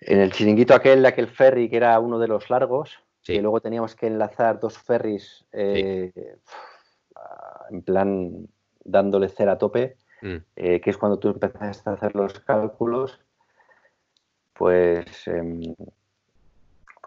en 0.00 0.20
el 0.20 0.32
chiringuito 0.32 0.74
aquel 0.74 1.02
de 1.02 1.08
aquel 1.08 1.28
ferry 1.28 1.68
que 1.68 1.78
era 1.78 1.98
uno 1.98 2.18
de 2.18 2.28
los 2.28 2.50
largos, 2.50 2.98
y 3.26 3.40
luego 3.40 3.60
teníamos 3.60 3.94
que 3.94 4.06
enlazar 4.06 4.58
dos 4.58 4.78
ferries 4.78 5.44
eh, 5.52 6.12
en 7.70 7.82
plan 7.82 8.48
dándole 8.84 9.28
cera 9.28 9.52
a 9.52 9.58
tope, 9.58 9.96
mm. 10.22 10.36
eh, 10.56 10.80
que 10.80 10.90
es 10.90 10.96
cuando 10.96 11.18
tú 11.18 11.28
empezaste 11.28 11.90
a 11.90 11.94
hacer 11.94 12.14
los 12.14 12.40
cálculos, 12.40 13.20
pues, 14.54 15.26
em, 15.26 15.74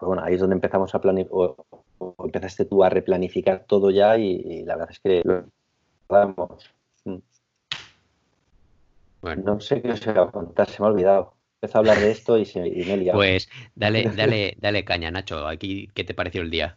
pues 0.02 0.08
bueno, 0.08 0.24
ahí 0.24 0.34
es 0.34 0.40
donde 0.40 0.54
empezamos 0.54 0.92
a 0.96 1.00
planificar, 1.00 1.36
o, 1.36 2.16
empezaste 2.24 2.64
tú 2.64 2.82
a 2.82 2.88
replanificar 2.88 3.66
todo 3.68 3.88
ya 3.92 4.18
y, 4.18 4.64
la 4.64 4.74
verdad 4.74 4.90
es 4.90 4.98
que 4.98 5.22
lo 5.24 5.44
damos. 6.08 6.68
Mm. 7.04 7.18
No 9.44 9.60
sé 9.60 9.80
qué 9.80 9.92
os 9.92 10.04
iba 10.04 10.24
a 10.24 10.30
contar, 10.32 10.68
se 10.68 10.82
me 10.82 10.88
ha 10.88 10.90
olvidado. 10.90 11.34
Empezó 11.60 11.78
a 11.78 11.82
hablar 11.82 12.00
de 12.00 12.10
esto 12.10 12.36
y, 12.36 12.44
se, 12.44 12.58
me 12.58 12.94
he 12.94 12.96
liado. 12.96 13.16
Pues 13.16 13.48
dale, 13.76 14.10
dale, 14.16 14.56
dale 14.60 14.84
caña, 14.84 15.12
Nacho. 15.12 15.46
Aquí, 15.46 15.88
¿qué 15.94 16.02
te 16.02 16.14
pareció 16.14 16.42
el 16.42 16.50
día? 16.50 16.76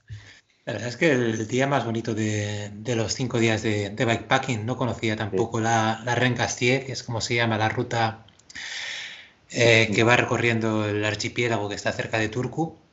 La 0.65 0.73
verdad 0.73 0.89
es 0.89 0.97
que 0.97 1.11
el 1.11 1.47
día 1.47 1.65
más 1.65 1.83
bonito 1.83 2.13
de, 2.13 2.69
los 2.95 3.11
cinco 3.15 3.39
días 3.39 3.63
de, 3.63 3.89
bikepacking, 3.89 4.67
no 4.67 4.77
conocía 4.77 5.15
tampoco 5.15 5.59
la, 5.59 5.99
la 6.05 6.13
Rencastier, 6.13 6.85
que 6.85 6.91
es 6.91 7.01
como 7.01 7.21
se 7.21 7.33
llama 7.33 7.57
la 7.57 7.69
ruta 7.69 8.23
eh, 9.49 9.89
que 9.95 10.03
va 10.03 10.15
recorriendo 10.15 10.87
el 10.87 11.03
archipiélago 11.03 11.69
que 11.69 11.75
está 11.75 11.91
cerca 11.91 12.19
de 12.19 12.29
Turku. 12.29 12.84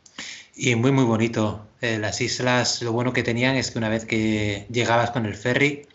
Y 0.54 0.74
muy, 0.74 0.92
muy 0.92 1.04
bonito. 1.04 1.66
Eh, 1.80 1.98
las 1.98 2.20
islas, 2.20 2.82
lo 2.82 2.92
bueno 2.92 3.12
que 3.12 3.22
tenían 3.22 3.56
es 3.56 3.70
que 3.70 3.78
una 3.78 3.88
vez 3.88 4.04
que 4.04 4.66
llegabas 4.70 5.10
con 5.10 5.26
el 5.26 5.34
ferry, 5.34 5.86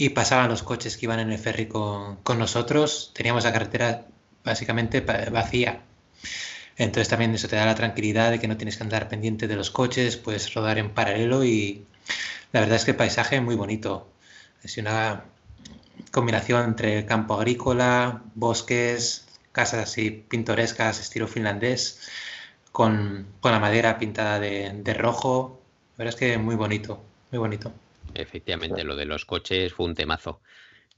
y 0.00 0.08
pasaban 0.08 0.48
los 0.48 0.62
coches 0.62 0.96
que 0.96 1.04
iban 1.04 1.20
en 1.20 1.30
el 1.30 1.38
ferry 1.38 1.66
con, 1.66 2.16
nosotros, 2.38 3.12
teníamos 3.14 3.44
la 3.44 3.52
carretera 3.52 4.06
básicamente 4.42 5.02
vacía. 5.02 5.82
Entonces 6.78 7.10
también 7.10 7.34
eso 7.34 7.48
te 7.48 7.56
da 7.56 7.66
la 7.66 7.74
tranquilidad 7.74 8.30
de 8.30 8.40
que 8.40 8.48
no 8.48 8.56
tienes 8.56 8.78
que 8.78 8.82
andar 8.82 9.10
pendiente 9.10 9.46
de 9.46 9.56
los 9.56 9.70
coches, 9.70 10.16
puedes 10.16 10.54
rodar 10.54 10.78
en 10.78 10.94
paralelo 10.94 11.44
y 11.44 11.84
la 12.52 12.60
verdad 12.60 12.76
es 12.76 12.86
que 12.86 12.92
el 12.92 12.96
paisaje 12.96 13.36
es 13.36 13.42
muy 13.42 13.56
bonito. 13.56 14.08
Es 14.62 14.78
una 14.78 15.24
combinación 16.12 16.64
entre 16.64 17.04
campo 17.04 17.34
agrícola, 17.34 18.22
bosques, 18.34 19.26
casas 19.52 19.82
así 19.82 20.10
pintorescas, 20.10 20.98
estilo 20.98 21.28
finlandés, 21.28 22.00
con, 22.72 23.26
la 23.42 23.58
madera 23.58 23.98
pintada 23.98 24.38
de, 24.40 24.70
de 24.72 24.94
rojo. 24.94 25.60
La 25.96 26.04
verdad 26.04 26.14
es 26.14 26.20
que 26.20 26.38
muy 26.38 26.56
bonito, 26.56 27.00
muy 27.30 27.38
bonito. 27.38 27.72
Efectivamente, 28.14 28.84
lo 28.84 28.96
de 28.96 29.04
los 29.04 29.24
coches 29.24 29.72
fue 29.72 29.86
un 29.86 29.94
temazo. 29.94 30.40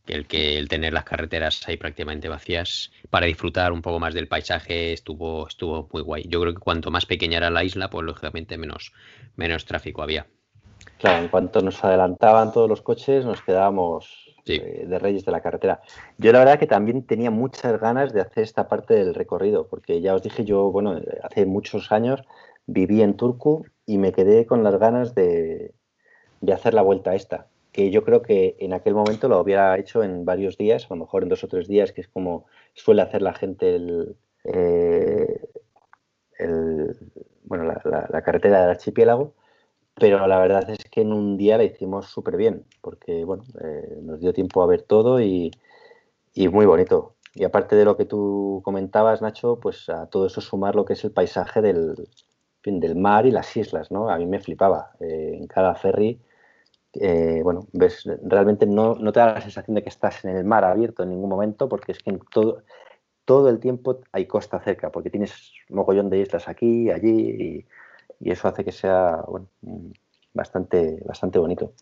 El 0.06 0.26
que 0.26 0.58
el 0.58 0.68
tener 0.68 0.92
las 0.92 1.04
carreteras 1.04 1.66
ahí 1.68 1.76
prácticamente 1.76 2.28
vacías 2.28 2.90
para 3.08 3.26
disfrutar 3.26 3.70
un 3.70 3.82
poco 3.82 4.00
más 4.00 4.14
del 4.14 4.26
paisaje 4.26 4.92
estuvo, 4.92 5.46
estuvo 5.46 5.88
muy 5.92 6.02
guay. 6.02 6.24
Yo 6.28 6.40
creo 6.40 6.54
que 6.54 6.60
cuanto 6.60 6.90
más 6.90 7.06
pequeña 7.06 7.36
era 7.36 7.50
la 7.50 7.62
isla, 7.62 7.88
pues 7.88 8.04
lógicamente 8.04 8.58
menos, 8.58 8.92
menos 9.36 9.64
tráfico 9.64 10.02
había. 10.02 10.26
Claro, 10.98 11.22
en 11.22 11.28
cuanto 11.28 11.60
nos 11.60 11.82
adelantaban 11.84 12.52
todos 12.52 12.68
los 12.68 12.82
coches, 12.82 13.24
nos 13.24 13.42
quedábamos 13.42 14.31
eh, 14.46 14.84
de 14.88 14.98
reyes 14.98 15.24
de 15.24 15.32
la 15.32 15.40
carretera. 15.40 15.80
Yo 16.18 16.32
la 16.32 16.40
verdad 16.40 16.58
que 16.58 16.66
también 16.66 17.04
tenía 17.04 17.30
muchas 17.30 17.80
ganas 17.80 18.12
de 18.12 18.20
hacer 18.20 18.44
esta 18.44 18.68
parte 18.68 18.94
del 18.94 19.14
recorrido, 19.14 19.66
porque 19.68 20.00
ya 20.00 20.14
os 20.14 20.22
dije, 20.22 20.44
yo, 20.44 20.70
bueno, 20.70 21.00
hace 21.22 21.46
muchos 21.46 21.92
años 21.92 22.22
viví 22.66 23.02
en 23.02 23.16
Turku 23.16 23.64
y 23.86 23.98
me 23.98 24.12
quedé 24.12 24.46
con 24.46 24.62
las 24.62 24.78
ganas 24.78 25.14
de, 25.14 25.72
de 26.40 26.52
hacer 26.52 26.74
la 26.74 26.82
vuelta 26.82 27.14
esta, 27.14 27.46
que 27.72 27.90
yo 27.90 28.04
creo 28.04 28.22
que 28.22 28.56
en 28.58 28.72
aquel 28.74 28.94
momento 28.94 29.28
lo 29.28 29.40
hubiera 29.40 29.78
hecho 29.78 30.02
en 30.02 30.24
varios 30.24 30.58
días, 30.58 30.86
a 30.86 30.94
lo 30.94 31.00
mejor 31.00 31.22
en 31.22 31.30
dos 31.30 31.44
o 31.44 31.48
tres 31.48 31.68
días, 31.68 31.92
que 31.92 32.02
es 32.02 32.08
como 32.08 32.46
suele 32.74 33.02
hacer 33.02 33.22
la 33.22 33.32
gente 33.32 33.76
el, 33.76 34.16
eh, 34.44 35.40
bueno, 37.44 37.64
la, 37.64 38.22
carretera 38.22 38.62
del 38.62 38.70
archipiélago, 38.70 39.34
pero 39.94 40.26
la 40.26 40.38
verdad 40.38 40.68
es 40.70 40.84
que 40.90 41.02
en 41.02 41.12
un 41.12 41.36
día 41.36 41.58
la 41.58 41.64
hicimos 41.64 42.06
súper 42.06 42.36
bien, 42.36 42.64
porque 42.80 43.24
bueno, 43.24 43.44
eh, 43.62 43.98
nos 44.02 44.20
dio 44.20 44.32
tiempo 44.32 44.62
a 44.62 44.66
ver 44.66 44.82
todo 44.82 45.20
y, 45.20 45.50
y 46.34 46.48
muy 46.48 46.66
bonito. 46.66 47.16
Y 47.34 47.44
aparte 47.44 47.76
de 47.76 47.84
lo 47.84 47.96
que 47.96 48.04
tú 48.04 48.60
comentabas, 48.64 49.22
Nacho, 49.22 49.58
pues 49.60 49.88
a 49.88 50.06
todo 50.06 50.26
eso 50.26 50.40
sumar 50.40 50.74
lo 50.74 50.84
que 50.84 50.94
es 50.94 51.04
el 51.04 51.12
paisaje 51.12 51.62
del, 51.62 52.08
del 52.64 52.96
mar 52.96 53.26
y 53.26 53.30
las 53.30 53.56
islas, 53.56 53.90
¿no? 53.90 54.10
A 54.10 54.18
mí 54.18 54.26
me 54.26 54.40
flipaba. 54.40 54.92
Eh, 55.00 55.38
en 55.40 55.46
cada 55.46 55.74
ferry 55.74 56.20
eh, 56.94 57.40
bueno, 57.42 57.66
ves, 57.72 58.04
realmente 58.22 58.66
no, 58.66 58.96
te 59.12 59.20
da 59.20 59.34
la 59.34 59.40
sensación 59.40 59.74
de 59.74 59.82
que 59.82 59.88
estás 59.88 60.24
en 60.24 60.36
el 60.36 60.44
mar 60.44 60.64
abierto 60.64 61.02
en 61.02 61.10
ningún 61.10 61.30
momento, 61.30 61.68
porque 61.68 61.92
es 61.92 61.98
que 62.00 62.10
en 62.10 62.20
todo, 62.30 62.62
todo 63.24 63.48
el 63.48 63.60
tiempo 63.60 64.00
hay 64.12 64.26
costa 64.26 64.60
cerca, 64.60 64.90
porque 64.90 65.10
tienes 65.10 65.52
mogollón 65.70 66.10
de 66.10 66.20
islas 66.20 66.48
aquí, 66.48 66.90
allí, 66.90 67.10
y, 67.10 67.66
eso 68.30 68.48
hace 68.48 68.64
que 68.64 68.72
sea 68.72 69.18
bastante, 70.32 71.02
bastante 71.04 71.38
bonito. 71.38 71.72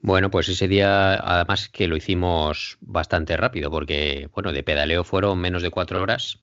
Bueno, 0.00 0.30
pues 0.30 0.48
ese 0.48 0.66
día 0.66 1.14
además 1.14 1.68
que 1.68 1.86
lo 1.86 1.96
hicimos 1.96 2.78
bastante 2.80 3.36
rápido, 3.36 3.70
porque 3.70 4.28
bueno, 4.34 4.52
de 4.52 4.62
pedaleo 4.64 5.04
fueron 5.04 5.38
menos 5.38 5.62
de 5.62 5.70
cuatro 5.70 6.02
horas 6.02 6.42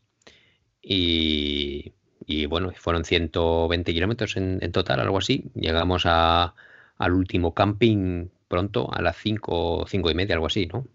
y 0.81 1.93
y 2.29 2.45
bueno, 2.45 2.71
fueron 2.75 3.05
120 3.05 3.91
kilómetros 3.91 4.37
en, 4.37 4.59
total, 4.71 4.99
algo 4.99 5.17
así. 5.17 5.49
Llegamos 5.55 6.03
a, 6.05 6.53
al 6.99 7.13
último 7.13 7.55
camping 7.55 8.27
pronto, 8.47 8.87
a 8.93 9.01
las 9.01 9.17
5, 9.17 9.85
5 9.87 10.11
y 10.11 10.13
media, 10.13 10.35
algo 10.35 10.45
así, 10.45 10.67
¿no? 10.67 10.85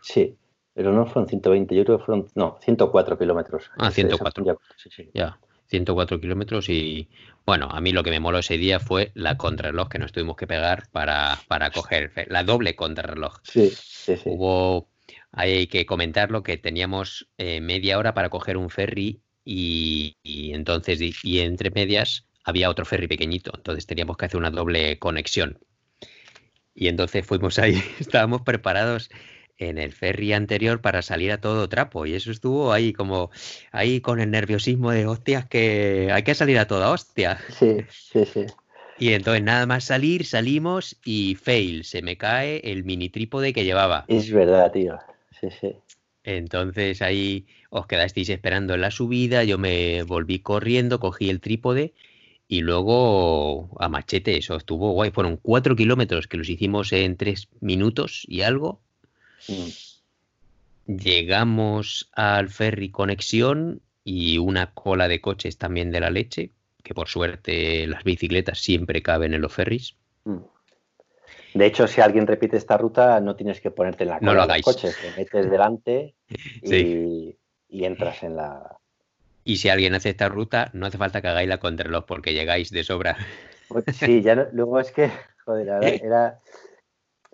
Sí, 0.00 0.34
pero 0.72 0.90
no 0.94 1.04
fueron 1.04 1.28
120, 1.28 1.74
yo 1.74 1.84
creo 1.84 1.98
que 1.98 2.04
fueron, 2.06 2.28
no, 2.34 2.56
104 2.62 3.18
kilómetros. 3.18 3.70
Ah, 3.76 3.90
104. 3.90 4.58
Sí, 4.78 4.88
sí. 4.90 5.10
Ya, 5.12 5.38
104 5.68 6.20
kilómetros 6.20 6.68
y 6.68 7.08
bueno, 7.46 7.68
a 7.70 7.80
mí 7.80 7.92
lo 7.92 8.02
que 8.02 8.10
me 8.10 8.20
moló 8.20 8.38
ese 8.38 8.58
día 8.58 8.80
fue 8.80 9.10
la 9.14 9.36
contrarreloj 9.36 9.88
que 9.88 9.98
nos 9.98 10.12
tuvimos 10.12 10.36
que 10.36 10.46
pegar 10.46 10.88
para, 10.90 11.38
para 11.48 11.70
coger, 11.70 12.12
la 12.28 12.44
doble 12.44 12.76
contrarreloj. 12.76 13.38
Sí, 13.42 13.70
sí, 13.70 14.16
sí. 14.16 14.30
Hubo, 14.30 14.90
hay 15.32 15.66
que 15.66 15.86
comentarlo, 15.86 16.42
que 16.42 16.56
teníamos 16.58 17.28
eh, 17.38 17.60
media 17.60 17.98
hora 17.98 18.14
para 18.14 18.28
coger 18.28 18.56
un 18.56 18.70
ferry 18.70 19.22
y, 19.44 20.16
entonces, 20.24 21.00
y, 21.24 21.40
entre 21.40 21.70
medias 21.70 22.26
había 22.44 22.68
otro 22.68 22.84
ferry 22.84 23.08
pequeñito, 23.08 23.52
entonces 23.54 23.86
teníamos 23.86 24.18
que 24.18 24.26
hacer 24.26 24.38
una 24.38 24.50
doble 24.50 24.98
conexión. 24.98 25.58
Y 26.74 26.88
entonces 26.88 27.26
fuimos 27.26 27.58
ahí, 27.58 27.82
estábamos 27.98 28.42
preparados 28.42 29.10
en 29.58 29.78
el 29.78 29.92
ferry 29.92 30.32
anterior 30.32 30.80
para 30.80 31.02
salir 31.02 31.32
a 31.32 31.40
todo 31.40 31.68
trapo 31.68 32.06
y 32.06 32.14
eso 32.14 32.30
estuvo 32.30 32.72
ahí 32.72 32.92
como 32.92 33.30
ahí 33.72 34.00
con 34.00 34.20
el 34.20 34.30
nerviosismo 34.30 34.92
de 34.92 35.06
hostias 35.06 35.46
que 35.46 36.10
hay 36.12 36.22
que 36.22 36.34
salir 36.34 36.58
a 36.58 36.66
toda 36.66 36.90
hostia. 36.90 37.38
Sí, 37.50 37.84
sí, 37.90 38.24
sí. 38.24 38.46
Y 39.00 39.12
entonces 39.12 39.44
nada 39.44 39.64
más 39.64 39.84
salir, 39.84 40.26
salimos 40.26 40.98
y 41.04 41.36
fail, 41.36 41.84
se 41.84 42.02
me 42.02 42.16
cae 42.16 42.60
el 42.64 42.82
mini 42.82 43.08
trípode 43.08 43.52
que 43.52 43.64
llevaba. 43.64 44.04
Es 44.08 44.32
verdad, 44.32 44.72
tío. 44.72 44.98
Sí, 45.40 45.48
sí. 45.60 45.76
Entonces 46.24 47.00
ahí 47.00 47.46
os 47.70 47.86
quedasteis 47.86 48.28
esperando 48.28 48.74
en 48.74 48.80
la 48.80 48.90
subida, 48.90 49.44
yo 49.44 49.56
me 49.56 50.02
volví 50.02 50.40
corriendo, 50.40 50.98
cogí 50.98 51.30
el 51.30 51.40
trípode 51.40 51.94
y 52.48 52.62
luego 52.62 53.70
a 53.78 53.88
machete, 53.88 54.36
eso 54.36 54.56
estuvo 54.56 54.92
guay. 54.92 55.10
Fueron 55.12 55.36
cuatro 55.36 55.76
kilómetros 55.76 56.26
que 56.26 56.36
los 56.36 56.48
hicimos 56.48 56.92
en 56.92 57.16
tres 57.16 57.48
minutos 57.60 58.24
y 58.26 58.42
algo. 58.42 58.82
Mm. 59.46 60.96
Llegamos 60.96 62.08
al 62.12 62.48
ferry 62.48 62.90
conexión 62.90 63.82
y 64.04 64.38
una 64.38 64.72
cola 64.72 65.06
de 65.06 65.20
coches 65.20 65.58
también 65.58 65.90
de 65.90 66.00
la 66.00 66.10
leche, 66.10 66.52
que 66.82 66.94
por 66.94 67.08
suerte 67.08 67.86
las 67.86 68.04
bicicletas 68.04 68.58
siempre 68.58 69.02
caben 69.02 69.34
en 69.34 69.42
los 69.42 69.52
ferries. 69.52 69.96
Mm. 70.24 70.38
De 71.54 71.66
hecho, 71.66 71.86
si 71.86 72.00
alguien 72.00 72.26
repite 72.26 72.56
esta 72.56 72.76
ruta, 72.76 73.20
no 73.20 73.36
tienes 73.36 73.60
que 73.60 73.70
ponerte 73.70 74.04
en 74.04 74.10
la 74.10 74.18
cola 74.18 74.46
no 74.46 74.52
del 74.52 74.62
coche, 74.62 74.90
te 75.00 75.20
metes 75.20 75.50
delante 75.50 76.14
y, 76.62 77.36
entras 77.70 78.22
en 78.22 78.36
la. 78.36 78.78
Y 79.44 79.56
si 79.56 79.68
alguien 79.68 79.94
hace 79.94 80.10
esta 80.10 80.28
ruta, 80.28 80.70
no 80.72 80.86
hace 80.86 80.98
falta 80.98 81.20
que 81.22 81.28
hagáis 81.28 81.48
la 81.48 81.58
contrarreloj 81.58 82.04
porque 82.06 82.34
llegáis 82.34 82.70
de 82.70 82.84
sobra. 82.84 83.16
Pues 83.68 83.84
sí, 83.92 84.22
ya 84.22 84.48
luego 84.52 84.78
es 84.80 84.90
que, 84.92 85.10
joder, 85.44 85.68
era, 86.02 86.38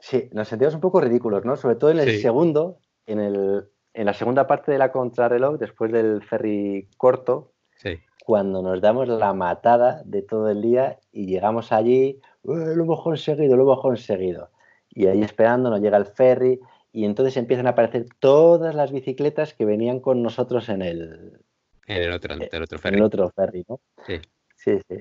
Sí, 0.07 0.28
nos 0.32 0.48
sentimos 0.48 0.74
un 0.74 0.82
poco 0.82 1.00
ridículos, 1.00 1.46
¿no? 1.46 1.57
Sobre 1.57 1.76
todo 1.76 1.90
en 1.90 1.98
el 1.98 2.20
segundo, 2.20 2.78
en, 3.07 3.20
el, 3.20 3.64
en 3.94 4.05
la 4.05 4.12
segunda 4.12 4.46
parte 4.46 4.70
de 4.70 4.76
la 4.76 4.92
contrarreloj, 4.92 5.57
después 5.57 5.90
del 5.92 6.22
ferry 6.22 6.90
corto, 6.98 7.52
cuando 8.26 8.61
nos 8.61 8.82
damos 8.82 9.09
la 9.09 9.32
matada 9.32 10.02
de 10.05 10.20
todo 10.20 10.50
el 10.50 10.61
día 10.61 10.98
y 11.11 11.24
llegamos 11.24 11.72
allí, 11.72 12.20
lo 12.42 12.70
hemos 12.70 13.02
conseguido, 13.02 13.57
lo 13.57 13.62
hemos 13.62 13.80
conseguido. 13.80 14.50
Y 14.90 15.07
ahí 15.07 15.22
esperando 15.22 15.70
nos 15.70 15.80
llega 15.80 15.96
el 15.96 16.05
ferry 16.05 16.61
y 16.92 17.07
entonces 17.07 17.38
empiezan 17.38 17.66
a 17.66 17.70
aparecer 17.70 18.05
todas 18.18 18.74
las 18.74 18.92
bicicletas 18.92 19.55
que 19.55 19.64
venían 19.64 20.00
con 20.00 20.22
nosotros 20.22 20.68
en 20.68 20.82
el, 20.82 21.40
en 21.86 22.02
el 22.02 22.12
otro, 22.12 22.34
el 22.34 22.62
otro 22.62 22.78
ferry. 22.78 22.94
En 22.94 22.98
el 22.98 23.07
otro 23.07 23.30
ferry, 23.30 23.64
¿no? 23.66 23.80
Sí. 24.07 24.20
Sí, 24.55 24.80
sí. 24.86 24.96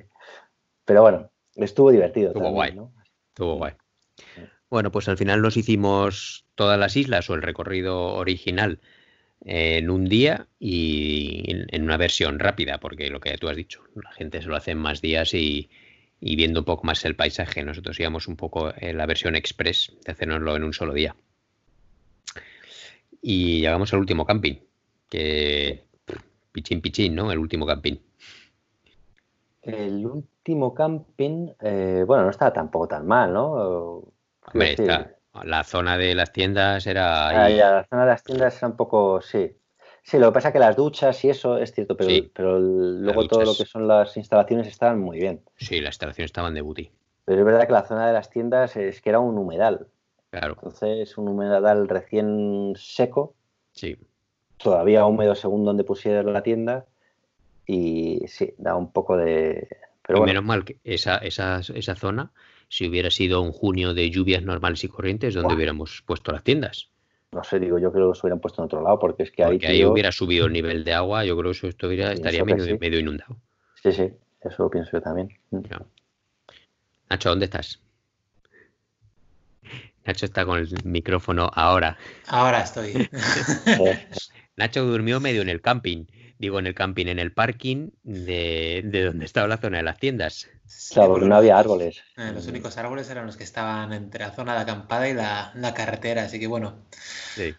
Pero 0.85 1.01
bueno, 1.01 1.29
estuvo 1.55 1.91
divertido. 1.91 2.29
Estuvo 2.29 2.51
guay. 2.51 2.73
¿no? 2.73 2.93
Estuvo 3.27 3.55
guay. 3.57 3.73
Bueno, 4.73 4.91
pues 4.91 5.07
al 5.07 5.19
final 5.19 5.43
nos 5.43 5.55
hicimos 5.55 6.47
todas 6.55 6.79
las 6.79 6.97
islas 6.97 7.29
o 7.29 7.35
el 7.35 7.43
recorrido 7.43 8.15
original 8.15 8.79
en 9.41 9.91
un 9.91 10.05
día 10.05 10.47
y 10.57 11.43
en 11.47 11.83
una 11.83 11.97
versión 11.97 12.39
rápida, 12.39 12.79
porque 12.79 13.11
lo 13.11 13.19
que 13.19 13.37
tú 13.37 13.49
has 13.49 13.55
dicho, 13.55 13.83
la 13.93 14.11
gente 14.13 14.41
se 14.41 14.47
lo 14.47 14.55
hace 14.55 14.71
en 14.71 14.79
más 14.79 14.99
días 14.99 15.35
y, 15.35 15.69
viendo 16.19 16.61
un 16.61 16.65
poco 16.65 16.85
más 16.85 17.05
el 17.05 17.15
paisaje. 17.15 17.63
Nosotros 17.63 17.99
íbamos 17.99 18.27
un 18.27 18.35
poco 18.35 18.73
en 18.75 18.97
la 18.97 19.05
versión 19.05 19.35
express 19.35 19.95
de 20.03 20.11
hacernoslo 20.11 20.55
en 20.55 20.63
un 20.63 20.73
solo 20.73 20.93
día. 20.95 21.15
Y 23.21 23.59
llegamos 23.59 23.93
al 23.93 23.99
último 23.99 24.25
camping, 24.25 24.55
que 25.07 25.83
pichín 26.51 26.81
pichín, 26.81 27.13
¿no? 27.13 27.31
El 27.31 27.37
último 27.37 27.67
camping. 27.67 27.97
El 29.61 30.03
último 30.03 30.73
camping, 30.73 31.49
eh, 31.61 32.03
bueno, 32.07 32.23
no 32.23 32.31
estaba 32.31 32.51
tampoco 32.51 32.87
tan 32.87 33.05
mal, 33.05 33.31
¿no? 33.31 34.13
La 34.53 35.63
zona 35.63 35.97
de 35.97 36.15
las 36.15 36.31
tiendas 36.31 36.85
era. 36.87 37.29
Ah, 37.29 37.49
la 37.49 37.85
zona 37.89 38.03
de 38.03 38.07
las 38.09 38.23
tiendas 38.23 38.57
era 38.57 38.67
un 38.67 38.75
poco. 38.75 39.21
Sí. 39.21 39.55
Sí, 40.03 40.19
lo 40.19 40.27
que 40.27 40.33
pasa 40.33 40.49
es 40.49 40.53
que 40.53 40.59
las 40.59 40.75
duchas 40.75 41.23
y 41.23 41.29
eso 41.29 41.57
es 41.57 41.73
cierto, 41.73 41.95
pero, 41.95 42.09
pero 42.33 42.59
luego 42.59 43.25
todo 43.25 43.45
lo 43.45 43.55
que 43.55 43.65
son 43.65 43.87
las 43.87 44.17
instalaciones 44.17 44.67
estaban 44.67 44.99
muy 44.99 45.17
bien. 45.17 45.41
Sí, 45.55 45.79
las 45.79 45.93
instalaciones 45.93 46.29
estaban 46.29 46.53
de 46.53 46.61
booty. 46.61 46.91
Pero 47.23 47.39
es 47.39 47.45
verdad 47.45 47.65
que 47.65 47.71
la 47.71 47.87
zona 47.87 48.07
de 48.07 48.13
las 48.13 48.29
tiendas 48.29 48.75
es 48.75 49.01
que 49.01 49.09
era 49.09 49.19
un 49.19 49.37
humedal. 49.37 49.87
Claro. 50.29 50.55
Entonces, 50.55 51.17
un 51.17 51.29
humedal 51.29 51.87
recién 51.87 52.73
seco. 52.75 53.33
Sí. 53.71 53.97
Todavía 54.57 55.05
húmedo 55.05 55.35
según 55.35 55.63
donde 55.63 55.85
pusieron 55.85 56.33
la 56.33 56.43
tienda. 56.43 56.85
Y 57.65 58.23
sí, 58.27 58.53
da 58.57 58.75
un 58.75 58.91
poco 58.91 59.15
de. 59.15 59.69
Pero 60.05 60.25
Menos 60.25 60.43
mal 60.43 60.65
que 60.65 60.79
esa, 60.83 61.17
esa, 61.17 61.59
esa 61.59 61.95
zona 61.95 62.31
si 62.73 62.87
hubiera 62.87 63.11
sido 63.11 63.39
un 63.43 63.51
junio 63.51 63.93
de 63.93 64.09
lluvias 64.09 64.41
normales 64.41 64.83
y 64.83 64.87
corrientes, 64.87 65.35
donde 65.35 65.53
hubiéramos 65.53 66.01
puesto 66.07 66.31
las 66.31 66.43
tiendas. 66.43 66.89
No 67.31 67.43
sé, 67.43 67.59
digo, 67.59 67.77
yo 67.77 67.91
creo 67.91 68.11
que 68.11 68.19
se 68.19 68.25
hubieran 68.25 68.39
puesto 68.39 68.63
en 68.63 68.65
otro 68.65 68.81
lado, 68.81 68.97
porque 68.97 69.21
es 69.21 69.31
que 69.31 69.43
ahí. 69.43 69.59
ahí 69.63 69.85
hubiera 69.85 70.11
subido 70.11 70.47
el 70.47 70.53
nivel 70.53 70.83
de 70.83 70.91
agua, 70.91 71.23
yo 71.23 71.37
creo 71.37 71.51
que 71.51 71.57
eso 71.57 71.67
estaría 71.67 72.43
medio, 72.43 72.99
inundado. 72.99 73.37
Sí, 73.75 73.91
sí, 73.91 74.09
eso 74.41 74.63
lo 74.63 74.71
pienso 74.71 74.89
yo 74.91 75.01
también. 75.01 75.29
Mm. 75.51 75.61
Nacho, 77.11 77.29
¿dónde 77.29 77.45
estás? 77.45 77.79
Nacho 80.03 80.25
está 80.25 80.43
con 80.43 80.57
el 80.57 80.67
micrófono 80.83 81.51
ahora. 81.53 81.95
Ahora 82.25 82.61
estoy. 82.61 83.07
Nacho 84.57 84.83
durmió 84.83 85.19
medio 85.19 85.43
en 85.43 85.49
el 85.49 85.61
camping 85.61 86.05
digo 86.43 86.59
en 86.59 86.67
el 86.67 86.75
camping, 86.75 87.07
en 87.07 87.19
el 87.19 87.31
parking 87.31 87.91
de, 88.03 88.81
donde 89.05 89.25
estaba 89.25 89.47
la 89.47 89.57
zona 89.57 89.77
de 89.77 89.83
las 89.83 89.97
tiendas. 89.97 90.49
Claro, 90.91 91.11
porque 91.11 91.25
no 91.25 91.37
había 91.37 91.57
árboles. 91.57 92.03
Eh, 92.17 92.31
los 92.33 92.47
únicos 92.47 92.77
árboles 92.77 93.09
eran 93.09 93.25
los 93.25 93.37
que 93.37 93.45
estaban 93.45 93.93
entre 93.93 94.25
la 94.25 94.31
zona 94.31 94.53
de 94.55 94.61
acampada 94.61 95.07
y 95.07 95.13
la, 95.13 95.73
carretera, 95.73 96.23
así 96.23 96.39
que 96.39 96.47
bueno, 96.47 96.75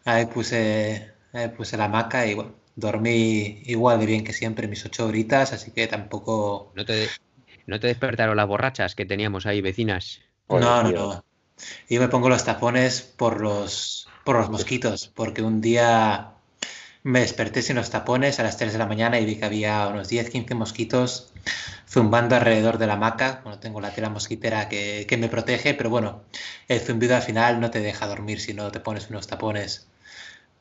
ahí 0.04 0.26
puse, 0.26 1.12
puse 1.56 1.78
la 1.78 1.86
hamaca 1.86 2.26
y 2.26 2.34
bueno, 2.34 2.54
dormí 2.76 3.62
igual 3.64 4.00
de 4.00 4.06
bien 4.06 4.22
que 4.22 4.34
siempre, 4.34 4.68
mis 4.68 4.84
ocho 4.84 5.06
horitas, 5.06 5.54
así 5.54 5.70
que 5.70 5.86
tampoco... 5.86 6.72
¿No 6.74 6.84
te, 6.84 7.08
¿no 7.66 7.80
te 7.80 7.86
despertaron 7.86 8.36
las 8.36 8.46
borrachas 8.46 8.94
que 8.94 9.06
teníamos 9.06 9.46
ahí 9.46 9.62
vecinas? 9.62 10.20
No, 10.50 10.82
no, 10.82 10.92
no. 10.92 11.24
Yo 11.88 12.00
me 12.00 12.08
pongo 12.08 12.28
los 12.28 12.44
tapones 12.44 13.00
por 13.00 13.40
los, 13.40 14.08
por 14.24 14.36
los 14.36 14.50
mosquitos, 14.50 15.10
porque 15.14 15.40
un 15.40 15.62
día 15.62 16.33
me 17.04 17.20
desperté 17.20 17.60
sin 17.60 17.76
los 17.76 17.90
tapones 17.90 18.40
a 18.40 18.42
las 18.42 18.56
3 18.56 18.72
de 18.72 18.78
la 18.78 18.86
mañana 18.86 19.20
y 19.20 19.26
vi 19.26 19.36
que 19.36 19.44
había 19.44 19.86
unos 19.88 20.10
10-15 20.10 20.54
mosquitos 20.54 21.30
zumbando 21.86 22.34
alrededor 22.34 22.78
de 22.78 22.86
la 22.86 22.94
hamaca. 22.94 23.42
Bueno, 23.44 23.60
tengo 23.60 23.80
la 23.82 23.90
tela 23.90 24.08
mosquitera 24.08 24.70
que, 24.70 25.06
me 25.18 25.28
protege, 25.28 25.74
pero 25.74 25.90
bueno, 25.90 26.22
el 26.66 26.80
zumbido 26.80 27.14
al 27.14 27.22
final 27.22 27.60
no 27.60 27.70
te 27.70 27.80
deja 27.80 28.06
dormir 28.06 28.40
si 28.40 28.54
no 28.54 28.72
te 28.72 28.80
pones 28.80 29.10
unos 29.10 29.26
tapones. 29.26 29.86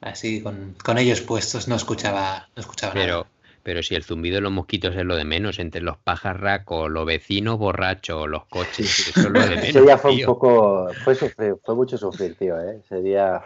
Así, 0.02 0.42
con, 0.42 0.98
ellos 0.98 1.22
puestos, 1.22 1.70
no 1.70 1.76
escuchaba, 1.76 2.50
no 2.58 2.62
escuchaba 2.62 2.92
pero, 2.92 3.20
nada. 3.20 3.28
Pero 3.64 3.82
si 3.82 3.96
el 3.96 4.04
zumbido 4.04 4.36
de 4.36 4.42
los 4.42 4.52
mosquitos 4.52 4.94
es 4.98 5.06
lo 5.06 5.16
de 5.16 5.24
menos, 5.24 5.60
entre 5.60 5.80
los 5.80 5.96
pajarracos, 5.96 6.92
los 6.92 7.06
vecinos 7.06 7.58
borrachos, 7.58 8.28
los 8.28 8.46
coches, 8.48 9.08
eso 9.08 9.22
es 9.22 9.30
lo 9.30 9.40
de 9.40 9.50
menos. 9.56 9.64
Ese 9.70 9.82
día 9.82 9.98
fue 9.98 10.12
un 10.12 10.26
poco, 10.26 10.90
fue, 11.06 11.16
fue 11.16 11.76
mucho 11.76 11.98
sufrir, 11.98 12.36
tío, 12.36 12.60
¿eh? 12.60 12.82
Ese 12.84 13.02
día 13.02 13.42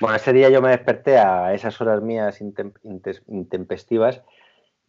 bueno, 0.00 0.16
ese 0.16 0.32
día 0.32 0.50
yo 0.50 0.60
me 0.60 0.70
desperté 0.70 1.18
a 1.18 1.54
esas 1.54 1.80
horas 1.80 2.02
mías 2.02 2.40
intempestivas 2.40 4.22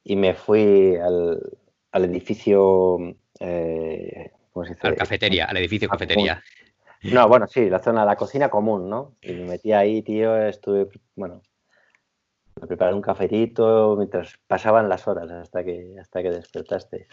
y 0.03 0.16
me 0.16 0.34
fui 0.34 0.95
al, 0.95 2.03
edificio. 2.03 2.97
Eh, 3.39 4.32
¿Cómo 4.51 4.66
se 4.66 4.74
dice? 4.74 4.88
Al 4.88 4.95
cafetería, 4.95 5.45
al 5.45 5.58
edificio 5.58 5.89
cafetería. 5.89 6.41
No, 7.03 7.28
bueno, 7.28 7.47
sí, 7.47 7.70
la 7.70 7.80
zona, 7.80 8.05
la 8.05 8.16
cocina 8.16 8.49
común, 8.49 8.89
¿no? 8.89 9.16
Y 9.22 9.34
me 9.34 9.45
metí 9.45 9.72
ahí, 9.72 10.01
tío, 10.01 10.36
estuve, 10.36 10.88
bueno, 11.16 11.41
me 12.60 12.68
preparé 12.68 12.93
un 12.93 13.01
cafetito 13.01 13.95
mientras 13.97 14.38
pasaban 14.47 14.89
las 14.89 15.08
horas 15.08 15.30
hasta 15.32 15.64
que, 15.64 15.95
hasta 15.99 16.24
que 16.24 16.32
despertasteis. 16.32 17.08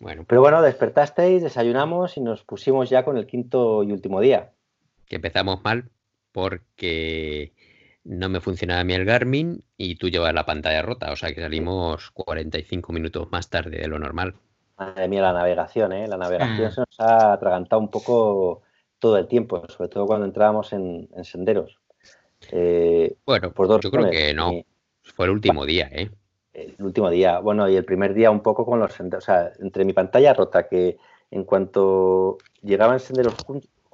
Bueno. 0.00 0.24
Pero 0.26 0.40
bueno, 0.40 0.60
despertasteis, 0.60 1.42
desayunamos 1.42 2.16
y 2.16 2.20
nos 2.20 2.42
pusimos 2.42 2.90
ya 2.90 3.04
con 3.04 3.16
el 3.16 3.26
quinto 3.26 3.84
y 3.84 3.92
último 3.92 4.20
día. 4.20 4.52
Que 5.06 5.16
empezamos 5.16 5.62
mal, 5.62 5.90
porque 6.34 7.52
no 8.02 8.28
me 8.28 8.40
funcionaba 8.40 8.80
a 8.80 8.84
mí 8.84 8.92
el 8.92 9.04
Garmin 9.04 9.62
y 9.76 9.94
tú 9.94 10.08
llevas 10.08 10.34
la 10.34 10.44
pantalla 10.44 10.82
rota, 10.82 11.12
o 11.12 11.16
sea 11.16 11.32
que 11.32 11.40
salimos 11.40 12.10
45 12.10 12.92
minutos 12.92 13.28
más 13.30 13.48
tarde 13.48 13.78
de 13.78 13.86
lo 13.86 14.00
normal. 14.00 14.34
Madre 14.76 15.06
mía, 15.06 15.22
la 15.22 15.32
navegación, 15.32 15.92
¿eh? 15.92 16.08
La 16.08 16.16
navegación 16.16 16.72
se 16.72 16.80
nos 16.80 16.98
ha 16.98 17.32
atragantado 17.32 17.80
un 17.80 17.88
poco 17.88 18.62
todo 18.98 19.16
el 19.16 19.28
tiempo, 19.28 19.62
sobre 19.68 19.88
todo 19.88 20.06
cuando 20.06 20.26
entrábamos 20.26 20.72
en, 20.72 21.08
senderos. 21.22 21.78
Eh, 22.50 23.14
bueno, 23.24 23.52
por 23.52 23.68
dos 23.68 23.80
yo 23.80 23.92
creo 23.92 24.10
que 24.10 24.34
no. 24.34 24.50
Fue 25.14 25.26
el 25.26 25.30
último 25.30 25.64
día, 25.64 25.88
¿eh? 25.92 26.10
El 26.52 26.74
último 26.80 27.10
día, 27.10 27.38
bueno, 27.38 27.68
y 27.68 27.76
el 27.76 27.84
primer 27.84 28.12
día 28.12 28.32
un 28.32 28.40
poco 28.40 28.66
con 28.66 28.80
los 28.80 28.92
senderos, 28.92 29.24
o 29.24 29.26
sea, 29.26 29.52
entre 29.60 29.84
mi 29.84 29.92
pantalla 29.92 30.34
rota, 30.34 30.66
que 30.66 30.96
en 31.30 31.44
cuanto 31.44 32.38
llegaban 32.62 32.98
senderos 32.98 33.34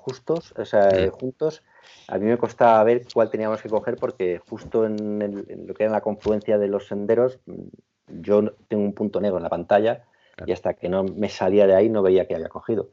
justos, 0.00 0.52
o 0.56 0.64
sea, 0.64 0.88
mm. 0.88 1.10
juntos, 1.10 1.62
a 2.08 2.18
mí 2.18 2.26
me 2.26 2.38
costaba 2.38 2.82
ver 2.84 3.02
cuál 3.12 3.30
teníamos 3.30 3.62
que 3.62 3.68
coger 3.68 3.96
porque 3.96 4.40
justo 4.48 4.84
en, 4.86 5.66
lo 5.66 5.74
que 5.74 5.84
era 5.84 5.92
la 5.92 6.00
confluencia 6.00 6.58
de 6.58 6.68
los 6.68 6.88
senderos, 6.88 7.38
mm, 7.46 8.20
yo 8.22 8.52
tengo 8.68 8.82
un 8.82 8.92
punto 8.92 9.20
negro 9.20 9.36
en 9.36 9.44
la 9.44 9.48
pantalla 9.48 10.04
y 10.46 10.52
hasta 10.52 10.74
que 10.74 10.88
no 10.88 11.04
me 11.04 11.28
salía 11.28 11.66
de 11.66 11.74
ahí 11.74 11.88
no 11.88 12.02
veía 12.02 12.26
que 12.26 12.34
había 12.34 12.48
cogido. 12.48 12.90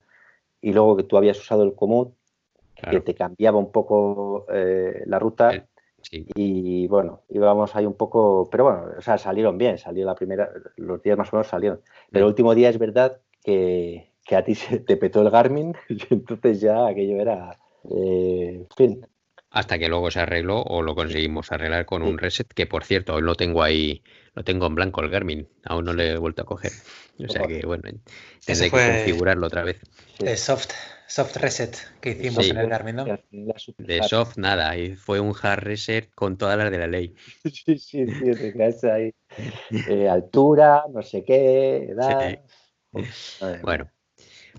Y 0.61 0.73
luego 0.73 0.97
que 0.97 1.03
tú 1.03 1.17
habías 1.17 1.39
usado 1.39 1.63
el 1.63 1.73
común, 1.73 2.13
que 2.75 2.99
te 2.99 3.15
cambiaba 3.15 3.57
un 3.57 3.71
poco 3.71 4.45
eh, 4.51 5.03
la 5.05 5.17
ruta. 5.19 5.67
Y 6.11 6.87
bueno, 6.87 7.21
íbamos 7.29 7.75
ahí 7.75 7.85
un 7.85 7.95
poco, 7.95 8.47
pero 8.49 8.65
bueno, 8.65 8.85
o 8.97 9.01
sea, 9.01 9.17
salieron 9.17 9.57
bien, 9.57 9.77
salió 9.77 10.05
la 10.05 10.15
primera, 10.15 10.49
los 10.75 11.01
días 11.01 11.17
más 11.17 11.33
o 11.33 11.37
menos 11.37 11.47
salieron. 11.47 11.81
Pero 12.11 12.25
el 12.25 12.29
último 12.29 12.53
día 12.53 12.69
es 12.69 12.77
verdad 12.77 13.19
que, 13.43 14.11
que 14.27 14.35
a 14.35 14.43
ti 14.43 14.53
se 14.55 14.79
te 14.79 14.97
petó 14.97 15.21
el 15.21 15.29
Garmin 15.29 15.73
y 15.89 16.13
entonces 16.13 16.61
ya 16.61 16.87
aquello 16.87 17.19
era 17.21 17.57
eh, 17.89 18.65
fin. 18.75 19.07
Hasta 19.49 19.79
que 19.79 19.87
luego 19.87 20.11
se 20.11 20.19
arregló 20.19 20.61
o 20.61 20.81
lo 20.81 20.93
conseguimos 20.93 21.51
arreglar 21.53 21.85
con 21.85 22.03
un 22.03 22.17
reset, 22.17 22.47
que 22.53 22.67
por 22.67 22.83
cierto, 22.83 23.15
hoy 23.15 23.21
lo 23.21 23.35
tengo 23.35 23.63
ahí, 23.63 24.03
lo 24.33 24.43
tengo 24.43 24.67
en 24.67 24.75
blanco 24.75 25.01
el 25.01 25.09
Garmin, 25.09 25.47
aún 25.63 25.85
no 25.85 25.93
le 25.93 26.11
he 26.11 26.17
vuelto 26.17 26.41
a 26.41 26.45
coger. 26.45 26.73
O 27.17 27.31
sea 27.31 27.47
que 27.47 27.65
bueno, 27.65 27.83
tendré 28.45 28.69
que 28.69 28.71
configurarlo 28.71 29.47
otra 29.47 29.63
vez. 29.63 29.79
El 30.19 30.37
soft, 30.37 30.71
soft 31.07 31.37
reset 31.37 31.77
que 32.01 32.11
hicimos 32.11 32.49
en 32.49 32.57
el 32.57 32.67
Garmin, 32.67 32.97
¿no? 32.97 33.05
De 33.77 34.03
soft 34.03 34.37
nada, 34.37 34.77
y 34.77 34.97
fue 34.97 35.21
un 35.21 35.33
hard 35.41 35.63
reset 35.63 36.13
con 36.13 36.37
todas 36.37 36.57
las 36.57 36.69
de 36.69 36.77
la 36.79 36.87
ley. 36.87 37.15
Sí, 37.43 37.77
sí, 37.77 38.05
sí, 38.05 38.87
ahí. 38.87 39.13
Eh, 39.87 40.09
altura, 40.09 40.83
no 40.93 41.01
sé 41.01 41.23
qué, 41.23 41.85
edad. 41.91 42.37
Bueno, 43.61 43.89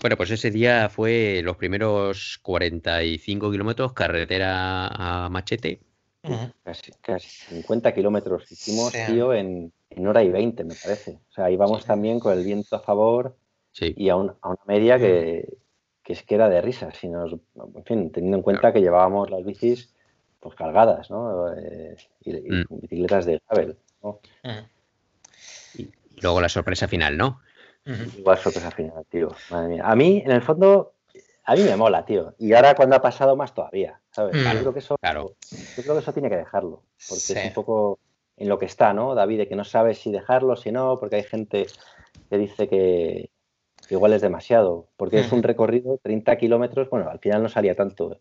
Bueno, 0.01 0.17
pues 0.17 0.31
ese 0.31 0.51
día 0.51 0.89
fue 0.89 1.41
los 1.43 1.57
primeros 1.57 2.39
45 2.43 3.51
kilómetros 3.51 3.93
carretera 3.93 4.87
a 4.87 5.29
Machete. 5.29 5.81
casi, 6.63 6.93
casi 7.01 7.29
50 7.29 7.95
kilómetros 7.95 8.51
hicimos, 8.53 8.93
tío, 9.07 9.35
en, 9.35 9.73
hora 10.07 10.23
y 10.23 10.31
20, 10.31 10.65
me 10.65 10.75
parece. 10.75 11.19
O 11.29 11.33
sea, 11.33 11.51
íbamos 11.51 11.85
también 11.85 12.21
con 12.21 12.37
el 12.37 12.45
viento 12.45 12.77
a 12.77 12.81
favor 12.81 13.37
y 13.81 14.09
a, 14.09 14.17
una 14.17 14.37
media 14.67 14.99
que, 14.99 15.59
es 16.05 16.23
que 16.23 16.35
era 16.35 16.49
de 16.49 16.61
risa. 16.61 16.93
Si 16.93 17.09
nos, 17.09 17.33
en 17.33 17.85
fin, 17.85 18.13
teniendo 18.13 18.37
en 18.37 18.43
cuenta 18.43 18.73
que 18.73 18.81
llevábamos 18.81 19.31
las 19.31 19.45
bicis 19.45 19.95
pues 20.39 20.55
cargadas, 20.55 21.11
¿no? 21.11 21.53
Eh, 21.53 21.97
y, 22.21 22.33
mm. 22.33 22.67
bicicletas 22.83 23.27
de 23.27 23.43
gravel, 23.49 23.77
¿no? 24.05 24.21
y 25.75 25.91
luego 26.21 26.41
la 26.41 26.49
sorpresa 26.49 26.87
final, 26.87 27.17
¿no? 27.17 27.41
Igual 28.17 28.39
sorpresa 28.39 28.71
final, 28.71 29.05
tío. 29.09 29.35
Madre 29.51 29.69
mía. 29.69 29.83
A 29.85 29.97
mí, 29.97 30.23
en 30.25 30.31
el 30.31 30.43
fondo, 30.43 30.93
a 31.45 31.55
mí 31.55 31.63
me 31.63 31.77
mola, 31.77 32.05
tío. 32.05 32.35
Y 32.39 32.53
ahora 32.53 32.75
cuando 32.75 32.97
ha 32.97 33.01
pasado 33.01 33.35
más 33.37 33.55
todavía, 33.55 34.01
¿sabes? 34.11 34.35
Mm. 34.35 34.53
yo, 34.53 34.61
creo 34.61 34.73
que 34.75 34.79
eso, 34.81 34.97
claro. 34.99 35.35
yo 35.51 35.83
creo 35.83 35.95
que 35.95 36.01
eso 36.01 36.13
tiene 36.13 36.29
que 36.29 36.37
dejarlo. 36.37 36.83
Porque 37.09 37.33
es 37.33 37.47
un 37.47 37.55
poco 37.55 37.99
en 38.37 38.49
lo 38.49 38.59
que 38.59 38.67
está, 38.67 38.93
¿no, 38.93 39.15
David? 39.15 39.39
De 39.39 39.49
que 39.49 39.57
no 39.57 39.65
sabes 39.65 39.99
si 39.99 40.13
dejarlo, 40.13 40.57
si 40.57 40.71
no, 40.71 40.99
porque 41.01 41.17
hay 41.17 41.23
gente 41.23 41.67
que 42.29 42.39
dice 42.39 42.69
que, 42.69 43.31
igual 43.89 44.13
es 44.13 44.21
demasiado. 44.21 44.89
Porque 44.97 45.21
es 45.21 45.33
un 45.33 45.43
recorrido, 45.43 45.99
30 46.03 46.37
kilómetros, 46.37 46.91
bueno, 46.91 47.09
al 47.09 47.19
final 47.19 47.43
no 47.43 47.49
salía 47.49 47.75
tanto, 47.75 48.21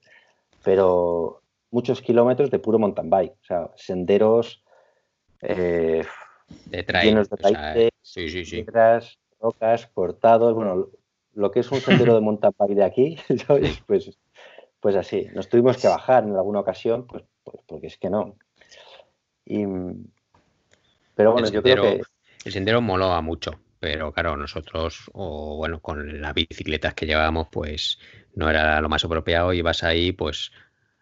pero 0.63 1.41
muchos 1.71 2.01
kilómetros 2.01 2.49
de 2.49 2.59
puro 2.59 2.79
mountain 2.79 3.09
bike. 3.09 3.33
O 3.41 3.45
sea, 3.45 3.71
senderos 3.75 4.63
eh, 5.41 6.05
de 6.65 6.85
llenos 7.03 7.29
de 7.29 7.35
raíces, 7.35 7.89
sí, 8.01 8.29
sí, 8.29 8.45
sí 8.45 8.65
rocas, 9.47 9.87
cortados, 9.87 10.53
bueno, 10.53 10.89
lo 11.33 11.51
que 11.51 11.61
es 11.61 11.71
un 11.71 11.79
sendero 11.79 12.15
de 12.15 12.21
mountain 12.21 12.53
de 12.75 12.83
aquí, 12.83 13.17
Pues, 13.87 14.17
pues 14.79 14.95
así, 14.95 15.27
nos 15.33 15.49
tuvimos 15.49 15.77
que 15.77 15.87
bajar 15.87 16.23
en 16.23 16.35
alguna 16.35 16.59
ocasión, 16.59 17.07
pues, 17.07 17.23
pues 17.43 17.57
porque 17.65 17.87
es 17.87 17.97
que 17.97 18.09
no. 18.09 18.35
pero 21.15 21.31
bueno, 21.31 21.49
yo 21.49 21.61
creo 21.61 21.81
que... 21.81 22.01
El 22.45 22.51
sendero 22.51 22.81
moló 22.81 23.21
mucho, 23.21 23.59
pero 23.79 24.11
claro, 24.13 24.37
nosotros, 24.37 25.09
o 25.13 25.57
bueno, 25.57 25.81
con 25.81 26.21
las 26.21 26.33
bicicletas 26.33 26.93
que 26.93 27.05
llevábamos, 27.05 27.47
pues 27.51 27.99
no 28.35 28.49
era 28.49 28.79
lo 28.79 28.89
más 28.89 29.03
apropiado 29.03 29.51
y 29.53 29.61
vas 29.61 29.83
ahí, 29.83 30.11
pues 30.11 30.51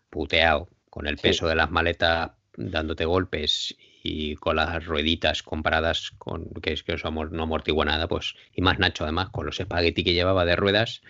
puteado, 0.10 0.70
con 0.90 1.08
el 1.08 1.18
peso 1.18 1.48
de 1.48 1.56
las 1.56 1.70
maletas 1.70 2.32
dándote 2.58 3.06
golpes 3.06 3.76
y 4.06 4.36
con 4.36 4.58
las 4.58 4.86
rueditas 4.86 5.42
comparadas 5.42 6.12
con 6.20 6.46
que 6.62 6.74
es 6.74 6.84
que 6.84 6.94
eso 6.94 7.10
no 7.10 7.44
amortigua 7.44 7.86
nada, 7.86 8.08
pues, 8.08 8.36
y 8.54 8.62
más 8.62 8.78
Nacho 8.78 9.04
además, 9.04 9.30
con 9.32 9.48
los 9.48 9.60
espagueti 9.60 10.04
que 10.04 10.14
llevaba 10.14 10.46
de 10.46 10.56
ruedas. 10.56 11.02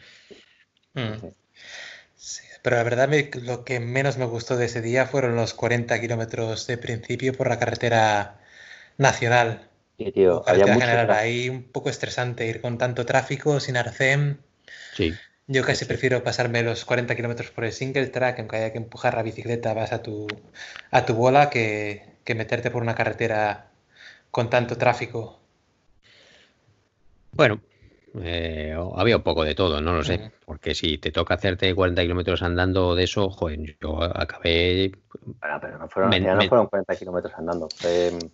Mm. 0.93 1.27
pero 2.61 2.77
la 2.77 2.83
verdad 2.83 3.09
lo 3.43 3.65
que 3.65 3.81
menos 3.81 4.17
me 4.17 4.23
gustó 4.23 4.55
de 4.55 4.67
ese 4.67 4.81
día 4.81 5.07
fueron 5.07 5.35
los 5.35 5.53
40 5.53 5.99
kilómetros 5.99 6.67
de 6.67 6.77
principio 6.77 7.33
por 7.33 7.49
la 7.49 7.59
carretera 7.59 8.39
nacional. 8.97 9.67
Sí, 9.97 10.13
tío, 10.13 10.45
general, 10.45 11.11
ahí 11.11 11.49
un 11.49 11.63
poco 11.63 11.89
estresante 11.89 12.47
ir 12.47 12.61
con 12.61 12.77
tanto 12.77 13.05
tráfico, 13.05 13.59
sin 13.59 13.75
arcem. 13.75 14.37
Sí. 14.93 15.13
Yo 15.47 15.63
casi 15.63 15.83
prefiero 15.83 16.23
pasarme 16.23 16.63
los 16.63 16.85
40 16.85 17.13
kilómetros 17.13 17.51
por 17.51 17.65
el 17.65 17.73
single 17.73 18.07
track, 18.07 18.39
aunque 18.39 18.55
haya 18.55 18.71
que 18.71 18.77
empujar 18.77 19.15
la 19.15 19.23
bicicleta, 19.23 19.73
vas 19.73 19.91
a 19.91 20.01
tu, 20.01 20.27
a 20.91 21.05
tu 21.05 21.13
bola, 21.13 21.49
que, 21.49 22.14
que 22.25 22.35
meterte 22.35 22.71
por 22.71 22.81
una 22.81 22.95
carretera 22.95 23.67
con 24.31 24.49
tanto 24.49 24.77
tráfico. 24.77 25.39
Bueno, 27.31 27.61
eh, 28.21 28.75
había 28.95 29.17
un 29.17 29.23
poco 29.23 29.43
de 29.43 29.55
todo, 29.55 29.79
no 29.79 29.93
lo 29.93 30.03
sé. 30.03 30.31
Porque 30.45 30.75
si 30.75 30.97
te 30.97 31.11
toca 31.11 31.35
hacerte 31.35 31.73
40 31.73 32.01
kilómetros 32.01 32.41
andando 32.41 32.95
de 32.95 33.03
eso, 33.03 33.29
joder, 33.29 33.77
yo 33.81 34.03
acabé. 34.03 34.91
Bueno, 35.39 35.59
pero 35.61 35.77
no 35.77 35.87
fueron, 35.87 36.23
no 36.23 36.47
fueron 36.47 36.67
40 36.67 36.95
kilómetros 36.95 37.33
andando. 37.37 37.67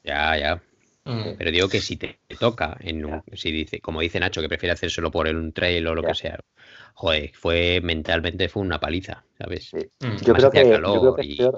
Ya, 0.03 0.37
ya. 0.37 0.61
Pero 1.03 1.51
digo 1.51 1.67
que 1.67 1.81
si 1.81 1.97
te, 1.97 2.19
toca, 2.39 2.77
en 2.79 3.23
si 3.33 3.51
dice, 3.51 3.79
como 3.79 4.01
dice 4.01 4.19
Nacho, 4.19 4.39
que 4.39 4.47
prefiere 4.47 4.73
hacérselo 4.73 5.09
por 5.09 5.27
un 5.27 5.51
trail 5.51 5.87
o 5.87 5.95
lo 5.95 6.03
que 6.03 6.13
sea, 6.13 6.39
joder, 6.93 7.31
fue 7.33 7.81
mentalmente 7.81 8.47
fue 8.49 8.61
una 8.61 8.79
paliza, 8.79 9.23
¿sabes? 9.37 9.71
Yo, 9.71 10.33
creo 10.35 10.51
que, 10.51 10.69
yo, 10.69 11.01
creo 11.01 11.15
que, 11.15 11.51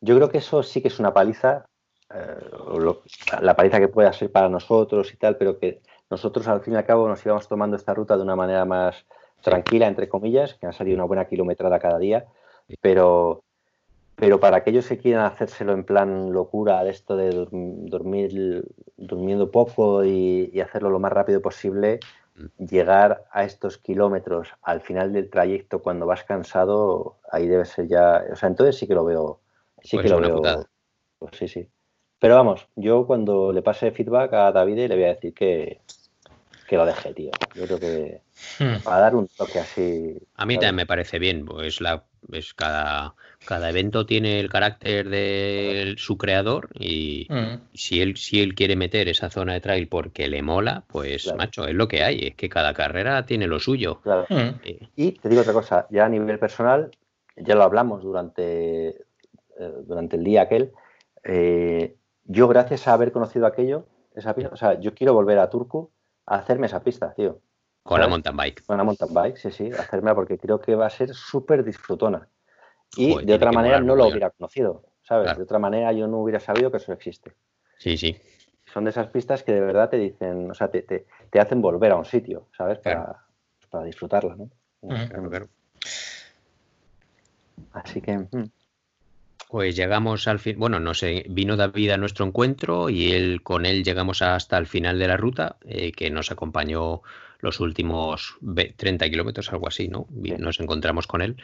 yo 0.00 0.16
creo 0.16 0.30
que 0.30 0.38
eso 0.38 0.62
sí 0.62 0.80
que 0.80 0.88
es 0.88 0.98
una 0.98 1.12
paliza, 1.12 1.66
eh, 2.12 2.38
la 3.40 3.54
paliza 3.54 3.78
que 3.78 3.88
pueda 3.88 4.12
ser 4.12 4.32
para 4.32 4.48
nosotros 4.48 5.12
y 5.12 5.16
tal, 5.16 5.36
pero 5.36 5.58
que 5.58 5.82
nosotros 6.08 6.48
al 6.48 6.60
fin 6.62 6.74
y 6.74 6.76
al 6.76 6.86
cabo 6.86 7.08
nos 7.08 7.24
íbamos 7.24 7.48
tomando 7.48 7.76
esta 7.76 7.94
ruta 7.94 8.16
de 8.16 8.22
una 8.22 8.36
manera 8.36 8.64
más 8.64 9.06
tranquila, 9.42 9.86
entre 9.86 10.08
comillas, 10.08 10.54
que 10.54 10.66
ha 10.66 10.72
salido 10.72 10.96
una 10.96 11.04
buena 11.04 11.26
kilometrada 11.26 11.78
cada 11.78 11.98
día, 11.98 12.26
pero, 12.80 13.42
pero 14.16 14.40
para 14.40 14.58
aquellos 14.58 14.88
que 14.88 14.98
quieran 14.98 15.24
hacérselo 15.24 15.72
en 15.72 15.84
plan 15.84 16.32
locura, 16.32 16.82
de 16.84 16.90
esto 16.90 17.16
de 17.16 17.46
dormir 17.50 18.64
durmiendo 18.96 19.50
poco 19.50 20.04
y, 20.04 20.50
y 20.52 20.60
hacerlo 20.60 20.90
lo 20.90 20.98
más 20.98 21.12
rápido 21.12 21.40
posible, 21.40 22.00
mm. 22.36 22.64
llegar 22.64 23.24
a 23.30 23.44
estos 23.44 23.78
kilómetros 23.78 24.48
al 24.62 24.80
final 24.80 25.12
del 25.12 25.30
trayecto 25.30 25.80
cuando 25.80 26.06
vas 26.06 26.24
cansado, 26.24 27.16
ahí 27.30 27.46
debe 27.46 27.64
ser 27.64 27.86
ya, 27.88 28.24
o 28.32 28.36
sea, 28.36 28.48
entonces 28.48 28.76
sí 28.76 28.86
que 28.86 28.94
lo 28.94 29.04
veo 29.04 29.40
Sí 29.82 29.96
pues 29.96 30.04
que 30.04 30.10
lo 30.10 30.20
veo. 30.20 30.66
Pues 31.18 31.36
sí, 31.36 31.48
sí. 31.48 31.68
Pero 32.18 32.34
vamos, 32.34 32.68
yo 32.76 33.06
cuando 33.06 33.52
le 33.52 33.62
pase 33.62 33.90
feedback 33.92 34.32
a 34.34 34.52
David 34.52 34.88
le 34.88 34.94
voy 34.94 35.04
a 35.04 35.14
decir 35.14 35.32
que, 35.32 35.80
que 36.68 36.76
lo 36.76 36.84
deje, 36.86 37.14
tío. 37.14 37.30
Yo 37.54 37.64
creo 37.64 37.80
que 37.80 38.20
hmm. 38.58 38.82
para 38.84 39.00
dar 39.00 39.16
un 39.16 39.26
toque 39.26 39.58
así. 39.58 40.18
A 40.36 40.44
mí 40.44 40.54
también 40.54 40.76
me 40.76 40.86
parece 40.86 41.18
bien, 41.18 41.46
pues 41.46 41.80
la, 41.80 42.04
es 42.30 42.52
cada, 42.52 43.14
cada 43.46 43.70
evento 43.70 44.04
tiene 44.04 44.38
el 44.38 44.50
carácter 44.50 45.08
de 45.08 45.94
su 45.96 46.18
creador 46.18 46.68
y 46.78 47.26
hmm. 47.30 47.68
si 47.72 48.02
él 48.02 48.16
si 48.18 48.42
él 48.42 48.54
quiere 48.54 48.76
meter 48.76 49.08
esa 49.08 49.30
zona 49.30 49.54
de 49.54 49.60
trail 49.62 49.88
porque 49.88 50.28
le 50.28 50.42
mola, 50.42 50.84
pues 50.88 51.34
macho, 51.34 51.66
es 51.66 51.74
lo 51.74 51.88
que 51.88 52.04
hay, 52.04 52.18
es 52.28 52.34
que 52.36 52.48
cada 52.48 52.74
carrera 52.74 53.24
tiene 53.24 53.46
lo 53.46 53.58
suyo. 53.60 54.00
Claro. 54.02 54.26
Hmm. 54.28 54.60
Y 54.94 55.12
te 55.12 55.28
digo 55.28 55.40
otra 55.40 55.54
cosa, 55.54 55.86
ya 55.90 56.04
a 56.04 56.08
nivel 56.08 56.38
personal, 56.38 56.90
ya 57.34 57.54
lo 57.54 57.62
hablamos 57.62 58.02
durante 58.02 58.88
eh, 58.88 59.04
durante 59.68 60.16
el 60.16 60.24
día 60.24 60.42
aquel, 60.42 60.72
eh, 61.24 61.96
yo 62.24 62.48
gracias 62.48 62.88
a 62.88 62.94
haber 62.94 63.12
conocido 63.12 63.46
aquello, 63.46 63.86
esa 64.14 64.34
pista, 64.34 64.50
o 64.52 64.56
sea, 64.56 64.80
yo 64.80 64.94
quiero 64.94 65.14
volver 65.14 65.38
a 65.38 65.50
Turku 65.50 65.90
a 66.26 66.36
hacerme 66.36 66.66
esa 66.66 66.82
pista, 66.82 67.14
tío. 67.14 67.40
Con 67.82 68.00
la 68.00 68.08
mountain 68.08 68.36
bike. 68.36 68.64
Con 68.66 68.76
la 68.76 68.84
mountain 68.84 69.12
bike, 69.12 69.36
sí, 69.36 69.50
sí, 69.50 69.70
hacérmela 69.72 70.14
porque 70.14 70.38
creo 70.38 70.60
que 70.60 70.74
va 70.74 70.86
a 70.86 70.90
ser 70.90 71.14
súper 71.14 71.64
disfrutona. 71.64 72.28
Y 72.96 73.24
de 73.24 73.34
otra 73.34 73.52
manera 73.52 73.80
no 73.80 73.96
lo 73.96 74.06
hubiera 74.06 74.30
conocido, 74.30 74.84
¿sabes? 75.02 75.36
De 75.36 75.42
otra 75.42 75.58
manera 75.58 75.92
yo 75.92 76.06
no 76.06 76.18
hubiera 76.18 76.40
sabido 76.40 76.70
que 76.70 76.78
eso 76.78 76.92
existe. 76.92 77.32
Sí, 77.78 77.96
sí. 77.96 78.16
Son 78.72 78.84
de 78.84 78.90
esas 78.90 79.08
pistas 79.08 79.42
que 79.42 79.52
de 79.52 79.60
verdad 79.60 79.88
te 79.88 79.96
dicen, 79.96 80.50
o 80.50 80.54
sea, 80.54 80.70
te, 80.70 80.82
te, 80.82 81.40
hacen 81.40 81.60
volver 81.62 81.92
a 81.92 81.96
un 81.96 82.04
sitio, 82.04 82.46
¿sabes? 82.56 82.78
Para, 82.78 83.24
para 83.68 83.84
disfrutarla, 83.84 84.36
¿no? 84.36 84.50
Claro, 84.80 85.48
Así 87.72 88.00
que. 88.00 88.18
Mm. 88.18 88.50
Pues 89.50 89.74
llegamos 89.74 90.28
al 90.28 90.38
fin, 90.38 90.56
bueno, 90.58 90.78
no 90.78 90.94
sé, 90.94 91.24
vino 91.28 91.56
David 91.56 91.90
a 91.90 91.96
nuestro 91.96 92.24
encuentro 92.24 92.88
y 92.88 93.10
él 93.10 93.42
con 93.42 93.66
él 93.66 93.82
llegamos 93.82 94.22
hasta 94.22 94.56
el 94.56 94.66
final 94.66 94.98
de 95.00 95.08
la 95.08 95.16
ruta, 95.16 95.56
eh, 95.64 95.90
que 95.90 96.08
nos 96.08 96.30
acompañó 96.30 97.02
los 97.40 97.58
últimos 97.58 98.36
30 98.76 99.10
kilómetros, 99.10 99.52
algo 99.52 99.66
así, 99.66 99.88
¿no? 99.88 100.06
Nos 100.10 100.60
encontramos 100.60 101.08
con 101.08 101.20
él 101.20 101.36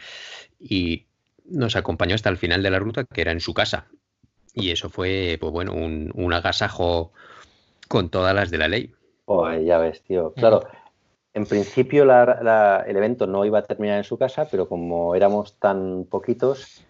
y 0.61 1.07
nos 1.46 1.74
acompañó 1.74 2.14
hasta 2.14 2.30
el 2.30 2.36
final 2.36 2.62
de 2.62 2.70
la 2.70 2.78
ruta, 2.78 3.04
que 3.04 3.22
era 3.22 3.32
en 3.32 3.40
su 3.40 3.54
casa. 3.54 3.88
Y 4.54 4.70
eso 4.70 4.88
fue, 4.88 5.36
pues 5.40 5.52
bueno, 5.52 5.72
un, 5.72 6.32
agasajo 6.32 7.12
con 7.88 8.09
todas 8.09 8.34
las 8.34 8.52
de 8.52 8.59
la 8.59 8.68
ley. 8.68 8.92
Oh, 9.24 9.52
ya 9.52 9.78
ves, 9.78 10.02
tío. 10.02 10.32
Claro, 10.34 10.62
en 11.34 11.44
principio 11.44 12.04
el 12.04 12.96
evento 12.96 13.26
no 13.26 13.44
iba 13.44 13.59
a 13.59 13.64
terminar 13.64 13.98
en 13.98 14.04
su 14.04 14.16
casa, 14.16 14.46
pero 14.48 14.68
como 14.68 15.14
éramos 15.16 15.59
tan 15.59 16.04
poquitos, 16.04 16.86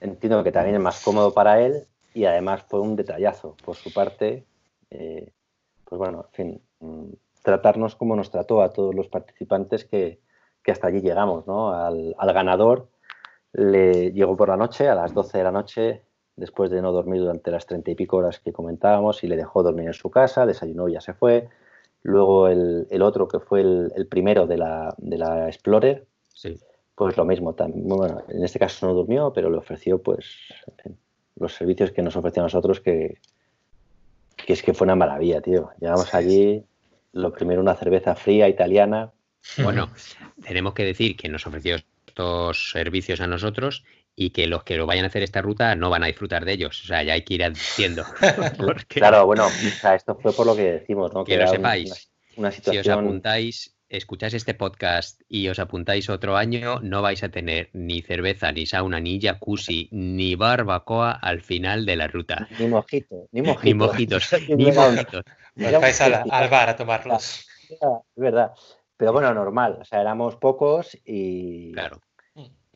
entiendo 0.00 0.42
que 0.44 0.52
también 0.52 0.76
es 0.76 0.82
más 0.82 1.02
cómodo 1.02 1.32
para 1.32 1.60
él 1.60 1.86
y 2.14 2.24
además 2.24 2.64
fue 2.68 2.80
un 2.80 2.96
detallazo 2.96 3.56
por 3.64 3.76
su 3.76 3.92
parte. 3.92 4.46
Eh, 4.90 5.32
pues 5.84 5.98
bueno, 5.98 6.26
en 6.28 6.32
fin, 6.32 6.62
mm, 6.80 7.12
tratarnos 7.42 7.96
como 7.96 8.16
nos 8.16 8.30
trató 8.30 8.62
a 8.62 8.72
todos 8.72 8.94
los 8.94 9.08
participantes 9.08 9.84
que, 9.84 10.20
hasta 10.66 10.88
allí 10.88 11.00
llegamos, 11.00 11.46
¿no? 11.46 11.70
Al, 11.70 12.14
ganador 12.18 12.88
le 13.52 14.12
llegó 14.12 14.36
por 14.36 14.48
la 14.48 14.56
noche, 14.56 14.88
a 14.88 14.96
las 14.96 15.14
12 15.14 15.38
de 15.38 15.44
la 15.44 15.52
noche, 15.52 16.02
después 16.34 16.70
de 16.70 16.82
no 16.82 16.90
dormir 16.90 17.20
durante 17.20 17.52
las 17.52 17.66
treinta 17.66 17.92
y 17.92 17.94
pico 17.94 18.16
horas 18.16 18.40
que 18.40 18.52
comentábamos, 18.52 19.22
y 19.22 19.28
le 19.28 19.36
dejó 19.36 19.62
dormir 19.62 19.86
en 19.86 19.94
su 19.94 20.10
casa, 20.10 20.44
desayunó 20.44 20.88
y 20.88 20.94
ya 20.94 21.00
se 21.00 21.14
fue. 21.14 21.48
Luego 22.02 22.48
el, 22.48 23.02
otro, 23.02 23.28
que 23.28 23.38
fue 23.38 23.60
el, 23.60 24.08
primero 24.10 24.46
de 24.46 24.56
la, 24.58 24.94
de 24.98 25.18
la 25.18 25.48
Explorer, 25.48 26.06
sí 26.34 26.58
pues 26.96 27.16
lo 27.16 27.24
mismo. 27.24 27.54
Bueno, 27.56 28.24
en 28.28 28.44
este 28.44 28.58
caso 28.58 28.86
no 28.86 28.94
durmió, 28.94 29.32
pero 29.32 29.50
le 29.50 29.58
ofreció 29.58 30.02
pues 30.02 30.26
los 31.36 31.54
servicios 31.54 31.92
que 31.92 32.02
nos 32.02 32.16
ofreció 32.16 32.42
a 32.42 32.46
nosotros, 32.46 32.80
que, 32.80 33.18
que 34.36 34.52
es 34.52 34.62
que 34.62 34.74
fue 34.74 34.86
una 34.86 34.96
maravilla, 34.96 35.40
tío. 35.40 35.70
Llegamos 35.78 36.12
allí, 36.14 36.64
lo 37.12 37.32
primero 37.32 37.60
una 37.60 37.76
cerveza 37.76 38.16
fría 38.16 38.48
italiana, 38.48 39.12
Bueno, 39.62 39.90
tenemos 40.42 40.74
que 40.74 40.84
decir 40.84 41.16
que 41.16 41.28
nos 41.28 41.46
ofreció 41.46 41.76
estos 42.06 42.70
servicios 42.70 43.20
a 43.20 43.26
nosotros 43.26 43.84
y 44.14 44.30
que 44.30 44.46
los 44.46 44.64
que 44.64 44.76
lo 44.76 44.86
vayan 44.86 45.04
a 45.04 45.08
hacer 45.08 45.22
esta 45.22 45.42
ruta 45.42 45.74
no 45.76 45.90
van 45.90 46.02
a 46.02 46.06
disfrutar 46.06 46.44
de 46.44 46.52
ellos. 46.52 46.82
O 46.82 46.86
sea, 46.86 47.02
ya 47.02 47.14
hay 47.14 47.22
que 47.22 47.34
ir 47.34 47.48
diciendo. 47.50 48.04
Claro, 48.88 49.26
bueno, 49.26 49.46
esto 49.48 50.16
fue 50.16 50.32
por 50.32 50.46
lo 50.46 50.56
que 50.56 50.72
decimos, 50.72 51.12
¿no? 51.12 51.24
Que, 51.24 51.36
lo 51.36 51.46
sepáis. 51.48 52.10
Una, 52.36 52.50
situación... 52.50 52.84
Si 52.84 52.90
os 52.90 52.96
apuntáis, 52.96 53.75
escucháis 53.88 54.34
este 54.34 54.54
podcast 54.54 55.20
y 55.28 55.48
os 55.48 55.58
apuntáis 55.58 56.08
otro 56.10 56.36
año, 56.36 56.80
no 56.80 57.02
vais 57.02 57.22
a 57.22 57.28
tener 57.28 57.70
ni 57.72 58.02
cerveza, 58.02 58.52
ni 58.52 58.66
sauna, 58.66 59.00
ni 59.00 59.20
jacuzzi, 59.20 59.88
ni 59.92 60.34
barbacoa 60.34 61.12
al 61.12 61.40
final 61.40 61.86
de 61.86 61.96
la 61.96 62.08
ruta. 62.08 62.48
Ni 62.58 62.66
mojito, 62.66 63.28
ni 63.32 63.42
mojitos. 63.42 63.62
ni 63.62 63.74
mojitos, 63.74 64.32
ni 64.48 64.72
mojitos. 64.72 65.24
vais 65.54 66.00
al, 66.00 66.24
al, 66.30 66.48
bar 66.50 66.70
a 66.70 66.76
tomarlos. 66.76 67.46
Es 67.68 67.78
verdad. 68.16 68.52
Pero 68.96 69.12
bueno, 69.12 69.32
normal. 69.34 69.78
O 69.80 69.84
sea, 69.84 70.00
éramos 70.00 70.36
pocos 70.36 70.96
y. 71.04 71.72
Claro. 71.72 72.00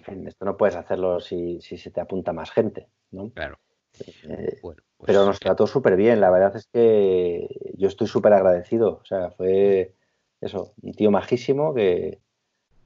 esto 0.07 0.45
no 0.45 0.57
puedes 0.57 0.77
hacerlo 0.77 1.21
si, 1.21 1.61
si 1.61 1.79
se 1.79 1.91
te 1.91 2.01
apunta 2.01 2.33
más 2.33 2.51
gente, 2.51 2.89
¿no? 3.11 3.31
Claro. 3.31 3.59
Eh, 4.29 4.59
pues 4.61 4.79
pero 5.05 5.25
nos 5.25 5.41
trató 5.41 5.67
súper 5.67 5.97
bien. 5.97 6.21
La 6.21 6.31
verdad 6.31 6.55
es 6.57 6.67
que 6.67 7.49
yo 7.77 7.89
estoy 7.89 8.07
súper 8.07 8.33
agradecido. 8.33 9.01
O 9.03 9.05
sea, 9.05 9.31
fue 9.31 9.95
eso, 10.41 10.75
un 10.83 10.93
tío 10.93 11.11
majísimo 11.11 11.75
que, 11.75 12.19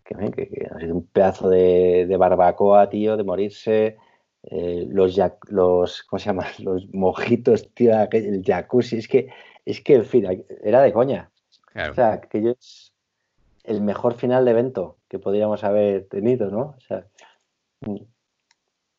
que, 0.05 0.69
ha 0.71 0.81
sido 0.81 0.95
un 0.95 1.07
pedazo 1.07 1.49
de, 1.49 2.15
barbacoa, 2.19 2.89
tío, 2.91 3.17
de 3.17 3.25
morirse. 3.25 3.97
Eh, 4.43 4.87
los, 4.91 5.19
los, 5.49 6.03
¿cómo 6.03 6.21
se 6.21 6.27
llama? 6.27 6.47
Los 6.59 6.93
mojitos, 6.93 7.73
tío, 7.75 7.93
el 8.11 8.43
jacuzzi. 8.45 8.97
Es 8.97 9.09
que, 9.09 9.29
es 9.65 9.81
que, 9.81 9.95
en 9.95 10.05
fin, 10.05 10.45
era 10.63 10.83
de 10.83 10.93
coña. 10.93 11.31
O 11.91 11.95
sea, 11.95 12.21
que 12.21 12.43
yo 12.43 12.51
es 12.51 12.93
el 13.65 13.81
mejor 13.81 14.15
final 14.15 14.45
de 14.45 14.51
evento 14.53 14.99
que 15.09 15.19
podríamos 15.19 15.65
haber 15.65 16.07
tenido, 16.09 16.51
¿no? 16.51 16.77
O 16.77 16.81
sea, 16.87 17.07
mm. 17.81 17.97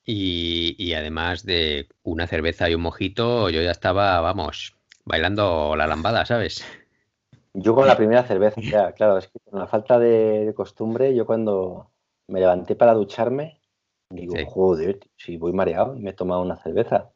y, 0.03 0.75
y, 0.77 0.93
además 0.93 1.45
de 1.45 1.87
una 2.03 2.27
cerveza 2.27 2.69
y 2.69 2.75
un 2.75 2.81
mojito, 2.81 3.49
yo 3.49 3.61
ya 3.61 3.71
estaba, 3.71 4.19
vamos, 4.19 4.75
bailando 5.05 5.75
la 5.77 5.87
lambada, 5.87 6.25
¿sabes? 6.25 6.65
Yo 7.57 7.73
con 7.73 7.87
la 7.87 7.95
primera 7.95 8.23
cerveza, 8.23 8.59
ya, 8.61 8.91
claro, 8.91 9.17
es 9.17 9.27
que 9.27 9.39
con 9.49 9.59
la 9.59 9.67
falta 9.67 9.97
de, 9.97 10.53
costumbre, 10.55 11.15
yo 11.15 11.25
cuando 11.25 11.91
me 12.27 12.39
levanté 12.39 12.75
para 12.75 12.93
ducharme, 12.93 13.61
digo, 14.09 14.35
joder, 14.47 14.99
si 15.15 15.37
voy 15.37 15.53
mareado 15.53 15.95
y 15.95 16.01
me 16.01 16.11
he 16.11 16.13
tomado 16.13 16.41
una 16.41 16.57
cerveza. 16.57 17.11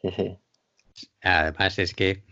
Sí, 0.00 0.10
sí. 0.10 0.38
Además 1.22 1.78
es 1.78 1.94
que 1.94 2.24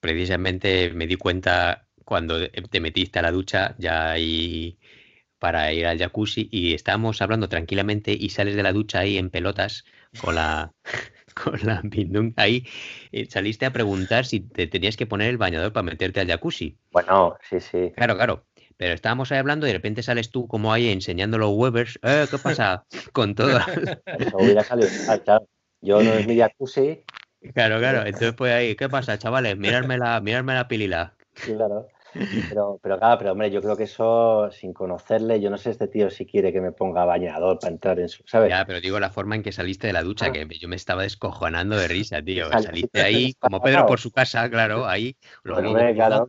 precisamente 0.00 0.90
me 0.90 1.06
di 1.06 1.16
cuenta 1.16 1.86
cuando 2.04 2.48
te 2.48 2.80
metiste 2.80 3.18
a 3.18 3.22
la 3.22 3.30
ducha 3.30 3.74
ya 3.78 4.12
ahí 4.12 4.78
para 5.38 5.72
ir 5.72 5.86
al 5.86 5.98
jacuzzi 5.98 6.48
y 6.50 6.72
estábamos 6.72 7.20
hablando 7.20 7.48
tranquilamente 7.48 8.16
y 8.18 8.30
sales 8.30 8.56
de 8.56 8.62
la 8.62 8.72
ducha 8.72 9.00
ahí 9.00 9.18
en 9.18 9.30
pelotas 9.30 9.84
con 10.18 10.36
la 10.36 10.72
con 11.42 11.58
la 11.62 11.80
bindung 11.82 12.32
ahí, 12.36 12.66
eh, 13.12 13.26
saliste 13.28 13.66
a 13.66 13.72
preguntar 13.72 14.26
si 14.26 14.40
te 14.40 14.66
tenías 14.66 14.96
que 14.96 15.06
poner 15.06 15.30
el 15.30 15.38
bañador 15.38 15.72
para 15.72 15.84
meterte 15.84 16.20
al 16.20 16.26
jacuzzi. 16.26 16.76
Bueno, 16.92 17.36
sí, 17.48 17.60
sí. 17.60 17.92
Claro, 17.96 18.16
claro. 18.16 18.44
Pero 18.76 18.94
estábamos 18.94 19.30
ahí 19.30 19.38
hablando 19.38 19.66
y 19.66 19.68
de 19.68 19.74
repente 19.74 20.02
sales 20.02 20.30
tú 20.30 20.48
como 20.48 20.72
ahí 20.72 20.88
enseñando 20.88 21.38
los 21.38 21.52
Webers. 21.52 21.98
Eh, 22.02 22.26
¿Qué 22.28 22.38
pasa? 22.38 22.84
Con 23.12 23.34
todo. 23.34 23.58
Eso 24.18 24.36
hubiera 24.38 24.64
salido. 24.64 24.88
claro. 25.24 25.46
Yo 25.80 26.02
no 26.02 26.12
es 26.14 26.26
mi 26.26 26.36
jacuzzi. 26.38 27.04
Claro, 27.52 27.78
claro. 27.78 28.06
Entonces 28.06 28.32
pues 28.32 28.52
ahí, 28.52 28.74
¿qué 28.74 28.88
pasa, 28.88 29.18
chavales? 29.18 29.56
Mirarme 29.56 29.98
la, 29.98 30.20
mirarme 30.20 30.54
la 30.54 30.66
pilila. 30.66 31.14
Claro. 31.34 31.88
Pero, 32.48 32.78
pero 32.82 32.98
claro, 32.98 33.18
pero 33.18 33.32
hombre, 33.32 33.50
yo 33.50 33.60
creo 33.60 33.76
que 33.76 33.84
eso, 33.84 34.50
sin 34.50 34.72
conocerle, 34.72 35.40
yo 35.40 35.50
no 35.50 35.58
sé 35.58 35.70
este 35.70 35.88
tío 35.88 36.10
si 36.10 36.26
quiere 36.26 36.52
que 36.52 36.60
me 36.60 36.72
ponga 36.72 37.04
bañador 37.04 37.58
para 37.58 37.72
entrar 37.72 37.98
en 37.98 38.08
su, 38.08 38.22
¿sabes? 38.26 38.50
Ya, 38.50 38.64
pero 38.64 38.80
digo 38.80 39.00
la 39.00 39.10
forma 39.10 39.34
en 39.34 39.42
que 39.42 39.52
saliste 39.52 39.88
de 39.88 39.92
la 39.92 40.02
ducha, 40.02 40.26
ah. 40.26 40.32
que 40.32 40.46
yo 40.46 40.68
me 40.68 40.76
estaba 40.76 41.02
descojonando 41.02 41.76
de 41.76 41.88
risa, 41.88 42.22
tío. 42.22 42.50
saliste 42.50 43.00
ahí, 43.02 43.34
como 43.34 43.60
Pedro 43.60 43.86
por 43.86 44.00
su 44.00 44.12
casa, 44.12 44.48
claro, 44.48 44.86
ahí, 44.86 45.16
los 45.42 45.58
claro, 45.58 46.26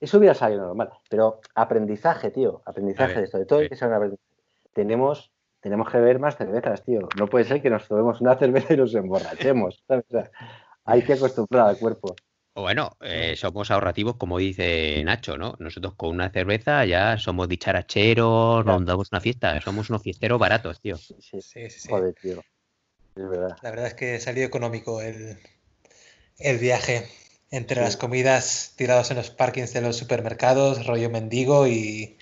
eso, 0.00 0.18
hubiera 0.18 0.34
salido 0.34 0.62
normal, 0.62 0.90
pero 1.08 1.40
aprendizaje, 1.54 2.32
tío, 2.32 2.62
aprendizaje 2.66 3.20
de 3.20 3.24
esto, 3.24 3.38
de 3.38 3.46
todo 3.46 3.60
hay 3.60 3.68
que 3.68 3.76
ser 3.76 3.86
un 3.86 3.94
aprendizaje. 3.94 4.28
Tenemos, 4.72 5.30
tenemos 5.60 5.88
que 5.88 5.98
beber 5.98 6.18
más 6.18 6.36
cervezas, 6.36 6.82
tío. 6.82 7.08
No 7.16 7.28
puede 7.28 7.44
ser 7.44 7.62
que 7.62 7.70
nos 7.70 7.86
tomemos 7.86 8.20
una 8.20 8.34
cerveza 8.38 8.74
y 8.74 8.78
nos 8.78 8.94
emborrachemos, 8.94 9.84
¿sabes? 9.86 10.04
hay 10.84 11.02
que 11.02 11.12
acostumbrar 11.12 11.68
al 11.68 11.78
cuerpo. 11.78 12.16
Bueno, 12.54 12.98
eh, 13.00 13.34
somos 13.36 13.70
ahorrativos, 13.70 14.16
como 14.16 14.36
dice 14.36 15.02
Nacho, 15.04 15.38
¿no? 15.38 15.56
Nosotros 15.58 15.94
con 15.94 16.10
una 16.10 16.30
cerveza 16.30 16.84
ya 16.84 17.16
somos 17.16 17.48
dicharacheros, 17.48 18.64
nos 18.66 18.84
damos 18.84 19.08
una 19.10 19.20
fiesta, 19.22 19.58
somos 19.62 19.88
unos 19.88 20.02
fiesteros 20.02 20.38
baratos, 20.38 20.80
tío. 20.80 20.96
Sí, 20.96 21.14
sí, 21.40 21.70
sí. 21.70 21.88
Joder, 21.88 22.14
tío. 22.20 22.42
Es 23.16 23.28
verdad. 23.28 23.56
La 23.62 23.70
verdad 23.70 23.86
es 23.86 23.94
que 23.94 24.20
salió 24.20 24.44
económico 24.44 25.00
el, 25.00 25.38
el 26.38 26.58
viaje 26.58 27.08
entre 27.50 27.80
las 27.80 27.96
comidas 27.96 28.74
tiradas 28.76 29.10
en 29.10 29.18
los 29.18 29.30
parkings 29.30 29.72
de 29.72 29.80
los 29.82 29.96
supermercados, 29.96 30.86
rollo 30.86 31.08
mendigo 31.08 31.66
y, 31.66 32.18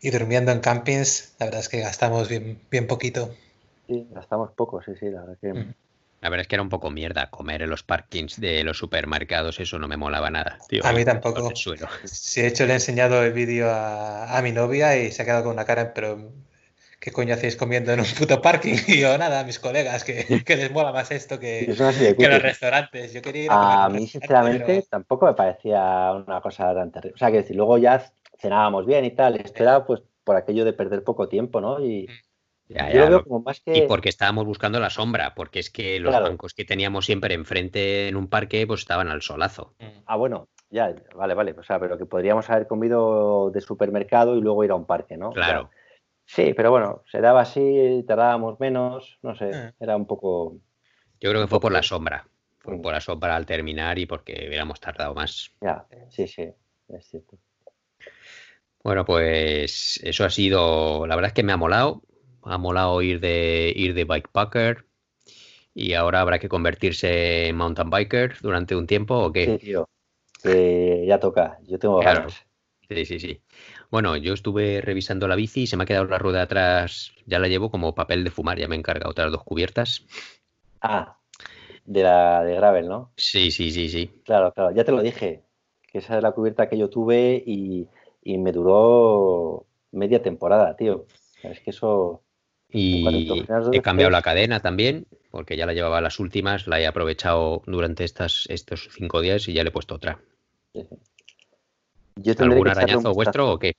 y, 0.00 0.10
durmiendo 0.10 0.52
en 0.52 0.60
campings. 0.60 1.34
La 1.38 1.46
verdad 1.46 1.60
es 1.60 1.68
que 1.68 1.80
gastamos 1.80 2.28
bien, 2.28 2.60
bien 2.70 2.86
poquito. 2.86 3.34
Sí, 3.86 4.06
gastamos 4.10 4.50
poco, 4.52 4.82
sí, 4.82 4.92
sí, 4.98 5.10
la 5.10 5.20
verdad 5.20 5.38
que. 5.40 5.52
Mm. 5.54 5.74
La 6.22 6.30
verdad 6.30 6.42
es 6.42 6.48
que 6.48 6.54
era 6.54 6.62
un 6.62 6.68
poco 6.68 6.88
mierda 6.88 7.30
comer 7.30 7.62
en 7.62 7.70
los 7.70 7.82
parkings 7.82 8.40
de 8.40 8.62
los 8.62 8.78
supermercados, 8.78 9.58
eso 9.58 9.80
no 9.80 9.88
me 9.88 9.96
molaba 9.96 10.30
nada. 10.30 10.56
Tío, 10.68 10.86
a 10.86 10.92
mí 10.92 11.04
tampoco. 11.04 11.50
Si 12.04 12.40
de 12.40 12.46
hecho 12.46 12.64
le 12.64 12.70
he 12.70 12.74
enseñado 12.74 13.24
el 13.24 13.32
vídeo 13.32 13.68
a, 13.68 14.40
mi 14.40 14.52
novia 14.52 14.96
y 14.96 15.10
se 15.10 15.22
ha 15.22 15.24
quedado 15.24 15.42
con 15.42 15.52
una 15.52 15.64
cara, 15.64 15.92
pero 15.92 16.32
¿qué 17.00 17.10
coño 17.10 17.34
hacéis 17.34 17.56
comiendo 17.56 17.92
en 17.92 17.98
un 18.00 18.06
puto 18.06 18.40
parking? 18.40 18.76
Y 18.86 19.00
yo, 19.00 19.18
nada, 19.18 19.40
a 19.40 19.44
mis 19.44 19.58
colegas, 19.58 20.04
que, 20.04 20.44
les 20.46 20.70
mola 20.70 20.92
más 20.92 21.10
esto 21.10 21.40
que, 21.40 21.74
que 22.16 22.28
los 22.28 22.40
restaurantes. 22.40 23.12
Yo 23.12 23.20
quería 23.20 23.44
ir 23.44 23.50
a, 23.50 23.84
a 23.86 23.88
mí, 23.88 24.06
sinceramente, 24.06 24.86
tampoco 24.88 25.26
me 25.26 25.34
parecía 25.34 26.12
una 26.12 26.40
cosa 26.40 26.72
tan 26.72 26.92
terrible. 26.92 27.16
O 27.16 27.18
sea, 27.18 27.32
que 27.32 27.38
decir, 27.38 27.56
luego 27.56 27.78
ya 27.78 28.12
cenábamos 28.38 28.86
bien 28.86 29.04
y 29.04 29.10
tal. 29.10 29.40
Esto 29.40 29.64
era 29.64 29.84
pues 29.84 30.00
por 30.22 30.36
aquello 30.36 30.64
de 30.64 30.72
perder 30.72 31.02
poco 31.02 31.28
tiempo, 31.28 31.60
¿no? 31.60 31.84
Y, 31.84 32.06
mm. 32.06 32.31
Y 33.66 33.82
porque 33.82 34.08
estábamos 34.08 34.46
buscando 34.46 34.80
la 34.80 34.90
sombra, 34.90 35.34
porque 35.34 35.58
es 35.58 35.70
que 35.70 35.98
los 36.00 36.12
bancos 36.12 36.54
que 36.54 36.64
teníamos 36.64 37.06
siempre 37.06 37.34
enfrente 37.34 38.08
en 38.08 38.16
un 38.16 38.28
parque, 38.28 38.66
pues 38.66 38.80
estaban 38.80 39.08
al 39.08 39.22
solazo. 39.22 39.74
Mm. 39.78 40.02
Ah, 40.06 40.16
bueno, 40.16 40.48
ya, 40.70 40.94
vale, 41.14 41.34
vale. 41.34 41.52
O 41.52 41.62
sea, 41.62 41.78
pero 41.78 41.98
que 41.98 42.06
podríamos 42.06 42.48
haber 42.50 42.66
comido 42.66 43.50
de 43.50 43.60
supermercado 43.60 44.36
y 44.36 44.40
luego 44.40 44.64
ir 44.64 44.70
a 44.70 44.76
un 44.76 44.86
parque, 44.86 45.16
¿no? 45.16 45.30
Claro. 45.30 45.70
sí, 46.24 46.54
pero 46.54 46.70
bueno, 46.70 47.02
se 47.10 47.20
daba 47.20 47.42
así, 47.42 48.04
tardábamos 48.06 48.58
menos, 48.60 49.18
no 49.22 49.34
sé, 49.34 49.50
eh. 49.50 49.72
era 49.80 49.96
un 49.96 50.06
poco. 50.06 50.56
Yo 51.20 51.30
creo 51.30 51.42
que 51.42 51.48
fue 51.48 51.60
por 51.60 51.72
la 51.72 51.82
sombra. 51.82 52.26
Fue 52.58 52.76
mm. 52.76 52.82
por 52.82 52.92
la 52.92 53.00
sombra 53.00 53.36
al 53.36 53.46
terminar 53.46 53.98
y 53.98 54.06
porque 54.06 54.46
hubiéramos 54.46 54.80
tardado 54.80 55.14
más. 55.14 55.52
Ya, 55.60 55.86
sí, 56.08 56.26
sí, 56.26 56.48
es 56.88 57.06
cierto. 57.06 57.38
Bueno, 58.82 59.04
pues 59.04 60.00
eso 60.02 60.24
ha 60.24 60.30
sido, 60.30 61.06
la 61.06 61.14
verdad 61.14 61.28
es 61.28 61.34
que 61.34 61.44
me 61.44 61.52
ha 61.52 61.56
molado 61.56 62.02
ha 62.44 62.58
molado 62.58 63.02
ir 63.02 63.20
de, 63.20 63.72
ir 63.74 63.94
de 63.94 64.04
bikepacker 64.04 64.86
y 65.74 65.94
ahora 65.94 66.20
habrá 66.20 66.38
que 66.38 66.48
convertirse 66.48 67.48
en 67.48 67.56
mountain 67.56 67.90
biker 67.90 68.36
durante 68.40 68.76
un 68.76 68.86
tiempo 68.86 69.16
o 69.16 69.32
qué? 69.32 69.58
Sí, 69.58 69.58
tío. 69.58 69.88
ya 71.06 71.18
toca. 71.18 71.58
Yo 71.66 71.78
tengo 71.78 71.98
ganas. 72.00 72.44
Sí, 72.88 73.06
sí, 73.06 73.18
sí. 73.18 73.42
Bueno, 73.90 74.16
yo 74.16 74.34
estuve 74.34 74.80
revisando 74.82 75.26
la 75.28 75.36
bici 75.36 75.62
y 75.62 75.66
se 75.66 75.76
me 75.76 75.84
ha 75.84 75.86
quedado 75.86 76.04
la 76.04 76.18
rueda 76.18 76.42
atrás. 76.42 77.12
Ya 77.26 77.38
la 77.38 77.48
llevo 77.48 77.70
como 77.70 77.94
papel 77.94 78.24
de 78.24 78.30
fumar. 78.30 78.58
Ya 78.58 78.68
me 78.68 78.74
he 78.74 78.78
encargado 78.78 79.10
otras 79.10 79.32
dos 79.32 79.44
cubiertas. 79.44 80.04
Ah, 80.82 81.18
de 81.84 82.02
la 82.02 82.44
de 82.44 82.54
gravel, 82.54 82.88
¿no? 82.88 83.12
Sí, 83.16 83.50
sí, 83.50 83.70
sí, 83.70 83.88
sí. 83.88 84.10
Claro, 84.24 84.52
claro. 84.52 84.74
Ya 84.74 84.84
te 84.84 84.92
lo 84.92 85.00
dije. 85.00 85.42
Que 85.90 85.98
esa 85.98 86.16
es 86.16 86.22
la 86.22 86.32
cubierta 86.32 86.68
que 86.68 86.78
yo 86.78 86.90
tuve 86.90 87.42
y, 87.46 87.86
y 88.22 88.38
me 88.38 88.52
duró 88.52 89.66
media 89.90 90.22
temporada, 90.22 90.76
tío. 90.76 91.06
Es 91.42 91.60
que 91.60 91.70
eso 91.70 92.22
y 92.72 93.44
he 93.72 93.82
cambiado 93.82 94.10
la 94.10 94.22
cadena 94.22 94.60
también, 94.60 95.06
porque 95.30 95.56
ya 95.56 95.66
la 95.66 95.74
llevaba 95.74 96.00
las 96.00 96.18
últimas, 96.18 96.66
la 96.66 96.80
he 96.80 96.86
aprovechado 96.86 97.62
durante 97.66 98.04
estas, 98.04 98.46
estos 98.48 98.88
cinco 98.92 99.20
días 99.20 99.46
y 99.48 99.52
ya 99.52 99.62
le 99.62 99.68
he 99.68 99.72
puesto 99.72 99.94
otra. 99.94 100.18
¿Algún 102.38 102.68
arañazo 102.68 103.12
vuestro 103.12 103.52
o 103.52 103.58
qué? 103.58 103.74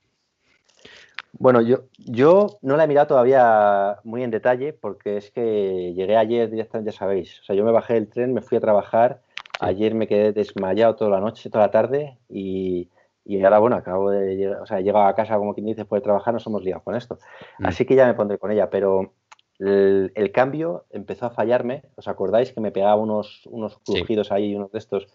Bueno, 1.32 1.60
yo, 1.60 1.86
yo 1.98 2.58
no 2.62 2.76
la 2.76 2.84
he 2.84 2.88
mirado 2.88 3.08
todavía 3.08 3.98
muy 4.04 4.22
en 4.22 4.30
detalle 4.30 4.72
porque 4.72 5.16
es 5.16 5.32
que 5.32 5.92
llegué 5.96 6.16
ayer 6.16 6.48
directamente, 6.48 6.92
ya 6.92 6.98
sabéis. 6.98 7.40
O 7.40 7.44
sea, 7.44 7.56
yo 7.56 7.64
me 7.64 7.72
bajé 7.72 7.94
del 7.94 8.08
tren, 8.08 8.32
me 8.32 8.42
fui 8.42 8.58
a 8.58 8.60
trabajar. 8.60 9.22
Ayer 9.58 9.94
me 9.94 10.06
quedé 10.06 10.32
desmayado 10.32 10.94
toda 10.94 11.10
la 11.10 11.20
noche, 11.20 11.50
toda 11.50 11.66
la 11.66 11.70
tarde 11.72 12.18
y, 12.28 12.88
y 13.24 13.42
ahora, 13.42 13.58
bueno, 13.58 13.76
acabo 13.76 14.10
de 14.10 14.36
llegar, 14.36 14.60
o 14.60 14.66
sea, 14.66 14.80
he 14.80 14.82
llegado 14.82 15.06
a 15.06 15.14
casa, 15.14 15.36
como 15.36 15.54
quien 15.54 15.66
dice, 15.66 15.82
después 15.82 16.00
de 16.00 16.04
trabajar, 16.04 16.34
nos 16.34 16.46
hemos 16.46 16.62
liado 16.62 16.82
con 16.82 16.94
esto. 16.94 17.18
Mm. 17.58 17.66
Así 17.66 17.84
que 17.86 17.94
ya 17.94 18.06
me 18.06 18.14
pondré 18.14 18.38
con 18.38 18.50
ella, 18.50 18.68
pero 18.70 19.12
el, 19.58 20.30
cambio 20.32 20.84
empezó 20.90 21.26
a 21.26 21.30
fallarme. 21.30 21.82
¿Os 21.96 22.08
acordáis 22.08 22.52
que 22.52 22.60
me 22.60 22.70
pegaba 22.70 22.96
unos, 22.96 23.46
unos 23.46 23.78
crujidos 23.78 24.30
ahí, 24.30 24.54
unos 24.54 24.72
de 24.72 24.78
estos, 24.78 25.06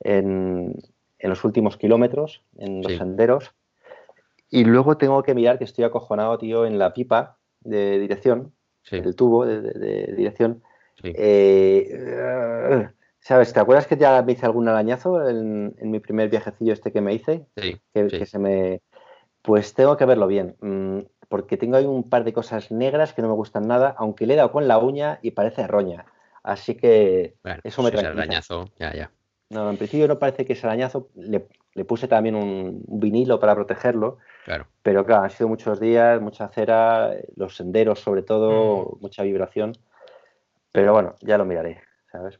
en, 0.00 0.74
en 1.20 1.30
los 1.30 1.44
últimos 1.44 1.76
kilómetros, 1.76 2.42
en 2.58 2.82
los 2.82 2.96
senderos. 2.96 3.52
Y 4.50 4.64
luego 4.64 4.96
tengo 4.96 5.22
que 5.22 5.34
mirar 5.34 5.58
que 5.58 5.64
estoy 5.64 5.84
acojonado, 5.84 6.38
tío, 6.38 6.66
en 6.66 6.78
la 6.78 6.92
pipa 6.92 7.36
de 7.60 7.98
dirección, 7.98 8.52
el 8.90 9.14
tubo 9.14 9.46
de, 9.46 10.12
dirección. 10.16 10.62
Eh, 11.02 12.88
¿Sabes? 13.20 13.52
¿Te 13.52 13.60
acuerdas 13.60 13.86
que 13.86 13.96
ya 13.96 14.22
me 14.22 14.32
hice 14.32 14.46
algún 14.46 14.68
arañazo 14.68 15.28
en, 15.28 15.74
mi 15.82 16.00
primer 16.00 16.30
viajecillo 16.30 16.72
este 16.72 16.90
que 16.90 17.00
me 17.00 17.14
hice? 17.14 17.46
Sí, 17.56 17.78
que, 17.92 18.26
se 18.26 18.38
me. 18.38 18.80
Pues 19.42 19.74
tengo 19.74 19.96
que 19.96 20.06
verlo 20.06 20.26
bien. 20.26 20.56
Mm, 20.60 21.00
porque 21.28 21.56
tengo 21.56 21.76
ahí 21.76 21.84
un 21.84 22.08
par 22.08 22.24
de 22.24 22.32
cosas 22.32 22.70
negras 22.70 23.12
que 23.12 23.22
no 23.22 23.28
me 23.28 23.34
gustan 23.34 23.68
nada, 23.68 23.94
aunque 23.98 24.26
le 24.26 24.34
he 24.34 24.36
dado 24.36 24.52
con 24.52 24.66
la 24.66 24.78
uña 24.78 25.18
y 25.22 25.30
parece 25.32 25.66
roña. 25.66 26.06
Así 26.42 26.74
que 26.74 27.36
eso 27.62 27.82
me 27.82 27.90
trae. 27.90 28.06
arañazo, 28.06 28.70
ya, 28.78 28.94
ya. 28.94 29.10
No, 29.50 29.68
en 29.68 29.76
principio 29.76 30.08
no 30.08 30.18
parece 30.18 30.46
que 30.46 30.54
es 30.54 30.64
arañazo. 30.64 31.08
Le, 31.14 31.46
puse 31.84 32.08
también 32.08 32.34
un, 32.34 32.82
vinilo 32.86 33.38
para 33.38 33.54
protegerlo. 33.54 34.18
Claro. 34.44 34.66
Pero 34.82 35.04
claro, 35.04 35.24
han 35.24 35.30
sido 35.30 35.48
muchos 35.48 35.78
días, 35.78 36.20
mucha 36.20 36.48
cera, 36.48 37.14
los 37.36 37.56
senderos 37.56 38.00
sobre 38.00 38.22
todo, 38.22 38.96
mm. 38.96 39.00
mucha 39.00 39.22
vibración. 39.22 39.72
Pero 40.72 40.92
bueno, 40.92 41.16
ya 41.20 41.36
lo 41.36 41.44
miraré, 41.44 41.82
¿sabes? 42.10 42.38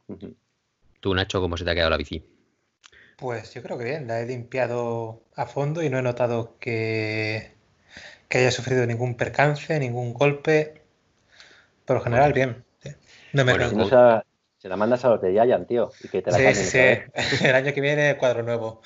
Tú, 1.01 1.15
Nacho, 1.15 1.41
¿cómo 1.41 1.57
se 1.57 1.65
te 1.65 1.71
ha 1.71 1.75
quedado 1.75 1.91
la 1.91 1.97
bici? 1.97 2.23
Pues 3.17 3.53
yo 3.55 3.63
creo 3.63 3.77
que 3.77 3.85
bien, 3.85 4.07
la 4.07 4.21
he 4.21 4.27
limpiado 4.27 5.23
a 5.37 5.47
fondo 5.47 5.83
y 5.83 5.91
no 5.91 5.99
he 5.99 6.03
notado 6.03 6.57
que 6.59 7.59
que 8.31 8.39
haya 8.39 8.53
sufrido 8.53 8.87
ningún 8.87 9.17
percance, 9.17 9.79
ningún 9.79 10.15
golpe. 10.15 10.83
Por 11.85 11.97
lo 11.97 12.03
general, 12.03 12.33
bien. 12.33 12.65
No 13.33 13.45
me 13.45 13.53
bueno, 13.53 14.25
se 14.59 14.69
la 14.69 14.77
mandas 14.77 15.05
a 15.05 15.09
los 15.09 15.21
de 15.21 15.35
Yayan, 15.35 15.67
tío. 15.67 15.91
Y 16.03 16.09
que 16.09 16.23
te 16.23 16.31
la 16.31 16.39
sí, 16.39 16.55
sí, 16.55 16.71
sí. 16.71 17.45
El 17.47 17.55
año 17.55 17.75
que 17.75 17.81
viene, 17.81 18.17
cuadro 18.17 18.43
nuevo. 18.43 18.83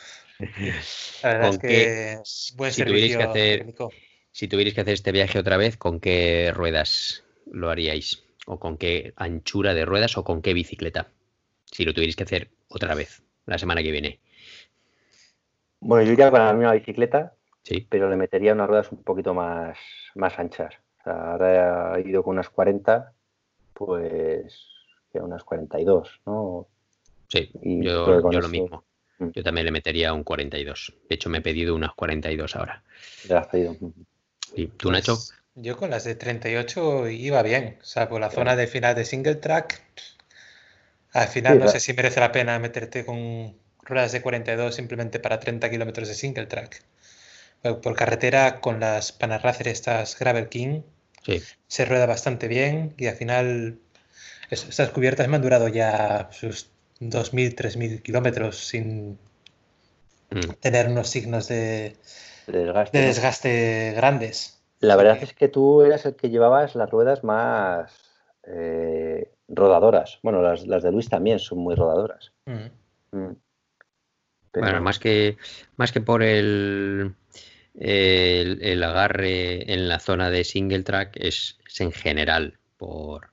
La 1.23 1.35
verdad 1.35 1.51
es 1.51 1.59
que 1.59 2.19
buen 2.57 2.73
si 2.73 2.85
que 2.85 3.23
hacer, 3.23 3.67
Si 4.33 4.49
tuvierais 4.49 4.75
que 4.75 4.81
hacer 4.81 4.95
este 4.95 5.13
viaje 5.13 5.39
otra 5.39 5.59
vez, 5.59 5.77
¿con 5.77 6.01
qué 6.01 6.53
ruedas 6.55 7.25
lo 7.53 7.71
haríais? 7.71 8.23
¿O 8.47 8.59
con 8.59 8.79
qué 8.79 9.13
anchura 9.17 9.75
de 9.75 9.85
ruedas 9.85 10.17
o 10.17 10.25
con 10.25 10.41
qué 10.41 10.55
bicicleta? 10.55 11.09
Si 11.75 11.85
lo 11.85 11.93
tuvierais 11.93 12.17
que 12.17 12.23
hacer 12.23 12.51
otra 12.69 12.95
vez 12.95 13.23
la 13.47 13.59
semana 13.59 13.83
que 13.83 13.91
viene. 13.91 14.21
Bueno, 15.81 16.07
yo 16.07 16.13
iría 16.13 16.31
con 16.31 16.41
la 16.41 16.55
misma 16.55 16.73
bicicleta, 16.73 17.35
Sí. 17.65 17.87
Pero 17.89 18.11
le 18.11 18.17
metería 18.17 18.53
unas 18.53 18.69
ruedas 18.69 18.93
un 18.93 19.03
poquito 19.03 19.33
más, 19.33 19.79
más 20.15 20.39
anchas. 20.39 20.75
O 21.01 21.05
sea, 21.05 21.33
ahora 21.33 21.99
he 21.99 22.09
ido 22.09 22.23
con 22.23 22.35
unas 22.35 22.51
40, 22.51 23.13
pues 23.73 24.55
que 25.11 25.19
unas 25.19 25.43
42, 25.45 26.21
¿no? 26.27 26.69
Sí, 27.29 27.51
yo, 27.63 28.21
lo 28.21 28.49
mismo. 28.49 28.85
Mm. 29.19 29.29
Yo 29.35 29.43
también 29.43 29.65
le 29.65 29.73
metería 29.73 30.13
un 30.13 30.25
42. 30.25 30.95
De 31.09 31.15
hecho, 31.15 31.31
me 31.31 31.39
he 31.39 31.41
pedido 31.41 31.75
unas 31.75 31.95
42 31.95 32.55
ahora. 32.55 32.83
¿Te 33.27 33.35
has 33.35 33.47
pedido? 33.47 33.77
¿Y 34.55 34.67
tú, 34.67 34.93
Nacho? 34.93 35.15
Pues, 35.15 35.35
yo 35.55 35.77
con 35.79 35.89
las 35.89 36.05
de 36.05 36.17
38 36.17 37.09
iba 37.09 37.43
bien. 37.43 37.79
O 37.81 37.85
sea, 37.85 38.11
por 38.11 38.21
la 38.21 38.31
zona 38.31 38.57
de 38.57 38.67
final 38.67 38.95
de 38.95 39.07
single 39.07 39.37
track, 39.37 39.83
al 41.15 41.29
final 41.29 41.59
no 41.59 41.69
sé 41.69 41.81
si 41.81 41.95
merece 41.95 42.21
la 42.21 42.33
pena 42.33 42.59
meterte 42.59 43.07
con 43.07 43.57
ruedas 43.83 44.13
de 44.13 44.21
42 44.21 44.75
simplemente 44.75 45.19
para 45.19 45.41
30 45.41 45.71
kilómetros 45.71 46.09
de 46.09 46.15
single 46.15 46.47
track 46.47 46.83
por 47.73 47.97
carretera 47.97 48.61
con 48.61 48.81
las 48.81 49.13
Panarracer 49.13 49.69
estas 49.69 50.19
Gravel 50.19 50.49
King. 50.49 50.83
Se 51.67 51.85
rueda 51.87 52.05
bastante 52.05 52.49
bien 52.49 52.95
y 52.99 53.07
al 53.07 53.17
final 53.17 53.79
estas 54.51 54.91
cubiertas 54.91 55.29
me 55.29 55.37
han 55.37 55.43
durado 55.43 55.69
ya 55.69 56.29
sus 56.31 56.71
2.000, 57.01 57.55
3.000 57.55 58.03
kilómetros 58.03 58.59
sin 58.59 59.19
mm. 60.31 60.41
tener 60.61 60.89
unos 60.89 61.09
signos 61.09 61.49
de, 61.49 61.97
desgaste, 62.47 63.95
grandes. 63.97 64.61
La 64.81 64.97
verdad 64.97 65.19
es 65.23 65.33
que 65.33 65.49
tú 65.49 65.81
eras 65.81 66.05
el 66.05 66.15
que 66.15 66.29
llevabas 66.29 66.75
las 66.75 66.91
ruedas 66.91 67.25
más 67.25 67.91
eh, 68.47 69.31
rodadoras. 69.49 70.19
Bueno, 70.23 70.43
las, 70.43 70.65
de 70.65 70.93
Luis 70.93 71.09
también 71.09 71.39
son 71.39 71.59
muy 71.59 71.75
rodadoras. 71.75 72.33
Mm. 72.47 73.17
Mm. 73.17 73.37
Bueno, 74.55 74.81
más 74.83 74.99
que, 74.99 75.37
más 75.77 75.91
que 75.91 76.01
por 76.01 76.23
el 76.23 77.15
el, 77.75 78.83
agarre 78.83 79.73
en 79.73 79.89
la 79.89 79.99
zona 79.99 80.31
de 80.31 80.45
single 80.45 80.83
track 80.83 81.17
es, 81.17 81.59
en 81.79 81.93
general 81.93 82.59
por, 82.77 83.31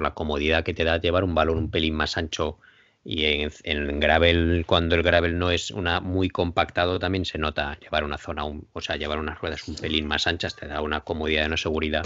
la 0.00 0.14
comodidad 0.14 0.64
que 0.64 0.74
te 0.74 0.84
da 0.84 1.00
llevar 1.00 1.24
un 1.24 1.34
balón 1.34 1.58
un 1.58 1.70
pelín 1.70 1.94
más 1.94 2.16
ancho 2.16 2.58
y 3.04 3.24
en, 3.24 3.52
en, 3.62 4.00
gravel 4.00 4.64
cuando 4.66 4.96
el 4.96 5.02
gravel 5.02 5.38
no 5.38 5.50
es 5.50 5.70
una 5.70 6.00
muy 6.00 6.28
compactado 6.28 6.98
también 6.98 7.24
se 7.24 7.38
nota 7.38 7.78
llevar 7.80 8.02
una 8.04 8.18
zona 8.18 8.44
o 8.44 8.80
sea 8.80 8.96
llevar 8.96 9.18
unas 9.18 9.40
ruedas 9.40 9.66
un 9.68 9.76
pelín 9.76 10.06
más 10.06 10.26
anchas 10.26 10.56
te 10.56 10.66
da 10.66 10.82
una 10.82 11.00
comodidad 11.00 11.44
y 11.44 11.46
una 11.46 11.56
seguridad 11.56 12.04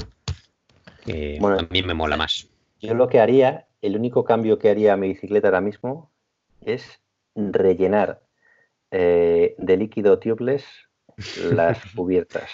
que 1.05 1.38
a 1.40 1.66
mí 1.70 1.82
me 1.82 1.94
mola 1.94 2.18
más 2.18 2.46
yo 2.81 2.95
lo 2.95 3.09
que 3.09 3.20
haría 3.20 3.66
el 3.83 3.97
único 3.97 4.24
cambio 4.24 4.59
que 4.59 4.70
haría 4.70 4.93
a 4.93 4.97
mi 4.97 5.09
bicicleta 5.09 5.49
ahora 5.49 5.61
mismo 5.61 6.11
es 6.64 7.01
rellenar 7.35 8.22
eh, 8.91 9.55
de 9.59 9.76
líquido 9.76 10.18
tubeless 10.18 10.64
las 11.55 11.78
cubiertas. 11.95 12.51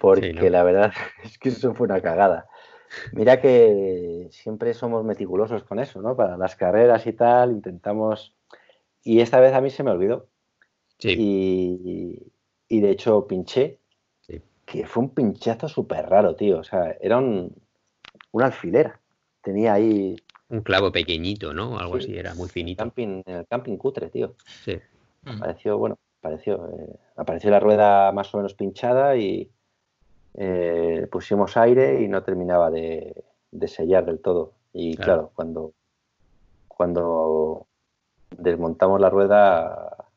Porque 0.00 0.50
la 0.50 0.62
verdad 0.64 0.92
es 1.24 1.38
que 1.38 1.50
eso 1.50 1.74
fue 1.74 1.86
una 1.86 2.00
cagada. 2.00 2.48
Mira 3.12 3.40
que 3.40 4.28
siempre 4.30 4.74
somos 4.74 5.04
meticulosos 5.04 5.64
con 5.64 5.78
eso, 5.78 6.02
¿no? 6.02 6.14
Para 6.16 6.36
las 6.36 6.56
carreras 6.56 7.06
y 7.06 7.12
tal, 7.12 7.52
intentamos. 7.52 8.36
Y 9.02 9.20
esta 9.20 9.40
vez 9.40 9.54
a 9.54 9.60
mí 9.60 9.70
se 9.70 9.82
me 9.82 9.90
olvidó. 9.90 10.28
Y, 10.98 12.30
de 12.68 12.90
hecho 12.90 13.26
pinché, 13.26 13.80
que 14.64 14.86
fue 14.86 15.02
un 15.02 15.10
pinchazo 15.10 15.68
súper 15.68 16.08
raro, 16.08 16.36
tío. 16.36 16.58
O 16.58 16.64
sea, 16.64 16.96
era 17.00 17.18
un, 17.18 17.54
una 18.30 18.46
alfilera. 18.46 19.01
Tenía 19.42 19.74
ahí. 19.74 20.16
Un 20.48 20.60
clavo 20.60 20.92
pequeñito, 20.92 21.52
¿no? 21.52 21.78
Algo 21.78 21.96
así, 21.96 22.16
era 22.16 22.34
muy 22.34 22.48
finito. 22.48 22.84
en 22.96 23.22
el 23.26 23.46
camping 23.46 23.76
cutre, 23.76 24.10
tío. 24.10 24.34
Sí. 24.64 24.78
Pareció, 25.38 25.78
bueno, 25.78 25.98
apareció, 26.20 26.68
eh, 26.68 26.96
apareció 27.16 27.50
la 27.50 27.60
rueda 27.60 28.12
más 28.12 28.34
o 28.34 28.38
menos 28.38 28.54
pinchada 28.54 29.16
y 29.16 29.50
eh, 30.34 31.06
pusimos 31.10 31.56
aire 31.56 32.02
y 32.02 32.08
no 32.08 32.22
terminaba 32.22 32.70
de, 32.70 33.24
sellar 33.66 34.04
del 34.04 34.20
todo. 34.20 34.54
Y 34.72 34.96
claro, 34.96 35.32
cuando, 35.34 35.72
cuando 36.68 37.66
desmontamos 38.36 39.00
la 39.00 39.10
rueda, 39.10 40.08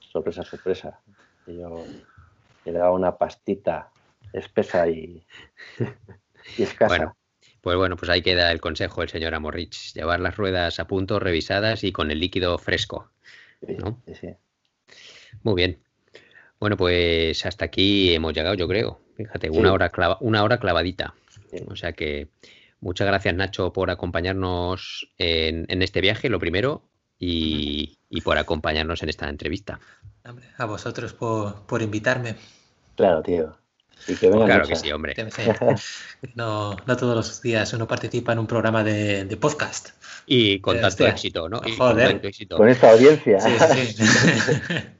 sorpresa, 0.00 0.42
sorpresa. 0.42 1.00
Yo, 1.46 1.84
era 2.64 2.90
una 2.90 3.16
pastita 3.16 3.90
espesa 4.32 4.88
y, 4.88 5.24
escasa. 6.58 6.96
Bueno, 6.96 7.16
pues 7.68 7.76
bueno, 7.76 7.96
pues 7.98 8.08
ahí 8.08 8.22
queda 8.22 8.50
el 8.50 8.62
consejo 8.62 9.02
del 9.02 9.10
señor 9.10 9.34
Amorrich. 9.34 9.92
Llevar 9.92 10.20
las 10.20 10.38
ruedas 10.38 10.80
a 10.80 10.86
punto, 10.86 11.18
revisadas 11.18 11.84
y 11.84 11.92
con 11.92 12.10
el 12.10 12.18
líquido 12.18 12.56
fresco. 12.56 13.10
¿no? 13.60 14.00
sí, 14.06 14.14
sí. 14.14 14.28
Muy 15.42 15.54
bien. 15.54 15.78
Bueno, 16.58 16.78
pues 16.78 17.44
hasta 17.44 17.66
aquí 17.66 18.14
hemos 18.14 18.32
llegado, 18.32 18.54
yo 18.54 18.66
creo. 18.66 19.02
Fíjate, 19.18 19.50
una, 19.50 19.74
hora 19.74 19.92
una 20.20 20.44
hora 20.44 20.58
clavadita. 20.58 21.12
O 21.66 21.76
sea 21.76 21.92
que 21.92 22.28
muchas 22.80 23.06
gracias, 23.06 23.34
Nacho, 23.34 23.70
por 23.70 23.90
acompañarnos 23.90 25.12
en, 25.18 25.82
este 25.82 26.00
viaje, 26.00 26.30
lo 26.30 26.38
primero, 26.38 26.88
y, 27.18 27.98
por 28.24 28.38
acompañarnos 28.38 29.02
en 29.02 29.10
esta 29.10 29.28
entrevista. 29.28 29.78
A 30.56 30.64
vosotros 30.64 31.12
por 31.12 31.82
invitarme. 31.82 32.34
Claro, 32.96 33.22
tío. 33.22 33.58
Claro 34.06 34.66
que 34.66 34.76
sí, 34.76 34.90
hombre. 34.92 35.14
No, 36.34 36.76
no, 36.86 36.96
todos 36.96 37.14
los 37.14 37.42
días 37.42 37.72
uno 37.72 37.86
participa 37.86 38.32
en 38.32 38.40
un 38.40 38.46
programa 38.46 38.82
de, 38.82 39.24
podcast. 39.40 39.90
Y 40.26 40.60
con 40.60 40.80
tanto 40.80 41.06
éxito, 41.06 41.48
¿no? 41.48 41.60
Joder. 41.76 42.20
Con, 42.50 42.68
esta 42.68 42.90
audiencia. 42.90 43.40
Sí, 43.40 43.94
sí, 43.96 44.04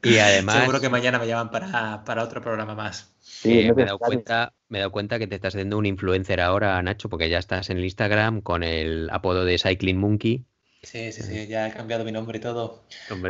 y 0.05 0.18
además. 0.18 0.61
Seguro 0.61 0.80
que 0.80 0.88
mañana 0.88 1.18
me 1.18 1.26
llaman 1.26 1.51
para, 1.51 2.22
otro 2.22 2.40
programa 2.40 2.74
más. 2.74 3.14
Sí, 3.20 3.70
me, 3.74 3.82
he 3.82 3.86
dado 3.86 3.99
cuenta, 3.99 4.55
me 4.68 4.78
he 4.78 4.80
dado 4.80 4.92
cuenta 4.92 5.18
que 5.18 5.26
te 5.26 5.34
estás 5.34 5.55
haciendo 5.55 5.76
un 5.76 5.86
influencer 5.86 6.40
ahora, 6.40 6.80
Nacho, 6.82 7.09
porque 7.09 7.28
ya 7.28 7.38
estás 7.38 7.68
en 7.70 7.78
el 7.78 7.84
Instagram 7.84 8.40
con 8.40 8.62
el 8.62 9.09
apodo 9.11 9.44
de 9.44 9.59
Cycling 9.59 9.99
Monkey. 9.99 10.44
Sí, 10.82 11.12
sí, 11.12 11.22
sí, 11.22 11.46
ya 11.49 11.66
he 11.66 11.72
cambiado 11.72 12.05
mi 12.05 12.12
nombre 12.12 12.38
y 12.38 12.40
todo. 12.40 12.84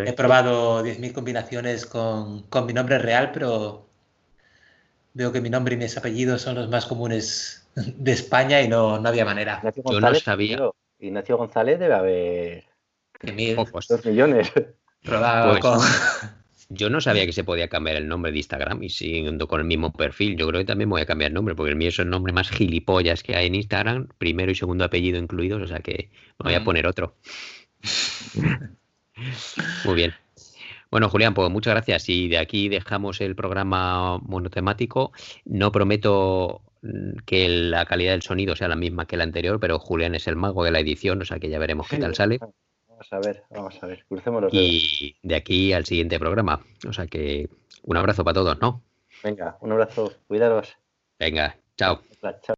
He 0.05 0.13
probado 0.13 0.85
10.000 0.85 1.13
combinaciones 1.13 1.87
con, 1.87 2.43
con 2.43 2.67
mi 2.67 2.75
nombre 2.75 2.99
real, 2.99 3.33
pero 3.33 3.88
veo 5.19 5.33
que 5.33 5.41
mi 5.41 5.51
nombre 5.51 5.75
y 5.75 5.79
mis 5.79 5.97
apellidos 5.97 6.43
son 6.43 6.55
los 6.55 6.69
más 6.69 6.87
comunes 6.87 7.69
de 7.75 8.13
España 8.13 8.63
y 8.63 8.69
no, 8.69 9.01
no 9.01 9.09
había 9.09 9.25
manera. 9.25 9.61
Yo 9.75 10.01
no 10.01 10.15
sabía. 10.15 10.71
Ignacio 11.01 11.37
González 11.37 11.81
debe 11.81 11.95
haber 11.95 12.65
mil. 13.35 13.57
dos 13.57 14.07
millones. 14.07 14.53
Pues, 15.03 15.61
yo 16.69 16.91
no 16.91 17.01
sabía 17.01 17.27
que 17.27 17.33
se 17.33 17.43
podía 17.43 17.69
cambiar 17.69 17.97
el 17.97 18.07
nombre 18.07 18.31
de 18.31 18.39
Instagram 18.39 18.83
y 18.83 18.91
siguiendo 18.91 19.49
con 19.49 19.61
el 19.61 19.67
mismo 19.67 19.93
perfil. 19.93 20.37
Yo 20.37 20.47
creo 20.47 20.61
que 20.61 20.67
también 20.67 20.89
voy 20.89 21.01
a 21.01 21.07
cambiar 21.07 21.31
el 21.31 21.35
nombre 21.35 21.57
porque 21.57 21.71
el 21.71 21.77
mío 21.77 21.89
es 21.89 21.99
el 21.99 22.11
nombre 22.11 22.33
más 22.33 22.51
gilipollas 22.51 23.25
que 23.25 23.35
hay 23.35 23.47
en 23.47 23.57
Instagram, 23.57 24.09
primero 24.19 24.53
y 24.53 24.55
segundo 24.55 24.85
apellido 24.85 25.19
incluidos, 25.19 25.63
o 25.63 25.67
sea 25.67 25.81
que 25.81 26.11
me 26.39 26.51
voy 26.51 26.55
a 26.55 26.61
mm. 26.61 26.65
poner 26.65 26.87
otro. 26.87 27.17
Muy 29.85 29.95
bien. 29.95 30.15
Bueno, 30.91 31.09
Julián, 31.09 31.35
pues 31.35 31.51
muchas 31.51 31.75
gracias. 31.75 32.09
Y 32.09 32.29
de 32.29 32.39
aquí 32.39 32.69
dejamos 32.69 33.21
el 33.21 33.37
programa 33.37 34.19
monotemático. 34.19 35.13
No 35.45 35.71
prometo 35.71 36.63
mm, 36.83 37.19
que 37.27 37.49
la 37.49 37.85
calidad 37.85 38.13
del 38.13 38.23
sonido 38.23 38.57
sea 38.57 38.69
la 38.69 38.77
misma 38.77 39.07
que 39.07 39.17
la 39.17 39.25
anterior, 39.25 39.61
pero 39.61 39.79
Julián 39.79 40.15
es 40.15 40.27
el 40.27 40.37
mago 40.37 40.65
de 40.65 40.71
la 40.71 40.81
edición, 40.81 41.21
o 41.21 41.25
sea 41.25 41.39
que 41.39 41.51
ya 41.51 41.59
veremos 41.59 41.89
qué 41.89 41.99
tal 41.99 42.15
sale. 42.15 42.39
Vamos 42.89 43.13
a 43.13 43.19
ver, 43.21 43.45
vamos 43.51 43.83
a 43.83 43.87
ver, 43.87 44.05
crucemos 44.09 44.43
los 44.43 44.53
dedos. 44.53 44.67
Y 44.67 45.17
de 45.23 45.37
aquí 45.37 45.73
al 45.73 45.85
siguiente 45.85 46.19
programa. 46.19 46.65
O 46.89 46.93
sea 46.93 47.07
que 47.07 47.49
un 47.83 47.97
abrazo 47.97 48.25
para 48.25 48.35
todos, 48.35 48.61
¿no? 48.61 48.83
Venga, 49.23 49.57
un 49.61 49.73
abrazo, 49.73 50.13
cuidaros. 50.27 50.77
Venga, 51.19 51.57
chao. 51.77 52.01
chao. 52.21 52.58